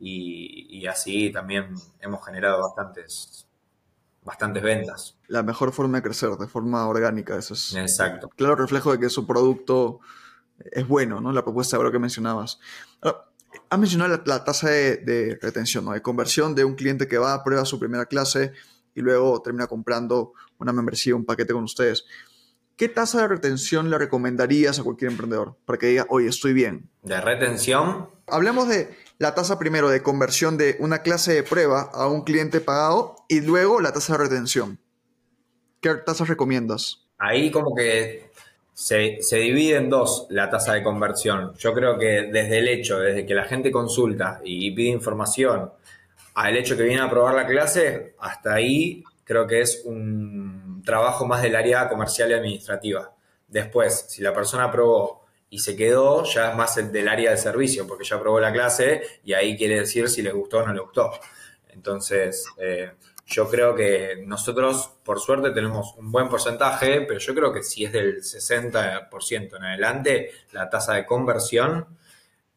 y, 0.00 0.66
y 0.78 0.86
así 0.86 1.30
también 1.30 1.74
hemos 2.00 2.24
generado 2.24 2.62
bastantes, 2.62 3.46
bastantes 4.24 4.62
ventas. 4.62 5.18
La 5.28 5.42
mejor 5.42 5.72
forma 5.72 5.98
de 5.98 6.02
crecer, 6.02 6.30
de 6.30 6.48
forma 6.48 6.86
orgánica. 6.88 7.36
Eso 7.36 7.54
es 7.54 7.74
Exacto. 7.74 8.28
claro 8.30 8.56
reflejo 8.56 8.92
de 8.92 8.98
que 8.98 9.10
su 9.10 9.26
producto 9.26 10.00
es 10.58 10.88
bueno, 10.88 11.20
¿no? 11.20 11.32
La 11.32 11.44
propuesta 11.44 11.76
de 11.76 11.78
valor 11.78 11.92
que 11.92 11.98
mencionabas. 11.98 12.58
Ahora, 13.02 13.26
has 13.68 13.78
mencionado 13.78 14.16
la, 14.16 14.22
la 14.24 14.44
tasa 14.44 14.70
de, 14.70 14.96
de 14.98 15.38
retención, 15.40 15.84
¿no? 15.84 15.92
De 15.92 16.02
conversión 16.02 16.54
de 16.54 16.64
un 16.64 16.74
cliente 16.74 17.06
que 17.06 17.18
va 17.18 17.34
a 17.34 17.44
prueba 17.44 17.64
su 17.64 17.78
primera 17.78 18.06
clase 18.06 18.52
y 18.94 19.02
luego 19.02 19.40
termina 19.42 19.66
comprando 19.66 20.32
una 20.58 20.72
membresía, 20.72 21.14
un 21.14 21.24
paquete 21.24 21.52
con 21.52 21.64
ustedes. 21.64 22.04
¿Qué 22.80 22.88
tasa 22.88 23.20
de 23.20 23.28
retención 23.28 23.90
le 23.90 23.98
recomendarías 23.98 24.78
a 24.78 24.82
cualquier 24.82 25.10
emprendedor 25.10 25.54
para 25.66 25.78
que 25.78 25.88
diga, 25.88 26.06
oye, 26.08 26.28
estoy 26.28 26.54
bien? 26.54 26.88
De 27.02 27.20
retención, 27.20 28.08
Hablemos 28.26 28.68
de 28.68 28.96
la 29.18 29.34
tasa 29.34 29.58
primero 29.58 29.90
de 29.90 30.02
conversión 30.02 30.56
de 30.56 30.76
una 30.78 31.02
clase 31.02 31.34
de 31.34 31.42
prueba 31.42 31.90
a 31.92 32.08
un 32.08 32.22
cliente 32.22 32.62
pagado 32.62 33.16
y 33.28 33.42
luego 33.42 33.82
la 33.82 33.92
tasa 33.92 34.14
de 34.14 34.20
retención. 34.20 34.78
¿Qué 35.82 35.92
tasas 36.06 36.28
recomiendas? 36.28 37.06
ahí 37.18 37.50
como 37.50 37.74
que 37.74 38.30
se, 38.72 39.18
se 39.20 39.36
divide 39.36 39.76
en 39.76 39.90
dos 39.90 40.26
la 40.30 40.48
tasa 40.48 40.72
de 40.72 40.82
conversión. 40.82 41.52
Yo 41.58 41.74
creo 41.74 41.98
que 41.98 42.30
desde 42.32 42.60
el 42.60 42.68
hecho, 42.68 42.98
desde 42.98 43.26
que 43.26 43.34
la 43.34 43.44
gente 43.44 43.70
consulta 43.70 44.40
y 44.42 44.70
pide 44.70 44.88
información, 44.88 45.70
al 46.32 46.56
hecho 46.56 46.78
que 46.78 46.84
viene 46.84 47.02
a 47.02 47.10
probar 47.10 47.34
la 47.34 47.46
clase, 47.46 48.14
hasta 48.20 48.54
ahí 48.54 49.04
creo 49.24 49.46
que 49.46 49.60
es 49.60 49.82
un 49.84 50.69
trabajo 50.84 51.26
más 51.26 51.42
del 51.42 51.56
área 51.56 51.88
comercial 51.88 52.30
y 52.30 52.34
administrativa. 52.34 53.14
Después, 53.48 54.06
si 54.08 54.22
la 54.22 54.32
persona 54.32 54.64
aprobó 54.64 55.26
y 55.48 55.58
se 55.58 55.74
quedó, 55.74 56.24
ya 56.24 56.50
es 56.50 56.56
más 56.56 56.76
el 56.76 56.92
del 56.92 57.08
área 57.08 57.32
de 57.32 57.36
servicio, 57.36 57.86
porque 57.86 58.04
ya 58.04 58.16
aprobó 58.16 58.38
la 58.40 58.52
clase 58.52 59.02
y 59.24 59.32
ahí 59.32 59.56
quiere 59.56 59.80
decir 59.80 60.08
si 60.08 60.22
le 60.22 60.32
gustó 60.32 60.58
o 60.58 60.66
no 60.66 60.72
le 60.72 60.80
gustó. 60.80 61.10
Entonces, 61.68 62.46
eh, 62.58 62.92
yo 63.26 63.48
creo 63.48 63.74
que 63.74 64.24
nosotros, 64.26 64.90
por 65.04 65.20
suerte, 65.20 65.50
tenemos 65.50 65.94
un 65.96 66.10
buen 66.10 66.28
porcentaje, 66.28 67.02
pero 67.02 67.20
yo 67.20 67.34
creo 67.34 67.52
que 67.52 67.62
si 67.62 67.84
es 67.84 67.92
del 67.92 68.22
60% 68.22 69.56
en 69.56 69.64
adelante, 69.64 70.30
la 70.52 70.68
tasa 70.68 70.94
de 70.94 71.06
conversión 71.06 71.86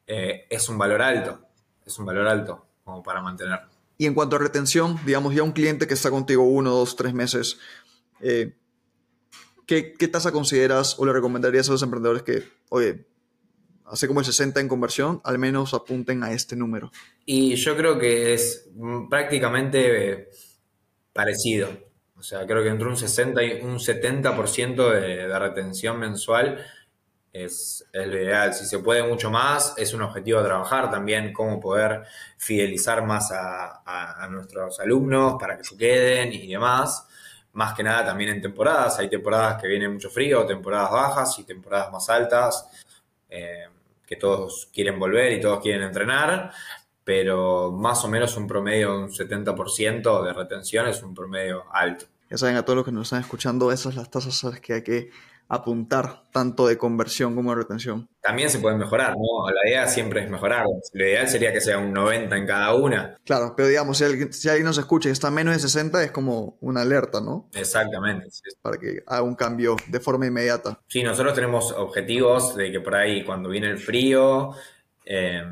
eh, 0.07 0.47
es 0.49 0.69
un 0.69 0.77
valor 0.77 1.01
alto. 1.01 1.39
Es 1.85 1.97
un 1.99 2.05
valor 2.05 2.27
alto 2.27 2.65
como 2.83 3.03
para 3.03 3.21
mantener. 3.21 3.59
Y 3.97 4.07
en 4.07 4.15
cuanto 4.15 4.35
a 4.35 4.39
retención, 4.39 4.99
digamos, 5.05 5.35
ya 5.35 5.43
un 5.43 5.51
cliente 5.51 5.87
que 5.87 5.93
está 5.93 6.09
contigo 6.09 6.43
uno, 6.43 6.71
dos, 6.71 6.95
tres 6.95 7.13
meses, 7.13 7.59
eh, 8.23 8.55
¿qué, 9.67 10.07
tasa 10.07 10.31
consideras 10.31 10.97
o 10.97 11.05
le 11.05 11.13
recomendarías 11.13 11.67
a 11.67 11.73
los 11.73 11.83
emprendedores 11.83 12.23
que, 12.23 12.43
oye, 12.69 13.05
hace 13.85 14.07
como 14.07 14.21
el 14.21 14.25
60 14.25 14.59
en 14.61 14.67
conversión, 14.67 15.21
al 15.23 15.37
menos 15.37 15.73
apunten 15.73 16.23
a 16.23 16.31
este 16.31 16.55
número? 16.55 16.91
Y 17.25 17.55
yo 17.55 17.75
creo 17.75 17.99
que 17.99 18.33
es 18.33 18.69
mm, 18.75 19.09
prácticamente 19.09 20.11
eh, 20.11 20.29
parecido. 21.11 21.69
O 22.15 22.23
sea, 22.23 22.45
creo 22.47 22.63
que 22.63 22.69
entre 22.69 22.87
un 22.87 22.95
60 22.95 23.43
y 23.43 23.61
un 23.61 23.79
70% 23.79 24.91
de, 24.91 25.27
de 25.27 25.39
retención 25.39 25.99
mensual 25.99 26.65
es, 27.33 27.85
lo 27.91 28.21
ideal. 28.21 28.53
Si 28.53 28.65
se 28.65 28.79
puede 28.79 29.03
mucho 29.03 29.29
más, 29.29 29.73
es 29.77 29.93
un 29.93 30.03
objetivo 30.03 30.39
a 30.39 30.45
trabajar 30.45 30.89
también, 30.89 31.33
cómo 31.33 31.59
poder 31.59 32.03
fidelizar 32.37 33.05
más 33.05 33.31
a 33.33 34.27
nuestros 34.31 34.79
alumnos 34.79 35.35
para 35.37 35.57
que 35.57 35.65
se 35.65 35.75
queden 35.75 36.31
y 36.31 36.47
demás. 36.47 37.07
Más 37.53 37.73
que 37.73 37.83
nada 37.83 38.05
también 38.05 38.31
en 38.31 38.41
temporadas. 38.41 38.99
Hay 38.99 39.09
temporadas 39.09 39.61
que 39.61 39.67
viene 39.67 39.87
mucho 39.87 40.09
frío, 40.09 40.45
temporadas 40.45 40.91
bajas 40.91 41.39
y 41.39 41.43
temporadas 41.43 41.91
más 41.91 42.09
altas, 42.09 42.67
eh, 43.29 43.67
que 44.05 44.15
todos 44.15 44.69
quieren 44.73 44.99
volver 44.99 45.31
y 45.33 45.41
todos 45.41 45.61
quieren 45.61 45.83
entrenar 45.83 46.51
pero 47.03 47.71
más 47.71 48.03
o 48.05 48.07
menos 48.07 48.37
un 48.37 48.47
promedio 48.47 48.91
de 48.91 49.03
un 49.03 49.09
70% 49.09 50.23
de 50.23 50.33
retención 50.33 50.87
es 50.87 51.03
un 51.03 51.13
promedio 51.13 51.65
alto. 51.71 52.05
Ya 52.29 52.37
saben, 52.37 52.55
a 52.55 52.63
todos 52.63 52.77
los 52.77 52.85
que 52.85 52.91
nos 52.91 53.07
están 53.07 53.21
escuchando, 53.21 53.71
esas 53.71 53.93
son 53.93 53.95
las 53.95 54.09
tasas 54.09 54.43
a 54.43 54.49
las 54.51 54.59
que 54.59 54.73
hay 54.73 54.83
que 54.83 55.11
apuntar, 55.47 56.23
tanto 56.31 56.67
de 56.67 56.77
conversión 56.77 57.35
como 57.35 57.51
de 57.51 57.57
retención. 57.57 58.09
También 58.21 58.49
se 58.49 58.59
pueden 58.59 58.79
mejorar, 58.79 59.11
¿no? 59.11 59.49
La 59.51 59.69
idea 59.69 59.87
siempre 59.87 60.23
es 60.23 60.29
mejorar. 60.29 60.65
Lo 60.93 61.05
ideal 61.05 61.27
sería 61.27 61.51
que 61.53 61.61
sea 61.61 61.77
un 61.77 61.93
90 61.93 62.35
en 62.35 62.47
cada 62.47 62.73
una. 62.73 63.17
Claro, 63.25 63.53
pero 63.55 63.67
digamos, 63.67 63.97
si 63.97 64.03
alguien, 64.03 64.33
si 64.33 64.49
alguien 64.49 64.65
nos 64.65 64.77
escucha 64.77 65.09
y 65.09 65.11
está 65.11 65.29
menos 65.29 65.53
de 65.53 65.59
60, 65.59 66.03
es 66.03 66.11
como 66.11 66.57
una 66.61 66.81
alerta, 66.81 67.21
¿no? 67.21 67.49
Exactamente. 67.53 68.31
sí. 68.31 68.41
Para 68.61 68.77
que 68.77 69.03
haga 69.05 69.21
un 69.21 69.35
cambio 69.35 69.75
de 69.87 69.99
forma 69.99 70.25
inmediata. 70.25 70.79
Sí, 70.87 71.03
nosotros 71.03 71.33
tenemos 71.33 71.71
objetivos 71.71 72.55
de 72.55 72.71
que 72.71 72.79
por 72.79 72.95
ahí 72.95 73.23
cuando 73.23 73.49
viene 73.49 73.69
el 73.69 73.77
frío, 73.77 74.51
eh, 75.05 75.43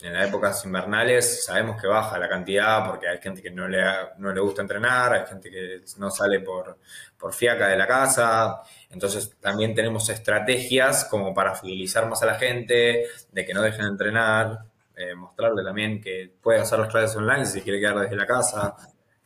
en 0.00 0.12
las 0.12 0.28
épocas 0.28 0.64
invernales, 0.64 1.44
sabemos 1.44 1.80
que 1.80 1.88
baja 1.88 2.18
la 2.18 2.28
cantidad 2.28 2.88
porque 2.88 3.08
hay 3.08 3.18
gente 3.18 3.42
que 3.42 3.50
no 3.50 3.66
le, 3.66 3.82
no 4.18 4.32
le 4.32 4.40
gusta 4.40 4.62
entrenar, 4.62 5.12
hay 5.12 5.26
gente 5.26 5.50
que 5.50 5.80
no 5.98 6.10
sale 6.10 6.40
por, 6.40 6.78
por 7.18 7.34
fiaca 7.34 7.68
de 7.68 7.76
la 7.76 7.86
casa. 7.86 8.60
Entonces 8.90 9.36
también 9.40 9.74
tenemos 9.74 10.08
estrategias 10.08 11.04
como 11.04 11.34
para 11.34 11.54
fidelizar 11.54 12.08
más 12.08 12.22
a 12.22 12.26
la 12.26 12.34
gente, 12.36 13.04
de 13.32 13.44
que 13.44 13.52
no 13.52 13.62
dejen 13.62 13.82
de 13.82 13.88
entrenar, 13.88 14.60
eh, 14.96 15.14
mostrarle 15.14 15.62
también 15.62 16.00
que 16.00 16.30
puede 16.42 16.60
hacer 16.60 16.78
las 16.78 16.88
clases 16.88 17.16
online 17.16 17.44
si 17.44 17.60
quiere 17.60 17.80
quedar 17.80 18.00
desde 18.00 18.16
la 18.16 18.26
casa, 18.26 18.74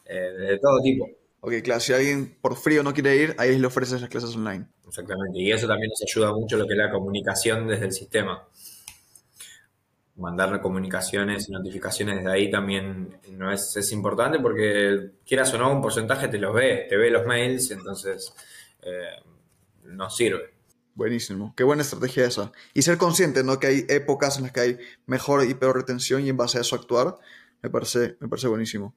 eh, 0.04 0.14
de 0.14 0.58
todo 0.58 0.80
tipo. 0.82 1.08
Ok, 1.40 1.54
claro, 1.64 1.80
si 1.80 1.92
alguien 1.92 2.36
por 2.40 2.56
frío 2.56 2.82
no 2.82 2.92
quiere 2.92 3.16
ir, 3.16 3.34
ahí 3.38 3.58
le 3.58 3.66
ofreces 3.66 4.00
las 4.00 4.10
clases 4.10 4.36
online. 4.36 4.66
Exactamente, 4.86 5.38
y 5.40 5.50
eso 5.50 5.66
también 5.66 5.90
nos 5.90 6.02
ayuda 6.02 6.32
mucho 6.32 6.56
lo 6.56 6.66
que 6.66 6.74
es 6.74 6.78
la 6.78 6.90
comunicación 6.90 7.66
desde 7.66 7.86
el 7.86 7.92
sistema. 7.92 8.46
Mandar 10.16 10.60
comunicaciones 10.60 11.48
y 11.48 11.52
notificaciones 11.52 12.16
desde 12.16 12.30
ahí 12.30 12.50
también 12.50 13.18
no 13.30 13.50
es, 13.50 13.74
es 13.76 13.90
importante 13.92 14.38
porque 14.38 15.12
quieras 15.24 15.52
o 15.54 15.58
no, 15.58 15.72
un 15.72 15.80
porcentaje 15.80 16.28
te 16.28 16.38
los 16.38 16.54
ve, 16.54 16.86
te 16.88 16.96
ve 16.96 17.10
los 17.10 17.26
mails, 17.26 17.70
entonces 17.70 18.32
eh, 18.82 19.22
nos 19.84 20.16
sirve. 20.16 20.54
Buenísimo, 20.94 21.54
qué 21.56 21.64
buena 21.64 21.82
estrategia 21.82 22.26
esa. 22.26 22.52
Y 22.74 22.82
ser 22.82 22.98
consciente, 22.98 23.42
¿no? 23.42 23.58
Que 23.58 23.66
hay 23.66 23.86
épocas 23.88 24.36
en 24.36 24.42
las 24.44 24.52
que 24.52 24.60
hay 24.60 24.78
mejor 25.06 25.44
y 25.48 25.54
peor 25.54 25.76
retención 25.76 26.22
y 26.24 26.28
en 26.28 26.36
base 26.36 26.58
a 26.58 26.60
eso 26.60 26.76
actuar, 26.76 27.16
me 27.62 27.70
parece, 27.70 28.16
me 28.20 28.28
parece 28.28 28.48
buenísimo. 28.48 28.94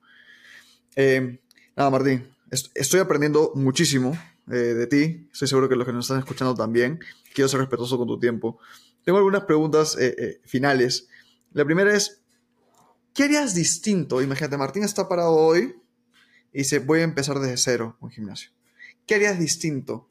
Eh, 0.95 1.39
nada, 1.75 1.89
Martín, 1.89 2.27
est- 2.51 2.71
estoy 2.75 2.99
aprendiendo 2.99 3.51
muchísimo 3.55 4.17
eh, 4.51 4.55
de 4.55 4.87
ti, 4.87 5.29
estoy 5.31 5.47
seguro 5.47 5.69
que 5.69 5.75
los 5.75 5.85
que 5.87 5.93
nos 5.93 6.05
están 6.05 6.19
escuchando 6.19 6.53
también. 6.53 6.99
Quiero 7.33 7.47
ser 7.47 7.59
respetuoso 7.61 7.97
con 7.97 8.07
tu 8.07 8.19
tiempo. 8.19 8.59
Tengo 9.03 9.17
algunas 9.17 9.43
preguntas 9.45 9.97
eh, 9.97 10.15
eh, 10.17 10.41
finales. 10.45 11.07
La 11.53 11.63
primera 11.63 11.95
es, 11.95 12.21
¿qué 13.13 13.23
harías 13.23 13.55
distinto? 13.55 14.21
Imagínate, 14.21 14.57
Martín 14.57 14.83
está 14.83 15.07
parado 15.07 15.31
hoy 15.31 15.75
y 16.51 16.59
dice, 16.59 16.79
voy 16.79 16.99
a 16.99 17.03
empezar 17.03 17.39
desde 17.39 17.57
cero 17.57 17.97
un 18.01 18.09
gimnasio. 18.09 18.51
¿Qué 19.05 19.15
harías 19.15 19.39
distinto 19.39 20.09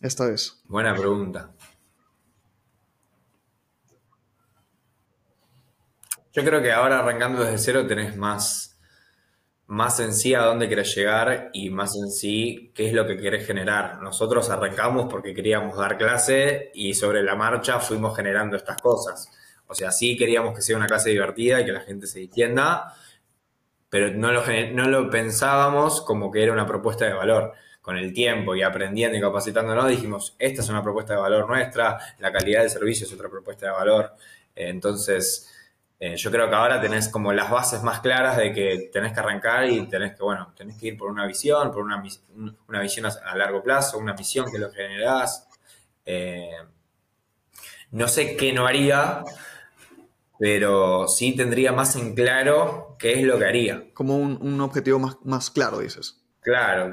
esta 0.00 0.26
vez? 0.26 0.60
Buena 0.64 0.94
pregunta. 0.94 1.52
Yo 6.32 6.44
creo 6.44 6.62
que 6.62 6.70
ahora 6.70 7.00
arrancando 7.00 7.42
desde 7.42 7.58
cero 7.58 7.86
tenés 7.88 8.16
más, 8.16 8.78
más 9.66 9.98
en 9.98 10.14
sí 10.14 10.32
a 10.32 10.42
dónde 10.42 10.68
querés 10.68 10.94
llegar 10.94 11.50
y 11.52 11.70
más 11.70 11.96
en 11.96 12.08
sí 12.08 12.70
qué 12.72 12.86
es 12.86 12.92
lo 12.92 13.04
que 13.04 13.16
querés 13.16 13.44
generar. 13.44 14.00
Nosotros 14.00 14.48
arrancamos 14.48 15.06
porque 15.10 15.34
queríamos 15.34 15.76
dar 15.76 15.98
clase 15.98 16.70
y 16.72 16.94
sobre 16.94 17.24
la 17.24 17.34
marcha 17.34 17.80
fuimos 17.80 18.14
generando 18.14 18.56
estas 18.56 18.80
cosas. 18.80 19.28
O 19.66 19.74
sea, 19.74 19.90
sí 19.90 20.16
queríamos 20.16 20.54
que 20.54 20.62
sea 20.62 20.76
una 20.76 20.86
clase 20.86 21.10
divertida 21.10 21.60
y 21.60 21.64
que 21.64 21.72
la 21.72 21.80
gente 21.80 22.06
se 22.06 22.20
distienda, 22.20 22.94
pero 23.88 24.12
no 24.12 24.30
lo, 24.30 24.44
no 24.72 24.88
lo 24.88 25.10
pensábamos 25.10 26.00
como 26.02 26.30
que 26.30 26.44
era 26.44 26.52
una 26.52 26.66
propuesta 26.66 27.06
de 27.06 27.12
valor. 27.12 27.54
Con 27.90 27.98
el 27.98 28.12
tiempo 28.12 28.54
y 28.54 28.62
aprendiendo 28.62 29.18
y 29.18 29.20
capacitándonos, 29.20 29.88
dijimos, 29.88 30.36
esta 30.38 30.62
es 30.62 30.68
una 30.68 30.80
propuesta 30.80 31.14
de 31.14 31.18
valor 31.18 31.48
nuestra, 31.48 31.98
la 32.20 32.30
calidad 32.30 32.60
del 32.60 32.70
servicio 32.70 33.04
es 33.04 33.12
otra 33.12 33.28
propuesta 33.28 33.66
de 33.66 33.72
valor. 33.72 34.14
entonces, 34.54 35.50
eh, 35.98 36.16
yo 36.16 36.30
creo 36.30 36.48
que 36.48 36.54
ahora 36.54 36.80
tenés 36.80 37.08
como 37.08 37.32
las 37.32 37.50
bases 37.50 37.82
más 37.82 37.98
claras 37.98 38.36
de 38.36 38.52
que 38.52 38.90
tenés 38.92 39.12
que 39.12 39.18
arrancar 39.18 39.68
y 39.68 39.88
tenés 39.88 40.14
que, 40.14 40.22
bueno, 40.22 40.54
tenés 40.56 40.76
que 40.78 40.86
ir 40.86 40.96
por 40.96 41.10
una 41.10 41.26
visión, 41.26 41.72
por 41.72 41.82
una, 41.82 42.00
una 42.68 42.80
visión 42.80 43.06
a, 43.06 43.36
largo 43.36 43.60
plazo, 43.60 43.98
una 43.98 44.14
misión 44.14 44.46
que 44.52 44.60
lo 44.60 44.70
generás. 44.70 45.48
Eh, 46.06 46.58
no 47.90 48.06
sé 48.06 48.36
qué 48.36 48.52
no 48.52 48.68
haría, 48.68 49.24
pero 50.38 51.08
sí 51.08 51.34
tendría 51.34 51.72
más 51.72 51.96
en 51.96 52.14
claro 52.14 52.94
qué 53.00 53.14
es 53.14 53.24
lo 53.24 53.36
que 53.36 53.46
haría. 53.46 53.92
Como 53.94 54.16
un, 54.16 54.60
objetivo 54.60 55.00
más, 55.00 55.16
más, 55.24 55.50
claro, 55.50 55.80
dices. 55.80 56.22
Claro, 56.40 56.92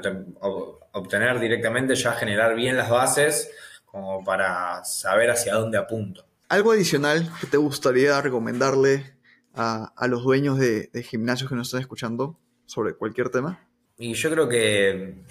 obtener 0.92 1.40
directamente, 1.40 1.94
ya 1.94 2.12
generar 2.12 2.54
bien 2.54 2.76
las 2.76 2.90
bases 2.90 3.50
como 3.84 4.22
para 4.24 4.84
saber 4.84 5.30
hacia 5.30 5.54
dónde 5.54 5.78
apunto. 5.78 6.26
¿Algo 6.48 6.72
adicional 6.72 7.30
que 7.40 7.46
te 7.46 7.56
gustaría 7.56 8.20
recomendarle 8.20 9.14
a, 9.54 10.06
los 10.08 10.22
dueños 10.22 10.58
de, 10.58 10.90
gimnasios 11.02 11.48
que 11.48 11.56
nos 11.56 11.68
están 11.68 11.80
escuchando 11.80 12.38
sobre 12.66 12.94
cualquier 12.94 13.30
tema? 13.30 13.66
Y 13.98 14.14
yo 14.14 14.30
creo 14.30 14.48
que 14.48 15.24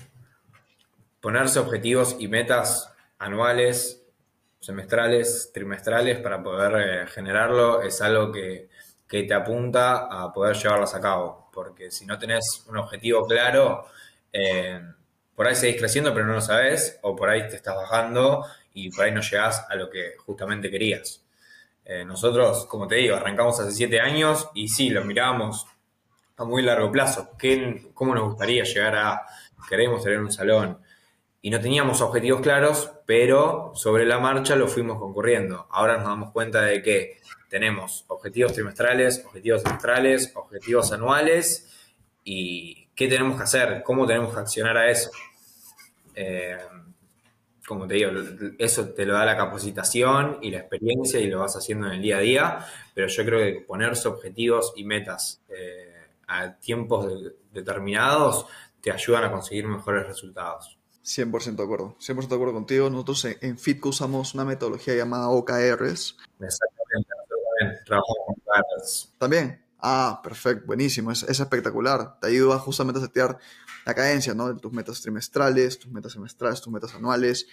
ponerse 1.21 1.59
objetivos 1.59 2.17
y 2.19 2.27
metas 2.27 2.93
anuales 3.17 4.03
semestrales, 4.59 5.51
trimestrales 5.53 6.19
para 6.19 6.43
poder 6.43 6.73
eh, 6.75 7.07
generarlo 7.07 7.81
es 7.81 8.01
algo 8.01 8.31
que, 8.31 8.69
te 9.07 9.33
apunta 9.33 10.07
a 10.11 10.33
poder 10.33 10.57
llevarlas 10.57 10.93
a 10.93 10.99
cabo. 10.99 11.49
Porque 11.53 11.89
si 11.89 12.05
no 12.05 12.19
tenés 12.19 12.65
un 12.67 12.77
objetivo 12.77 13.25
claro, 13.25 13.85
eh, 14.33 14.81
por 15.37 15.47
ahí 15.47 15.55
seguís 15.55 15.77
creciendo 15.77 16.13
pero 16.13 16.25
no 16.25 16.33
lo 16.33 16.41
sabes, 16.41 16.99
o 17.03 17.15
por 17.15 17.29
ahí 17.29 17.47
te 17.47 17.55
estás 17.55 17.75
bajando 17.75 18.43
y 18.73 18.89
por 18.89 19.05
ahí 19.05 19.11
no 19.11 19.21
llegás 19.21 19.65
a 19.69 19.75
lo 19.75 19.89
que 19.89 20.15
justamente 20.17 20.69
querías. 20.71 21.23
Eh, 21.85 22.03
nosotros, 22.03 22.65
como 22.65 22.87
te 22.87 22.95
digo, 22.95 23.15
arrancamos 23.15 23.59
hace 23.59 23.71
siete 23.71 24.01
años 24.01 24.49
y 24.55 24.67
sí, 24.67 24.89
lo 24.89 25.05
mirábamos 25.05 25.67
a 26.35 26.43
muy 26.43 26.63
largo 26.63 26.91
plazo. 26.91 27.29
¿Qué, 27.37 27.91
¿Cómo 27.93 28.13
nos 28.13 28.25
gustaría 28.29 28.63
llegar 28.63 28.95
a, 28.95 29.21
queremos 29.69 30.03
tener 30.03 30.19
un 30.19 30.31
salón? 30.31 30.79
y 31.47 31.49
no 31.49 31.61
teníamos 31.61 32.01
objetivos 32.01 32.41
claros, 32.41 32.91
pero 33.05 33.71
sobre 33.73 34.05
la 34.05 34.19
marcha 34.19 34.55
lo 34.57 34.67
fuimos 34.67 34.99
concurriendo. 34.99 35.67
Ahora 35.69 35.95
nos 35.97 36.07
damos 36.07 36.31
cuenta 36.31 36.61
de 36.63 36.81
que 36.81 37.21
tenemos 37.47 38.03
objetivos 38.07 38.51
trimestrales, 38.51 39.23
objetivos 39.25 39.61
semestrales, 39.61 40.33
objetivos 40.35 40.91
anuales 40.91 41.73
y 42.25 42.89
qué 42.95 43.07
tenemos 43.07 43.37
que 43.37 43.43
hacer, 43.43 43.81
cómo 43.83 44.05
tenemos 44.05 44.33
que 44.33 44.39
accionar 44.41 44.75
a 44.77 44.89
eso. 44.89 45.11
Eh, 46.19 46.57
como 47.67 47.85
te 47.85 47.95
digo, 47.95 48.11
eso 48.57 48.89
te 48.89 49.05
lo 49.05 49.13
da 49.13 49.25
la 49.25 49.37
capacitación 49.37 50.39
y 50.41 50.51
la 50.51 50.59
experiencia 50.59 51.19
y 51.19 51.27
lo 51.27 51.39
vas 51.39 51.55
haciendo 51.55 51.87
en 51.87 51.93
el 51.93 52.01
día 52.01 52.17
a 52.17 52.21
día, 52.21 52.65
pero 52.93 53.07
yo 53.07 53.25
creo 53.25 53.39
que 53.39 53.61
ponerse 53.61 54.07
objetivos 54.07 54.73
y 54.75 54.83
metas 54.83 55.41
eh, 55.49 55.93
a 56.27 56.57
tiempos 56.57 57.07
determinados 57.51 58.45
te 58.81 58.91
ayudan 58.91 59.25
a 59.25 59.31
conseguir 59.31 59.67
mejores 59.67 60.07
resultados. 60.07 60.79
100% 61.03 61.55
de 61.55 61.63
acuerdo, 61.63 61.95
100% 61.99 62.27
de 62.27 62.35
acuerdo 62.35 62.53
contigo. 62.53 62.89
Nosotros 62.89 63.25
en, 63.25 63.37
en 63.41 63.57
FITCO 63.57 63.89
usamos 63.89 64.33
una 64.33 64.43
metodología 64.43 64.95
llamada 64.95 65.29
OKRs. 65.29 66.17
Exactamente, 66.39 67.09
también 67.59 67.79
trabajamos 67.85 68.17
con 68.25 68.35
OKRs. 68.35 69.13
También. 69.17 69.67
Ah, 69.79 70.19
perfecto, 70.23 70.65
buenísimo, 70.65 71.11
es, 71.11 71.23
espectacular. 71.23 72.19
Te 72.19 72.27
ayuda 72.27 72.57
justamente 72.59 72.99
a 72.99 73.03
setear 73.03 73.37
la 73.87 73.95
cadencia, 73.95 74.33
¿no? 74.33 74.53
De 74.53 74.59
tus 74.59 74.73
metas 74.73 75.01
trimestrales, 75.01 75.79
tus 75.79 75.89
metas 75.89 76.11
semestrales, 76.11 76.59
tus 76.59 76.73
metas 76.73 76.93
anuales. 76.93 77.47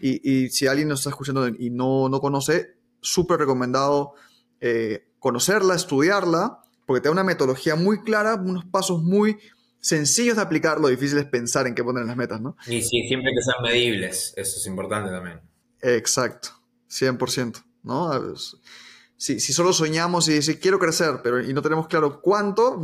Y, 0.00 0.48
si 0.48 0.66
alguien 0.66 0.88
nos 0.88 1.00
está 1.00 1.10
escuchando 1.10 1.46
y 1.46 1.70
no, 1.70 2.08
no 2.08 2.20
conoce, 2.20 2.78
súper 3.00 3.38
recomendado 3.38 4.14
eh, 4.60 5.06
conocerla, 5.18 5.74
estudiarla, 5.74 6.62
porque 6.86 7.02
te 7.02 7.08
da 7.08 7.12
una 7.12 7.22
metodología 7.22 7.76
muy 7.76 8.02
clara, 8.02 8.34
unos 8.34 8.64
pasos 8.64 9.02
muy 9.02 9.36
sencillos 9.78 10.36
de 10.36 10.42
aplicar, 10.42 10.80
lo 10.80 10.88
difícil 10.88 11.18
es 11.18 11.26
pensar 11.26 11.66
en 11.66 11.74
qué 11.74 11.84
poner 11.84 12.02
en 12.02 12.08
las 12.08 12.16
metas, 12.16 12.40
¿no? 12.40 12.56
Y 12.66 12.80
sí, 12.80 13.06
siempre 13.06 13.32
que 13.34 13.42
sean 13.42 13.62
medibles, 13.62 14.32
eso 14.36 14.58
es 14.58 14.66
importante 14.66 15.10
también. 15.10 15.40
Exacto, 15.82 16.48
100%, 16.88 17.62
¿no? 17.82 18.34
Si, 19.16 19.38
si 19.38 19.52
solo 19.52 19.74
soñamos 19.74 20.28
y 20.28 20.40
si 20.40 20.56
quiero 20.56 20.78
crecer, 20.78 21.20
pero 21.22 21.42
y 21.42 21.52
no 21.52 21.60
tenemos 21.60 21.88
claro 21.88 22.22
cuánto, 22.22 22.78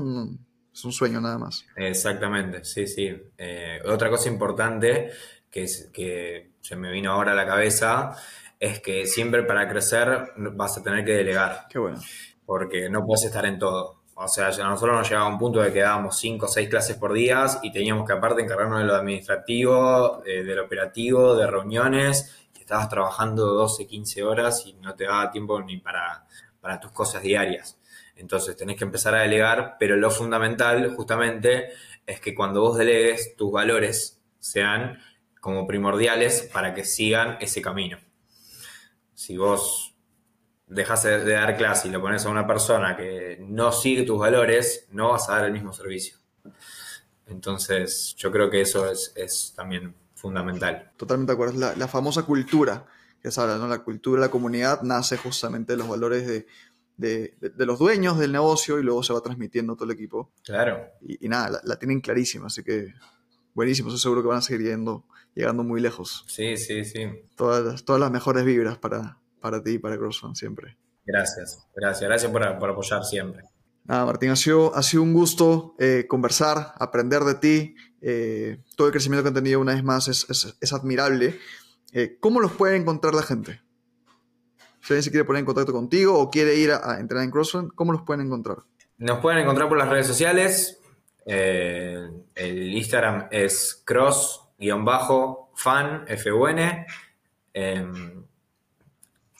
es 0.72 0.84
un 0.84 0.92
sueño 0.92 1.20
nada 1.20 1.38
más. 1.38 1.64
Exactamente, 1.76 2.64
sí, 2.64 2.86
sí. 2.86 3.14
Eh, 3.36 3.80
otra 3.86 4.08
cosa 4.10 4.28
importante 4.28 5.10
que, 5.50 5.64
es, 5.64 5.90
que 5.92 6.52
se 6.60 6.76
me 6.76 6.90
vino 6.90 7.12
ahora 7.12 7.32
a 7.32 7.34
la 7.34 7.46
cabeza 7.46 8.16
es 8.58 8.80
que 8.80 9.06
siempre 9.06 9.42
para 9.42 9.68
crecer 9.68 10.32
vas 10.36 10.78
a 10.78 10.82
tener 10.82 11.04
que 11.04 11.12
delegar. 11.12 11.66
Qué 11.68 11.78
bueno. 11.78 11.98
Porque 12.44 12.88
no 12.88 13.04
puedes 13.04 13.24
estar 13.24 13.44
en 13.46 13.58
todo. 13.58 14.00
O 14.14 14.28
sea, 14.28 14.48
a 14.48 14.68
nosotros 14.68 14.98
nos 14.98 15.08
llegaba 15.08 15.28
un 15.28 15.38
punto 15.38 15.62
de 15.62 15.72
que 15.72 15.80
dábamos 15.80 16.18
5 16.18 16.44
o 16.44 16.48
6 16.48 16.68
clases 16.68 16.96
por 16.96 17.14
día 17.14 17.46
y 17.62 17.72
teníamos 17.72 18.06
que 18.06 18.12
aparte 18.12 18.42
encargarnos 18.42 18.80
de 18.80 18.84
lo 18.84 18.94
administrativo, 18.94 20.22
eh, 20.26 20.44
del 20.44 20.58
operativo, 20.58 21.34
de 21.34 21.46
reuniones. 21.46 22.36
Y 22.54 22.60
estabas 22.60 22.90
trabajando 22.90 23.46
12, 23.46 23.86
15 23.86 24.22
horas 24.22 24.66
y 24.66 24.74
no 24.74 24.94
te 24.94 25.04
daba 25.04 25.30
tiempo 25.30 25.58
ni 25.62 25.78
para, 25.78 26.26
para 26.60 26.78
tus 26.78 26.92
cosas 26.92 27.22
diarias. 27.22 27.79
Entonces 28.20 28.54
tenés 28.54 28.76
que 28.76 28.84
empezar 28.84 29.14
a 29.14 29.22
delegar, 29.22 29.76
pero 29.80 29.96
lo 29.96 30.10
fundamental 30.10 30.94
justamente 30.94 31.70
es 32.06 32.20
que 32.20 32.34
cuando 32.34 32.60
vos 32.60 32.76
delegues, 32.76 33.34
tus 33.34 33.50
valores 33.50 34.20
sean 34.38 34.98
como 35.40 35.66
primordiales 35.66 36.48
para 36.52 36.74
que 36.74 36.84
sigan 36.84 37.38
ese 37.40 37.62
camino. 37.62 37.98
Si 39.14 39.38
vos 39.38 39.94
dejas 40.66 41.02
de 41.02 41.32
dar 41.32 41.56
clase 41.56 41.88
y 41.88 41.90
lo 41.90 42.02
pones 42.02 42.26
a 42.26 42.28
una 42.28 42.46
persona 42.46 42.94
que 42.94 43.38
no 43.40 43.72
sigue 43.72 44.02
tus 44.02 44.18
valores, 44.18 44.86
no 44.90 45.10
vas 45.12 45.28
a 45.30 45.36
dar 45.36 45.46
el 45.46 45.52
mismo 45.52 45.72
servicio. 45.72 46.18
Entonces, 47.26 48.14
yo 48.16 48.30
creo 48.30 48.50
que 48.50 48.60
eso 48.60 48.90
es, 48.90 49.52
también 49.56 49.94
fundamental. 50.14 50.92
Totalmente 50.98 51.32
de 51.32 51.34
acuerdo. 51.34 51.58
La, 51.58 51.74
la 51.74 51.88
famosa 51.88 52.24
cultura 52.24 52.86
que 53.22 53.30
se 53.30 53.40
habla, 53.40 53.56
¿no? 53.56 53.66
La 53.66 53.78
cultura 53.78 54.20
la 54.20 54.30
comunidad 54.30 54.82
nace 54.82 55.16
justamente 55.16 55.72
de 55.72 55.78
los 55.78 55.88
valores 55.88 56.26
de, 56.26 56.46
de, 57.00 57.34
los 57.56 57.78
dueños 57.78 58.18
del 58.18 58.32
negocio 58.32 58.78
y 58.78 58.82
luego 58.82 59.02
se 59.02 59.12
va 59.12 59.20
transmitiendo 59.20 59.74
todo 59.74 59.86
el 59.86 59.92
equipo. 59.92 60.32
Claro. 60.44 60.86
Y, 61.00 61.28
nada, 61.28 61.60
la, 61.64 61.78
tienen 61.78 62.00
clarísima, 62.00 62.46
así 62.46 62.62
que 62.62 62.94
buenísimo, 63.54 63.88
estoy 63.88 64.00
seguro 64.00 64.22
que 64.22 64.28
van 64.28 64.38
a 64.38 64.42
seguir 64.42 64.66
yendo, 64.66 65.04
llegando 65.34 65.64
muy 65.64 65.80
lejos. 65.80 66.24
Sí, 66.28 66.56
sí, 66.56 66.84
sí. 66.84 67.06
Todas, 67.36 67.84
todas 67.84 68.00
las 68.00 68.10
mejores 68.10 68.44
vibras 68.44 68.78
para, 68.78 69.18
para 69.40 69.62
ti 69.62 69.72
y 69.72 69.78
para 69.78 69.96
CrossFan 69.96 70.36
siempre. 70.36 70.76
Gracias, 71.04 71.66
gracias, 71.74 72.08
gracias 72.08 72.30
por, 72.30 72.44
apoyar 72.44 73.04
siempre. 73.04 73.42
Nada, 73.84 74.04
Martín, 74.04 74.30
ha 74.30 74.36
sido, 74.36 74.74
ha 74.76 74.82
sido 74.82 75.02
un 75.02 75.12
gusto 75.12 75.74
eh, 75.78 76.06
conversar, 76.08 76.74
aprender 76.78 77.22
de 77.22 77.34
ti. 77.34 77.74
Eh, 78.02 78.62
todo 78.76 78.86
el 78.86 78.92
crecimiento 78.92 79.24
que 79.24 79.28
han 79.28 79.34
tenido 79.34 79.58
una 79.58 79.74
vez 79.74 79.82
más 79.82 80.06
es, 80.08 80.72
admirable. 80.72 81.38
Eh, 81.92 82.18
¿Cómo 82.20 82.40
los 82.40 82.52
puede 82.52 82.76
encontrar 82.76 83.14
la 83.14 83.22
gente? 83.22 83.62
Si 84.80 84.92
alguien 84.92 85.02
se 85.02 85.10
quiere 85.10 85.24
poner 85.24 85.40
en 85.40 85.46
contacto 85.46 85.72
contigo 85.72 86.18
o 86.18 86.30
quiere 86.30 86.54
ir 86.56 86.72
a, 86.72 86.98
entrenar 86.98 87.24
en 87.24 87.30
CrossFan, 87.30 87.68
¿cómo 87.68 87.92
los 87.92 88.02
pueden 88.02 88.26
encontrar? 88.26 88.58
Nos 88.98 89.18
pueden 89.20 89.40
encontrar 89.40 89.68
por 89.68 89.78
las 89.78 89.88
redes 89.88 90.06
sociales. 90.06 90.78
el 91.24 92.74
Instagram 92.74 93.28
es 93.30 93.82
cross-fan, 93.84 94.44
F-U-N. 96.06 96.86
Em, 97.52 98.24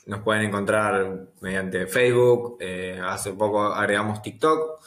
nos 0.07 0.20
pueden 0.22 0.43
encontrar 0.43 1.28
mediante 1.41 1.86
Facebook, 1.86 2.57
eh, 2.61 3.01
hace 3.03 3.32
poco 3.32 3.62
agregamos 3.62 4.20
TikTok, 4.22 4.80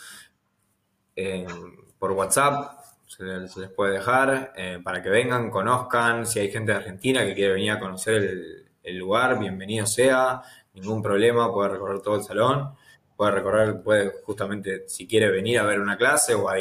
eh, 1.16 1.48
por 1.98 2.12
WhatsApp 2.12 2.84
se 3.08 3.24
les, 3.24 3.70
puede 3.70 3.94
dejar 3.94 4.54
eh, 4.58 4.80
para 4.84 5.02
que 5.02 5.10
vengan, 5.10 5.50
conozcan, 5.50 6.26
si 6.26 6.40
hay 6.40 6.52
gente 6.52 6.72
de 6.72 6.80
Argentina 6.80 7.24
que 7.24 7.36
quiere 7.36 7.54
venir 7.54 7.72
a 7.72 7.80
conocer 7.80 8.16
el, 8.16 8.63
lugar, 8.92 9.40
bienvenido 9.40 9.86
sea, 9.86 10.42
ningún 10.74 11.02
problema, 11.02 11.52
puede 11.52 11.70
recorrer 11.70 12.02
todo 12.02 12.18
el 12.18 12.24
salón, 12.24 12.76
puede 13.16 13.32
recorrer, 13.32 13.82
puede 13.82 14.12
justamente 14.24 14.84
si 14.88 15.08
quiere 15.08 15.32
venir 15.32 15.60
a 15.60 15.64
ver 15.64 15.80
una 15.80 15.98
clase 15.98 16.34
o 16.34 16.50
a, 16.50 16.58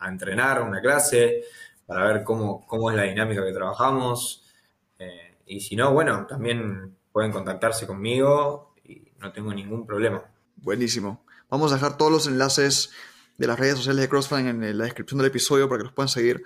entrenar 0.00 0.62
una 0.62 0.80
clase 0.80 1.42
para 1.84 2.04
ver 2.06 2.22
cómo, 2.22 2.64
cómo 2.66 2.90
es 2.90 2.96
la 2.96 3.02
dinámica 3.02 3.44
que 3.44 3.52
trabajamos. 3.52 4.44
y 5.46 5.60
si 5.60 5.76
no, 5.76 5.92
bueno, 5.92 6.26
también 6.26 6.96
pueden 7.12 7.32
contactarse 7.32 7.86
conmigo 7.86 8.74
y 8.84 9.12
no 9.18 9.32
tengo 9.32 9.52
ningún 9.52 9.86
problema. 9.86 10.22
Buenísimo. 10.56 11.24
Vamos 11.50 11.72
a 11.72 11.76
dejar 11.76 11.96
todos 11.96 12.12
los 12.12 12.26
enlaces 12.26 12.90
de 13.38 13.46
las 13.46 13.58
redes 13.58 13.76
sociales 13.76 14.02
de 14.02 14.08
CrossFan 14.08 14.62
en 14.62 14.78
la 14.78 14.84
descripción 14.84 15.18
del 15.18 15.28
episodio 15.28 15.68
para 15.68 15.78
que 15.78 15.84
los 15.84 15.92
puedan 15.92 16.08
seguir. 16.08 16.44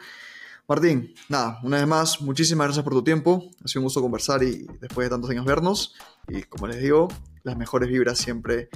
Martín, 0.68 1.12
nada, 1.28 1.58
una 1.64 1.78
vez 1.78 1.86
más, 1.86 2.20
muchísimas 2.22 2.68
gracias 2.68 2.84
por 2.84 2.92
tu 2.92 3.02
tiempo. 3.02 3.50
Ha 3.64 3.68
sido 3.68 3.80
un 3.80 3.84
gusto 3.84 4.00
conversar 4.00 4.42
y 4.42 4.66
después 4.80 5.06
de 5.06 5.10
tantos 5.10 5.28
años 5.30 5.44
vernos. 5.44 5.94
Y 6.28 6.42
como 6.44 6.68
les 6.68 6.80
digo, 6.80 7.08
las 7.42 7.56
mejores 7.56 7.88
vibras 7.88 8.18
siempre 8.18 8.68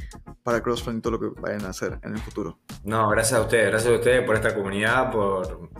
para 0.42 0.62
CrossFit 0.62 0.96
y 0.96 1.00
todo 1.00 1.12
lo 1.12 1.20
que 1.20 1.40
vayan 1.40 1.64
a 1.64 1.68
hacer 1.68 1.98
en 2.02 2.14
el 2.14 2.18
futuro. 2.18 2.58
No, 2.82 3.08
gracias 3.08 3.38
a 3.38 3.42
ustedes, 3.42 3.68
gracias 3.70 3.92
a 3.92 3.96
ustedes 3.96 4.26
por 4.26 4.34
esta 4.34 4.54
comunidad, 4.54 5.12
por, 5.12 5.70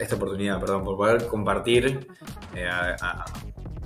esta 0.00 0.16
oportunidad, 0.16 0.58
perdón, 0.58 0.82
por 0.82 0.96
poder 0.96 1.26
compartir 1.28 2.08
eh, 2.54 2.68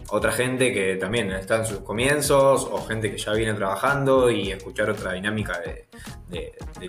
otra 0.09 0.33
gente 0.33 0.73
que 0.73 0.97
también 0.97 1.31
está 1.31 1.57
en 1.57 1.67
sus 1.67 1.79
comienzos 1.81 2.69
o 2.71 2.85
gente 2.87 3.11
que 3.11 3.19
ya 3.19 3.33
viene 3.33 3.55
trabajando 3.55 4.31
y 4.31 4.51
escuchar 4.51 4.91
otra 4.91 5.13
dinámica 5.13 5.61
de, 5.61 5.89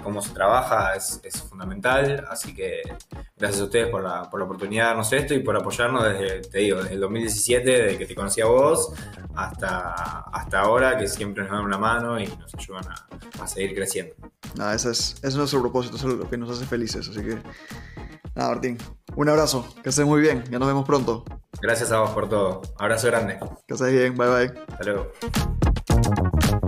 cómo 0.03 0.21
se 0.21 0.33
trabaja 0.33 0.93
es, 0.95 1.21
fundamental. 1.49 2.25
Así 2.29 2.53
que 2.53 2.81
gracias 3.37 3.61
a 3.61 3.65
ustedes 3.65 3.89
por 3.89 4.03
la, 4.03 4.29
por 4.29 4.39
la 4.39 4.45
oportunidad 4.45 4.83
de 4.83 4.87
darnos 4.89 5.13
esto 5.13 5.33
y 5.33 5.39
por 5.39 5.55
apoyarnos 5.55 6.03
desde, 6.03 6.41
te 6.41 6.59
digo, 6.59 6.77
desde 6.77 6.95
el 6.95 6.99
2017, 7.01 7.69
desde 7.69 7.97
que 7.97 8.05
te 8.05 8.15
conocí 8.15 8.41
a 8.41 8.45
vos, 8.45 8.93
hasta, 9.35 9.93
hasta 10.31 10.59
ahora, 10.59 10.97
que 10.97 11.07
siempre 11.07 11.43
nos 11.43 11.51
dan 11.51 11.63
una 11.63 11.77
mano 11.77 12.19
y 12.19 12.27
nos 12.27 12.53
ayudan 12.55 12.85
a, 13.39 13.47
seguir 13.47 13.75
creciendo. 13.75 14.15
Nada, 14.55 14.73
ese 14.73 14.91
es, 14.91 15.15
es 15.21 15.35
nuestro 15.35 15.61
propósito, 15.61 15.97
eso 15.97 16.09
es 16.09 16.15
lo 16.15 16.29
que 16.29 16.37
nos 16.37 16.49
hace 16.49 16.65
felices. 16.65 17.07
Así 17.07 17.21
que, 17.21 17.37
nada, 18.33 18.49
Martín, 18.49 18.77
un 19.15 19.29
abrazo, 19.29 19.65
que 19.83 19.89
estés 19.89 20.05
muy 20.05 20.21
bien, 20.21 20.43
ya 20.49 20.59
nos 20.59 20.67
vemos 20.67 20.85
pronto. 20.85 21.23
Gracias 21.61 21.91
a 21.91 21.99
vos 21.99 22.09
por 22.11 22.27
todo 22.27 22.61
abrazo 23.07 23.27
grande. 23.27 23.39
Que 23.67 23.73
estés 23.73 23.91
bien, 23.91 24.17
bye 24.17 24.27
bye. 24.27 24.51
Hasta 24.67 24.83
luego. 24.83 26.61